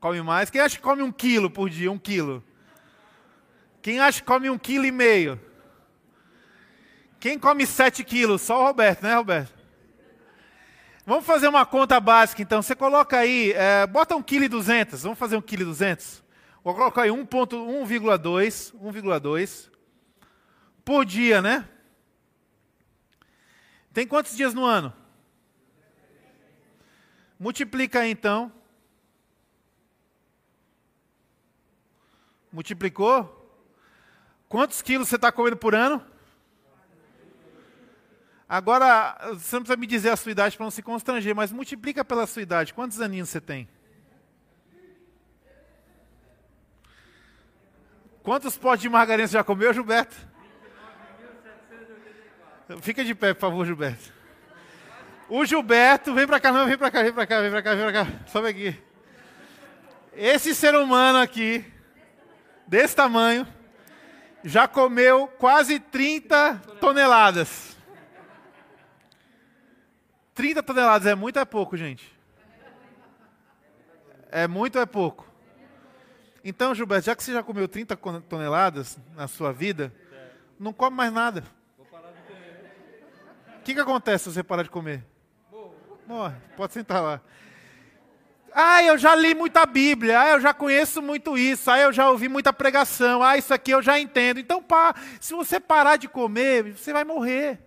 Come 0.00 0.22
mais. 0.22 0.50
Quem 0.50 0.60
acha 0.60 0.76
que 0.76 0.82
come 0.82 1.02
um 1.02 1.10
quilo 1.10 1.50
por 1.50 1.68
dia? 1.68 1.90
Um 1.90 1.98
quilo. 1.98 2.42
Quem 3.82 4.00
acha 4.00 4.20
que 4.20 4.26
come 4.26 4.48
um 4.48 4.58
quilo 4.58 4.86
e 4.86 4.92
meio? 4.92 5.40
Quem 7.18 7.38
come 7.38 7.66
sete 7.66 8.04
quilos? 8.04 8.42
Só 8.42 8.60
o 8.60 8.66
Roberto, 8.66 9.02
né, 9.02 9.14
Roberto? 9.14 9.58
Vamos 11.04 11.24
fazer 11.24 11.48
uma 11.48 11.64
conta 11.64 11.98
básica, 11.98 12.42
então. 12.42 12.62
Você 12.62 12.76
coloca 12.76 13.18
aí, 13.18 13.52
é, 13.52 13.86
bota 13.86 14.14
um 14.14 14.22
quilo 14.22 14.44
e 14.44 14.48
duzentos. 14.48 15.02
Vamos 15.02 15.18
fazer 15.18 15.36
um 15.36 15.42
quilo 15.42 15.62
e 15.62 15.64
duzentos? 15.64 16.22
Vou 16.62 16.74
colocar 16.74 17.02
aí 17.02 17.10
1.1,2, 17.10 18.74
1,2 18.74 19.70
por 20.84 21.04
dia, 21.04 21.40
né? 21.40 21.68
Tem 23.92 24.06
quantos 24.06 24.36
dias 24.36 24.54
no 24.54 24.64
ano? 24.64 24.92
Multiplica 27.40 28.00
aí 28.00 28.10
então. 28.10 28.52
Multiplicou? 32.52 33.34
Quantos 34.48 34.80
quilos 34.80 35.08
você 35.08 35.16
está 35.16 35.30
comendo 35.30 35.56
por 35.56 35.74
ano? 35.74 36.04
Agora, 38.48 39.18
você 39.34 39.56
não 39.56 39.62
precisa 39.62 39.76
me 39.76 39.86
dizer 39.86 40.08
a 40.08 40.16
sua 40.16 40.32
idade 40.32 40.56
para 40.56 40.64
não 40.64 40.70
se 40.70 40.82
constranger, 40.82 41.34
mas 41.34 41.52
multiplica 41.52 42.02
pela 42.02 42.26
sua 42.26 42.40
idade. 42.40 42.72
Quantos 42.72 42.98
aninhos 43.00 43.28
você 43.28 43.42
tem? 43.42 43.68
Quantos 48.22 48.56
potes 48.56 48.82
de 48.82 48.88
margarina 48.88 49.28
você 49.28 49.34
já 49.34 49.44
comeu, 49.44 49.72
Gilberto? 49.72 50.16
Fica 52.80 53.04
de 53.04 53.14
pé, 53.14 53.34
por 53.34 53.40
favor, 53.40 53.66
Gilberto. 53.66 54.12
O 55.28 55.44
Gilberto, 55.44 56.14
vem 56.14 56.26
para 56.26 56.40
cá, 56.40 56.52
não, 56.52 56.66
vem 56.66 56.78
para 56.78 56.90
cá, 56.90 57.02
vem 57.02 57.12
para 57.12 57.26
cá, 57.26 57.40
vem 57.40 57.50
para 57.50 57.62
cá, 57.62 57.74
vem 57.74 57.84
para 57.84 58.04
cá. 58.04 58.26
Sobe 58.28 58.48
aqui. 58.48 58.82
Esse 60.14 60.54
ser 60.54 60.74
humano 60.74 61.18
aqui, 61.18 61.64
desse 62.68 62.94
tamanho, 62.94 63.46
já 64.44 64.68
comeu 64.68 65.26
quase 65.26 65.80
30 65.80 66.62
toneladas. 66.80 67.76
30 70.34 70.62
toneladas 70.62 71.06
é 71.08 71.16
muito 71.16 71.36
ou 71.36 71.42
é 71.42 71.44
pouco, 71.44 71.76
gente? 71.76 72.16
É 74.30 74.46
muito 74.46 74.76
ou 74.76 74.82
é 74.82 74.86
pouco? 74.86 75.26
Então, 76.44 76.72
Gilberto, 76.74 77.06
já 77.06 77.16
que 77.16 77.24
você 77.24 77.32
já 77.32 77.42
comeu 77.42 77.66
30 77.66 77.96
toneladas 78.28 78.96
na 79.16 79.26
sua 79.26 79.52
vida, 79.52 79.92
não 80.60 80.72
come 80.72 80.96
mais 80.96 81.12
nada 81.12 81.42
que, 83.68 83.74
que 83.74 83.80
acontece 83.80 84.24
se 84.24 84.32
você 84.32 84.42
parar 84.42 84.62
de 84.62 84.70
comer? 84.70 85.04
Morre. 86.06 86.36
Pode 86.56 86.72
sentar 86.72 87.02
lá. 87.02 87.20
Ah, 88.52 88.82
eu 88.82 88.96
já 88.98 89.14
li 89.14 89.34
muita 89.34 89.64
Bíblia, 89.66 90.20
ah, 90.20 90.28
eu 90.30 90.40
já 90.40 90.54
conheço 90.54 91.02
muito 91.02 91.36
isso, 91.36 91.70
ah, 91.70 91.78
eu 91.78 91.92
já 91.92 92.10
ouvi 92.10 92.28
muita 92.28 92.52
pregação, 92.52 93.22
ah, 93.22 93.36
isso 93.36 93.52
aqui 93.52 93.70
eu 93.70 93.82
já 93.82 93.98
entendo. 93.98 94.40
Então, 94.40 94.62
pá, 94.62 94.94
se 95.20 95.34
você 95.34 95.60
parar 95.60 95.96
de 95.96 96.08
comer, 96.08 96.72
você 96.72 96.92
vai 96.92 97.04
morrer. 97.04 97.60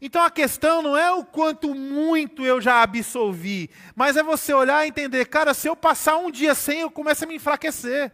Então 0.00 0.22
a 0.22 0.30
questão 0.30 0.82
não 0.82 0.96
é 0.96 1.10
o 1.10 1.24
quanto 1.24 1.74
muito 1.74 2.44
eu 2.44 2.60
já 2.60 2.82
absolvi, 2.82 3.70
mas 3.96 4.18
é 4.18 4.22
você 4.22 4.52
olhar 4.52 4.84
e 4.84 4.88
entender, 4.88 5.24
cara, 5.24 5.54
se 5.54 5.66
eu 5.66 5.74
passar 5.74 6.18
um 6.18 6.30
dia 6.30 6.54
sem, 6.54 6.80
eu 6.80 6.90
começo 6.90 7.24
a 7.24 7.26
me 7.26 7.36
enfraquecer. 7.36 8.12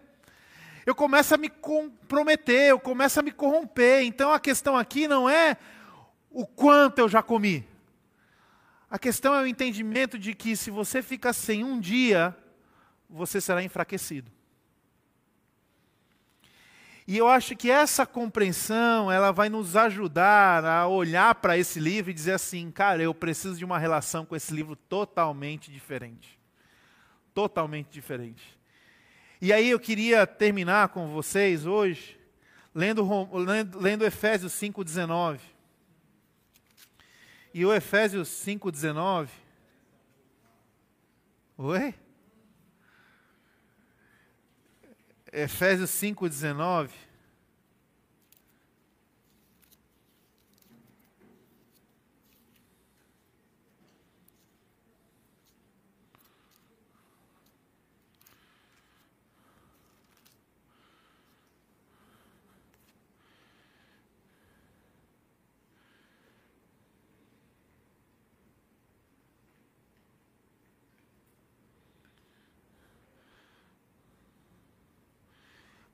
Eu 0.87 0.95
começo 0.95 1.35
a 1.35 1.37
me 1.37 1.49
comprometer, 1.49 2.69
eu 2.69 2.79
começo 2.79 3.19
a 3.19 3.23
me 3.23 3.33
corromper. 3.33 4.03
Então 4.05 4.33
a 4.33 4.39
questão 4.39 4.77
aqui 4.77 5.09
não 5.09 5.29
é 5.29 5.57
o 6.31 6.47
quanto 6.47 7.01
eu 7.01 7.09
já 7.09 7.23
comi. 7.23 7.67
A 8.91 8.99
questão 8.99 9.33
é 9.35 9.43
o 9.43 9.47
entendimento 9.47 10.19
de 10.19 10.35
que 10.35 10.57
se 10.57 10.69
você 10.69 11.01
fica 11.01 11.33
sem 11.33 11.63
um 11.63 11.79
dia, 11.79 12.37
você 13.09 13.41
será 13.41 13.63
enfraquecido. 13.63 14.31
E 17.07 17.17
eu 17.17 17.29
acho 17.29 17.57
que 17.57 17.71
essa 17.71 18.05
compreensão, 18.05 19.11
ela 19.11 19.31
vai 19.31 19.49
nos 19.49 19.77
ajudar 19.77 20.65
a 20.65 20.89
olhar 20.89 21.37
para 21.37 21.57
esse 21.57 21.79
livro 21.79 22.11
e 22.11 22.15
dizer 22.15 22.33
assim, 22.33 22.71
cara, 22.71 23.03
eu 23.03 23.15
preciso 23.15 23.57
de 23.57 23.65
uma 23.65 23.79
relação 23.79 24.27
com 24.27 24.35
esse 24.35 24.53
livro 24.53 24.75
totalmente 24.75 25.71
diferente. 25.71 26.39
Totalmente 27.33 27.89
diferente. 27.91 28.59
E 29.41 29.53
aí 29.53 29.71
eu 29.71 29.81
queria 29.81 30.27
terminar 30.27 30.89
com 30.89 31.09
vocês 31.09 31.65
hoje, 31.65 32.19
lendo, 32.75 33.05
lendo, 33.35 33.79
lendo 33.79 34.05
Efésios 34.05 34.53
5,19. 34.53 35.41
E 37.53 37.65
o 37.67 37.75
Efésios 37.75 38.29
5,19. 38.29 39.29
Oi? 41.59 41.95
Efésios 45.33 45.91
5,19. 45.91 46.91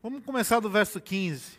Vamos 0.09 0.23
começar 0.25 0.61
do 0.61 0.71
verso 0.71 1.01
15. 1.01 1.59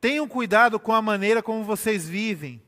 Tenham 0.00 0.28
cuidado 0.28 0.78
com 0.78 0.92
a 0.92 1.02
maneira 1.02 1.42
como 1.42 1.64
vocês 1.64 2.08
vivem, 2.08 2.62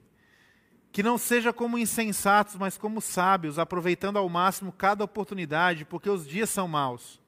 que 0.91 1.01
não 1.01 1.16
seja 1.16 1.53
como 1.53 1.79
insensatos, 1.79 2.57
mas 2.57 2.77
como 2.77 3.01
sábios, 3.01 3.57
aproveitando 3.57 4.16
ao 4.16 4.29
máximo 4.29 4.72
cada 4.72 5.05
oportunidade, 5.05 5.85
porque 5.85 6.11
os 6.11 6.27
dias 6.27 6.51
são 6.51 6.66
maus. 6.66 7.20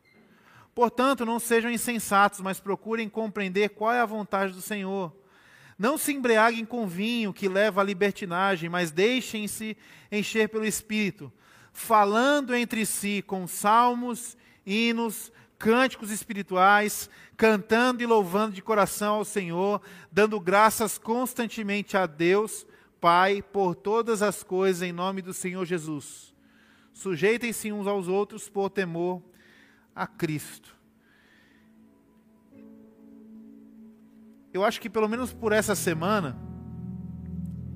Portanto, 0.74 1.24
não 1.24 1.38
sejam 1.38 1.70
insensatos, 1.70 2.40
mas 2.40 2.58
procurem 2.58 3.08
compreender 3.08 3.68
qual 3.68 3.92
é 3.92 4.00
a 4.00 4.04
vontade 4.04 4.52
do 4.52 4.60
Senhor. 4.60 5.14
Não 5.78 5.96
se 5.96 6.12
embriaguem 6.12 6.64
com 6.64 6.84
vinho 6.88 7.32
que 7.32 7.48
leva 7.48 7.80
à 7.80 7.84
libertinagem, 7.84 8.68
mas 8.68 8.90
deixem-se 8.90 9.76
encher 10.10 10.48
pelo 10.48 10.66
Espírito, 10.66 11.32
falando 11.72 12.56
entre 12.56 12.84
si 12.84 13.22
com 13.24 13.46
salmos, 13.46 14.36
hinos, 14.66 15.30
cânticos 15.58 16.10
espirituais, 16.10 17.10
cantando 17.36 18.02
e 18.02 18.06
louvando 18.06 18.54
de 18.54 18.62
coração 18.62 19.16
ao 19.16 19.24
Senhor, 19.24 19.82
dando 20.10 20.38
graças 20.38 20.96
constantemente 20.96 21.96
a 21.96 22.06
Deus, 22.06 22.66
Pai, 23.00 23.42
por 23.42 23.74
todas 23.74 24.22
as 24.22 24.42
coisas 24.42 24.82
em 24.82 24.92
nome 24.92 25.20
do 25.20 25.32
Senhor 25.32 25.64
Jesus. 25.64 26.34
Sujeitem-se 26.92 27.72
uns 27.72 27.86
aos 27.86 28.08
outros 28.08 28.48
por 28.48 28.70
temor 28.70 29.22
a 29.94 30.06
Cristo. 30.06 30.76
Eu 34.52 34.64
acho 34.64 34.80
que 34.80 34.90
pelo 34.90 35.08
menos 35.08 35.32
por 35.32 35.52
essa 35.52 35.74
semana, 35.74 36.36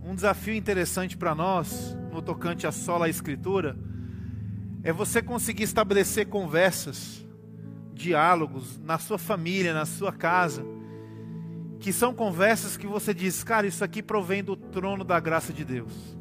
um 0.04 0.14
desafio 0.14 0.54
interessante 0.54 1.16
para 1.16 1.34
nós, 1.34 1.96
no 2.10 2.20
tocante 2.20 2.66
a 2.66 2.72
sola 2.72 3.08
escritura, 3.08 3.76
é 4.82 4.92
você 4.92 5.22
conseguir 5.22 5.62
estabelecer 5.62 6.26
conversas 6.26 7.24
diálogos 7.92 8.78
na 8.80 8.98
sua 8.98 9.18
família, 9.18 9.74
na 9.74 9.86
sua 9.86 10.12
casa, 10.12 10.64
que 11.78 11.92
são 11.92 12.14
conversas 12.14 12.76
que 12.76 12.86
você 12.86 13.12
diz, 13.12 13.42
cara, 13.42 13.66
isso 13.66 13.82
aqui 13.82 14.02
provém 14.02 14.42
do 14.42 14.56
trono 14.56 15.04
da 15.04 15.18
graça 15.18 15.52
de 15.52 15.64
Deus. 15.64 16.16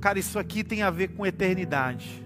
Cara, 0.00 0.18
isso 0.18 0.38
aqui 0.38 0.64
tem 0.64 0.82
a 0.82 0.90
ver 0.90 1.08
com 1.08 1.26
eternidade. 1.26 2.22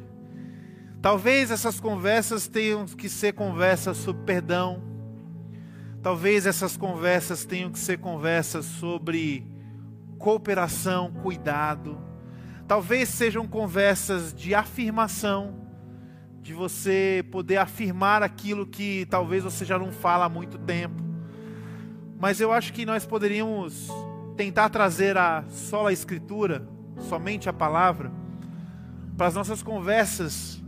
Talvez 1.03 1.51
essas 1.51 1.79
conversas 1.79 2.49
tenham 2.49 2.87
que 2.87 3.09
ser 3.09 3.35
conversas 3.35 3.97
sobre 3.97 4.23
perdão. 4.23 4.83
Talvez 6.03 6.47
essas 6.47 6.77
conversas 6.77 7.45
tenham 7.45 7.71
que 7.71 7.79
ser 7.79 7.99
conversas 7.99 8.65
sobre 8.65 9.47
cooperação, 10.19 11.13
cuidado. 11.23 12.01
Talvez 12.67 13.09
sejam 13.09 13.47
conversas 13.47 14.33
de 14.33 14.55
afirmação 14.55 15.66
de 16.47 16.55
você 16.55 17.25
poder 17.33 17.57
afirmar 17.57 18.23
aquilo 18.23 18.65
que 18.65 19.05
talvez 19.11 19.43
você 19.43 19.65
já 19.65 19.77
não 19.77 19.91
fala 19.91 20.27
há 20.27 20.29
muito 20.29 20.57
tempo. 20.57 21.03
Mas 22.21 22.41
eu 22.41 22.53
acho 22.53 22.73
que 22.73 22.87
nós 22.87 23.05
poderíamos 23.05 23.89
tentar 24.37 24.69
trazer 24.69 25.19
a 25.19 25.43
sola 25.49 25.93
escritura, 25.93 26.65
somente 27.01 27.49
a 27.49 27.53
palavra, 27.53 28.13
para 29.17 29.27
as 29.27 29.35
nossas 29.35 29.61
conversas 29.61 30.63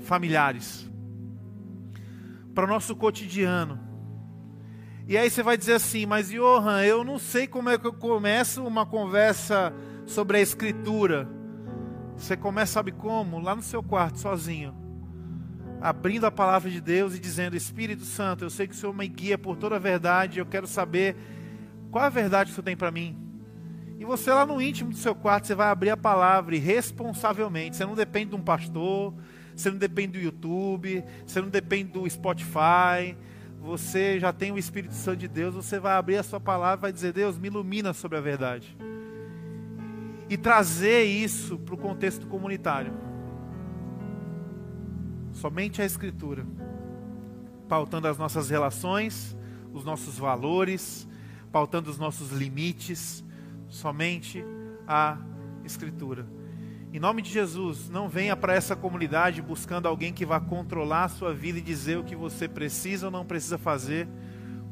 familiares, 0.00 0.90
para 2.52 2.64
o 2.64 2.68
nosso 2.68 2.96
cotidiano. 2.96 3.78
E 5.06 5.16
aí 5.16 5.30
você 5.30 5.44
vai 5.44 5.56
dizer 5.56 5.74
assim, 5.74 6.06
mas 6.06 6.28
Johan, 6.28 6.82
eu 6.82 7.04
não 7.04 7.20
sei 7.20 7.46
como 7.46 7.70
é 7.70 7.78
que 7.78 7.86
eu 7.86 7.92
começo 7.92 8.66
uma 8.66 8.84
conversa 8.84 9.72
sobre 10.06 10.38
a 10.38 10.40
escritura. 10.40 11.28
Você 12.16 12.36
começa, 12.36 12.72
sabe 12.72 12.92
como? 12.92 13.40
Lá 13.40 13.54
no 13.54 13.62
seu 13.62 13.82
quarto, 13.82 14.18
sozinho. 14.18 14.74
Abrindo 15.80 16.26
a 16.26 16.30
palavra 16.30 16.70
de 16.70 16.80
Deus 16.80 17.14
e 17.14 17.18
dizendo: 17.18 17.56
Espírito 17.56 18.04
Santo, 18.04 18.44
eu 18.44 18.50
sei 18.50 18.66
que 18.66 18.74
o 18.74 18.76
Senhor 18.76 18.94
me 18.94 19.08
guia 19.08 19.36
por 19.36 19.56
toda 19.56 19.76
a 19.76 19.78
verdade. 19.78 20.38
Eu 20.38 20.46
quero 20.46 20.66
saber 20.66 21.16
qual 21.90 22.04
é 22.04 22.06
a 22.06 22.10
verdade 22.10 22.46
que 22.46 22.52
o 22.52 22.54
Senhor 22.54 22.64
tem 22.64 22.76
para 22.76 22.90
mim. 22.90 23.16
E 23.98 24.04
você 24.04 24.30
lá 24.32 24.46
no 24.46 24.60
íntimo 24.60 24.90
do 24.90 24.96
seu 24.96 25.14
quarto, 25.14 25.46
você 25.46 25.54
vai 25.54 25.68
abrir 25.68 25.90
a 25.90 25.96
palavra 25.96 26.54
e 26.54 26.58
responsavelmente. 26.58 27.76
Você 27.76 27.84
não 27.84 27.94
depende 27.94 28.30
de 28.30 28.36
um 28.36 28.42
pastor, 28.42 29.14
você 29.54 29.70
não 29.70 29.78
depende 29.78 30.18
do 30.18 30.24
YouTube, 30.24 31.04
você 31.26 31.40
não 31.40 31.48
depende 31.48 31.92
do 31.92 32.08
Spotify. 32.08 33.16
Você 33.60 34.18
já 34.18 34.32
tem 34.32 34.50
o 34.50 34.58
Espírito 34.58 34.94
Santo 34.94 35.18
de 35.18 35.28
Deus, 35.28 35.54
você 35.54 35.78
vai 35.78 35.92
abrir 35.92 36.16
a 36.16 36.22
sua 36.22 36.40
palavra 36.40 36.78
e 36.78 36.82
vai 36.82 36.92
dizer: 36.92 37.12
Deus, 37.12 37.38
me 37.38 37.48
ilumina 37.48 37.92
sobre 37.92 38.18
a 38.18 38.20
verdade 38.20 38.76
e 40.32 40.36
trazer 40.38 41.02
isso 41.02 41.58
para 41.58 41.74
o 41.74 41.78
contexto 41.78 42.26
comunitário. 42.26 42.94
Somente 45.30 45.82
a 45.82 45.84
Escritura, 45.84 46.46
pautando 47.68 48.08
as 48.08 48.16
nossas 48.16 48.48
relações, 48.48 49.36
os 49.74 49.84
nossos 49.84 50.16
valores, 50.16 51.06
pautando 51.52 51.90
os 51.90 51.98
nossos 51.98 52.30
limites, 52.32 53.22
somente 53.68 54.42
a 54.88 55.18
Escritura. 55.66 56.26
Em 56.94 56.98
nome 56.98 57.20
de 57.20 57.30
Jesus, 57.30 57.90
não 57.90 58.08
venha 58.08 58.34
para 58.34 58.54
essa 58.54 58.74
comunidade 58.74 59.42
buscando 59.42 59.86
alguém 59.86 60.14
que 60.14 60.24
vá 60.24 60.40
controlar 60.40 61.04
a 61.04 61.08
sua 61.10 61.34
vida 61.34 61.58
e 61.58 61.62
dizer 61.62 61.98
o 61.98 62.04
que 62.04 62.16
você 62.16 62.48
precisa 62.48 63.08
ou 63.08 63.12
não 63.12 63.26
precisa 63.26 63.58
fazer, 63.58 64.08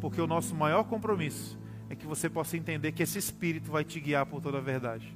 porque 0.01 0.23
o 0.23 0.27
nosso 0.27 0.55
maior 0.55 0.85
compromisso 0.85 1.61
é 1.91 1.95
que 1.95 2.07
você 2.07 2.31
possa 2.31 2.57
entender 2.57 2.93
que 2.93 3.03
esse 3.03 3.19
Espírito 3.19 3.71
vai 3.71 3.85
te 3.85 4.01
guiar 4.01 4.25
por 4.25 4.41
toda 4.41 4.57
a 4.57 4.63
verdade 4.63 5.15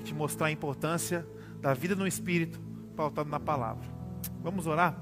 e 0.00 0.02
te 0.02 0.14
mostrar 0.14 0.46
a 0.46 0.50
importância 0.50 1.26
da 1.60 1.74
vida 1.74 1.94
no 1.94 2.06
Espírito, 2.06 2.58
pautado 2.96 3.28
na 3.28 3.38
palavra. 3.38 3.86
Vamos 4.42 4.66
orar? 4.66 4.98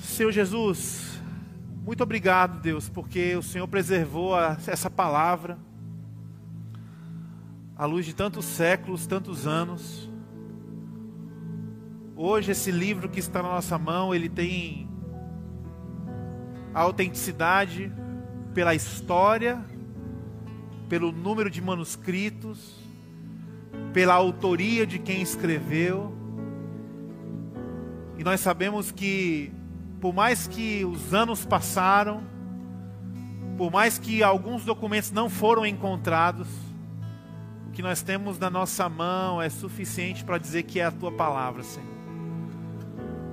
Senhor 0.00 0.32
Jesus, 0.32 1.20
muito 1.84 2.02
obrigado, 2.02 2.60
Deus, 2.60 2.88
porque 2.88 3.36
o 3.36 3.42
Senhor 3.42 3.68
preservou 3.68 4.34
a, 4.34 4.56
essa 4.66 4.90
palavra 4.90 5.58
à 7.76 7.84
luz 7.84 8.06
de 8.06 8.14
tantos 8.14 8.46
séculos, 8.46 9.06
tantos 9.06 9.46
anos. 9.46 10.10
Hoje 12.16 12.52
esse 12.52 12.70
livro 12.70 13.10
que 13.10 13.20
está 13.20 13.42
na 13.42 13.50
nossa 13.50 13.76
mão, 13.76 14.14
ele 14.14 14.30
tem 14.30 14.88
a 16.72 16.80
autenticidade 16.80 17.92
pela 18.54 18.74
história, 18.74 19.62
pelo 20.88 21.12
número 21.12 21.50
de 21.50 21.60
manuscritos, 21.60 22.85
pela 23.92 24.14
autoria 24.14 24.86
de 24.86 24.98
quem 24.98 25.22
escreveu. 25.22 26.14
E 28.18 28.24
nós 28.24 28.40
sabemos 28.40 28.90
que, 28.90 29.52
por 30.00 30.12
mais 30.14 30.46
que 30.46 30.84
os 30.84 31.14
anos 31.14 31.44
passaram, 31.44 32.22
por 33.56 33.70
mais 33.70 33.98
que 33.98 34.22
alguns 34.22 34.64
documentos 34.64 35.10
não 35.10 35.30
foram 35.30 35.64
encontrados, 35.64 36.48
o 37.68 37.70
que 37.70 37.82
nós 37.82 38.02
temos 38.02 38.38
na 38.38 38.50
nossa 38.50 38.88
mão 38.88 39.40
é 39.40 39.48
suficiente 39.48 40.24
para 40.24 40.38
dizer 40.38 40.64
que 40.64 40.78
é 40.80 40.84
a 40.84 40.90
tua 40.90 41.12
palavra, 41.12 41.62
Senhor. 41.62 41.96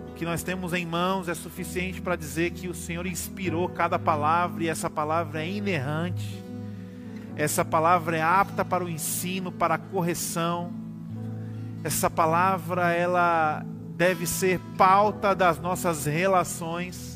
O 0.09 0.13
que 0.13 0.23
nós 0.25 0.43
temos 0.43 0.73
em 0.73 0.85
mãos 0.85 1.27
é 1.27 1.33
suficiente 1.33 2.01
para 2.01 2.15
dizer 2.15 2.51
que 2.51 2.67
o 2.67 2.73
Senhor 2.73 3.05
inspirou 3.05 3.67
cada 3.67 3.97
palavra 3.97 4.63
e 4.63 4.69
essa 4.69 4.89
palavra 4.89 5.43
é 5.43 5.49
inerrante. 5.49 6.41
Essa 7.35 7.65
palavra 7.65 8.17
é 8.17 8.21
apta 8.21 8.63
para 8.63 8.83
o 8.83 8.89
ensino, 8.89 9.51
para 9.51 9.75
a 9.75 9.77
correção. 9.77 10.71
Essa 11.83 12.09
palavra 12.09 12.91
ela 12.91 13.65
deve 13.95 14.25
ser 14.25 14.59
pauta 14.77 15.35
das 15.35 15.59
nossas 15.59 16.05
relações 16.05 17.13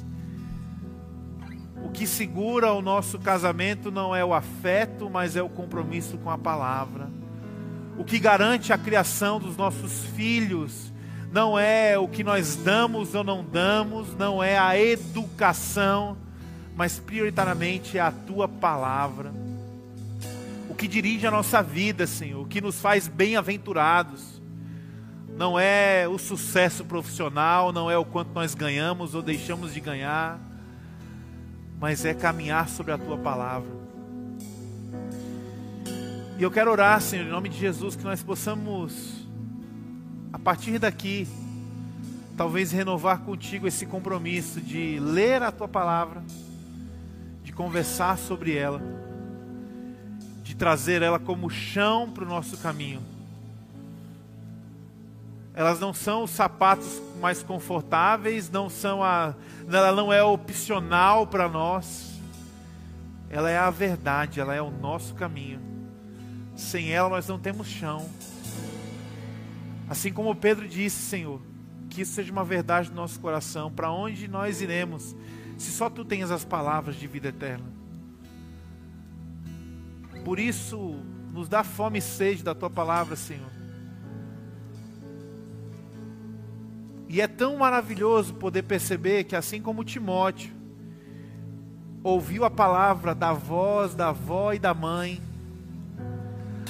o 1.88 1.90
que 1.90 2.06
segura 2.06 2.74
o 2.74 2.82
nosso 2.82 3.18
casamento 3.18 3.90
não 3.90 4.14
é 4.14 4.24
o 4.26 4.34
afeto, 4.34 5.10
mas 5.10 5.38
é 5.38 5.42
o 5.42 5.48
compromisso 5.48 6.18
com 6.18 6.30
a 6.30 6.38
palavra. 6.38 7.08
O 7.98 8.04
que 8.04 8.20
garante 8.20 8.74
a 8.74 8.78
criação 8.78 9.40
dos 9.40 9.56
nossos 9.56 10.04
filhos 10.16 10.92
não 11.32 11.58
é 11.58 11.98
o 11.98 12.08
que 12.08 12.26
nós 12.26 12.58
damos 12.58 13.16
ou 13.16 13.24
não 13.24 13.42
damos, 13.42 14.14
não 14.16 14.44
é 14.44 14.58
a 14.58 14.78
educação, 14.78 16.18
mas 16.76 17.00
prioritariamente 17.00 17.98
é 17.98 18.02
a 18.02 18.12
tua 18.12 18.50
palavra. 18.50 19.32
Que 20.78 20.88
dirige 20.88 21.26
a 21.26 21.32
nossa 21.32 21.62
vida, 21.62 22.06
Senhor, 22.06 22.42
o 22.42 22.48
que 22.48 22.62
nos 22.62 22.80
faz 22.80 23.08
bem-aventurados, 23.08 24.42
não 25.36 25.60
é 25.60 26.08
o 26.08 26.18
sucesso 26.18 26.86
profissional, 26.86 27.74
não 27.74 27.90
é 27.90 27.98
o 27.98 28.06
quanto 28.06 28.32
nós 28.34 28.54
ganhamos 28.54 29.16
ou 29.16 29.22
deixamos 29.22 29.74
de 29.74 29.80
ganhar 29.80 30.40
mas 31.80 32.06
é 32.06 32.14
caminhar 32.14 32.68
sobre 32.70 32.92
a 32.92 32.98
tua 32.98 33.18
palavra. 33.18 33.70
E 36.38 36.44
eu 36.44 36.52
quero 36.52 36.72
orar, 36.72 37.00
Senhor, 37.02 37.26
em 37.26 37.30
nome 37.30 37.50
de 37.50 37.58
Jesus, 37.58 37.96
que 37.96 38.04
nós 38.04 38.22
possamos, 38.22 39.28
a 40.32 40.40
partir 40.40 40.80
daqui, 40.80 41.28
talvez 42.36 42.72
renovar 42.72 43.20
contigo 43.20 43.68
esse 43.68 43.86
compromisso 43.86 44.62
de 44.62 45.00
ler 45.00 45.42
a 45.42 45.52
tua 45.52 45.68
palavra, 45.68 46.24
de 47.44 47.52
conversar 47.52 48.18
sobre 48.18 48.56
ela, 48.56 48.82
trazer 50.58 51.02
ela 51.02 51.20
como 51.20 51.50
chão 51.50 52.10
para 52.10 52.24
o 52.24 52.28
nosso 52.28 52.58
caminho. 52.58 53.02
Elas 55.54 55.80
não 55.80 55.94
são 55.94 56.24
os 56.24 56.32
sapatos 56.32 57.02
mais 57.20 57.42
confortáveis, 57.42 58.50
não 58.50 58.70
são 58.70 59.04
a, 59.04 59.34
ela 59.68 59.92
não 59.92 60.14
é 60.14 60.24
opcional 60.24 61.26
para 61.26 61.50
nós. 61.50 62.14
Ela 63.30 63.50
é 63.50 63.58
a 63.58 63.70
verdade, 63.70 64.40
ela 64.40 64.54
é 64.54 64.62
o 64.62 64.70
nosso 64.70 65.16
caminho. 65.16 65.60
Sem 66.56 66.92
ela 66.92 67.10
nós 67.10 67.28
não 67.28 67.40
temos 67.40 67.68
chão. 67.68 68.08
Assim 69.90 70.12
como 70.12 70.36
Pedro 70.36 70.68
disse, 70.68 71.02
Senhor, 71.02 71.42
que 71.90 72.02
isso 72.02 72.14
seja 72.14 72.32
uma 72.32 72.44
verdade 72.44 72.90
no 72.90 72.96
nosso 72.96 73.20
coração. 73.20 73.72
Para 73.72 73.92
onde 73.92 74.28
nós 74.28 74.62
iremos, 74.62 75.16
se 75.58 75.72
só 75.72 75.90
tu 75.90 76.06
tens 76.06 76.30
as 76.30 76.46
palavras 76.46 76.96
de 76.96 77.08
vida 77.08 77.30
eterna? 77.30 77.77
Por 80.28 80.40
isso, 80.40 81.00
nos 81.32 81.48
dá 81.48 81.64
fome 81.64 82.00
e 82.00 82.02
sede 82.02 82.44
da 82.44 82.54
tua 82.54 82.70
palavra, 82.70 83.16
Senhor. 83.16 83.50
E 87.08 87.22
é 87.22 87.28
tão 87.30 87.56
maravilhoso 87.56 88.34
poder 88.34 88.64
perceber 88.64 89.24
que, 89.24 89.38
assim 89.38 89.62
como 89.62 89.86
Timóteo 89.86 90.52
ouviu 92.04 92.44
a 92.44 92.50
palavra 92.50 93.16
da 93.16 93.32
voz, 93.32 93.96
da 93.96 94.10
avó 94.10 94.52
e 94.52 94.60
da 94.60 94.74
mãe, 94.74 95.22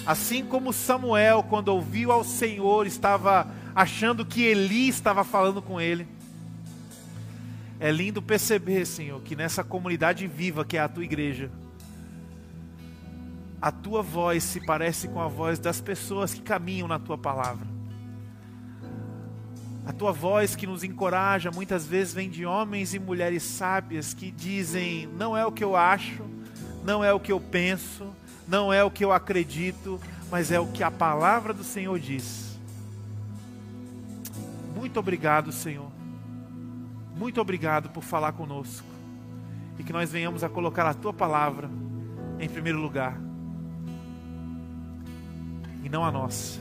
assim 0.05 0.45
como 0.45 0.71
Samuel, 0.71 1.41
quando 1.41 1.69
ouviu 1.69 2.11
ao 2.11 2.23
Senhor, 2.23 2.85
estava 2.85 3.47
achando 3.73 4.23
que 4.23 4.43
Eli 4.43 4.87
estava 4.87 5.23
falando 5.23 5.63
com 5.63 5.81
ele. 5.81 6.07
É 7.79 7.91
lindo 7.91 8.21
perceber, 8.21 8.85
Senhor, 8.85 9.19
que 9.23 9.35
nessa 9.35 9.63
comunidade 9.63 10.27
viva 10.27 10.63
que 10.63 10.77
é 10.77 10.79
a 10.79 10.87
tua 10.87 11.03
igreja, 11.03 11.49
a 13.61 13.71
tua 13.71 14.01
voz 14.01 14.43
se 14.43 14.59
parece 14.59 15.07
com 15.07 15.19
a 15.19 15.27
voz 15.27 15.57
das 15.59 15.81
pessoas 15.81 16.33
que 16.33 16.41
caminham 16.41 16.87
na 16.87 16.99
tua 16.99 17.17
palavra. 17.17 17.67
A 19.85 19.93
tua 19.93 20.11
voz 20.11 20.55
que 20.55 20.67
nos 20.67 20.83
encoraja 20.83 21.49
muitas 21.49 21.87
vezes 21.87 22.13
vem 22.13 22.29
de 22.29 22.45
homens 22.45 22.93
e 22.93 22.99
mulheres 22.99 23.41
sábias 23.41 24.13
que 24.13 24.29
dizem: 24.29 25.07
não 25.17 25.35
é 25.35 25.45
o 25.45 25.51
que 25.51 25.63
eu 25.63 25.75
acho, 25.75 26.23
não 26.83 27.03
é 27.03 27.11
o 27.13 27.19
que 27.19 27.31
eu 27.31 27.39
penso, 27.39 28.05
não 28.47 28.71
é 28.71 28.83
o 28.83 28.91
que 28.91 29.03
eu 29.03 29.11
acredito, 29.11 29.99
mas 30.29 30.51
é 30.51 30.59
o 30.59 30.67
que 30.67 30.83
a 30.83 30.91
palavra 30.91 31.53
do 31.53 31.63
Senhor 31.63 31.97
diz. 31.97 32.57
Muito 34.75 34.99
obrigado, 34.99 35.51
Senhor. 35.51 35.89
Muito 37.15 37.41
obrigado 37.41 37.89
por 37.89 38.03
falar 38.03 38.33
conosco. 38.33 38.85
E 39.79 39.83
que 39.83 39.93
nós 39.93 40.11
venhamos 40.11 40.43
a 40.43 40.49
colocar 40.49 40.85
a 40.85 40.93
tua 40.93 41.13
palavra 41.13 41.69
em 42.39 42.47
primeiro 42.47 42.79
lugar 42.79 43.26
e 45.83 45.89
não 45.89 46.03
a 46.03 46.11
nós. 46.11 46.59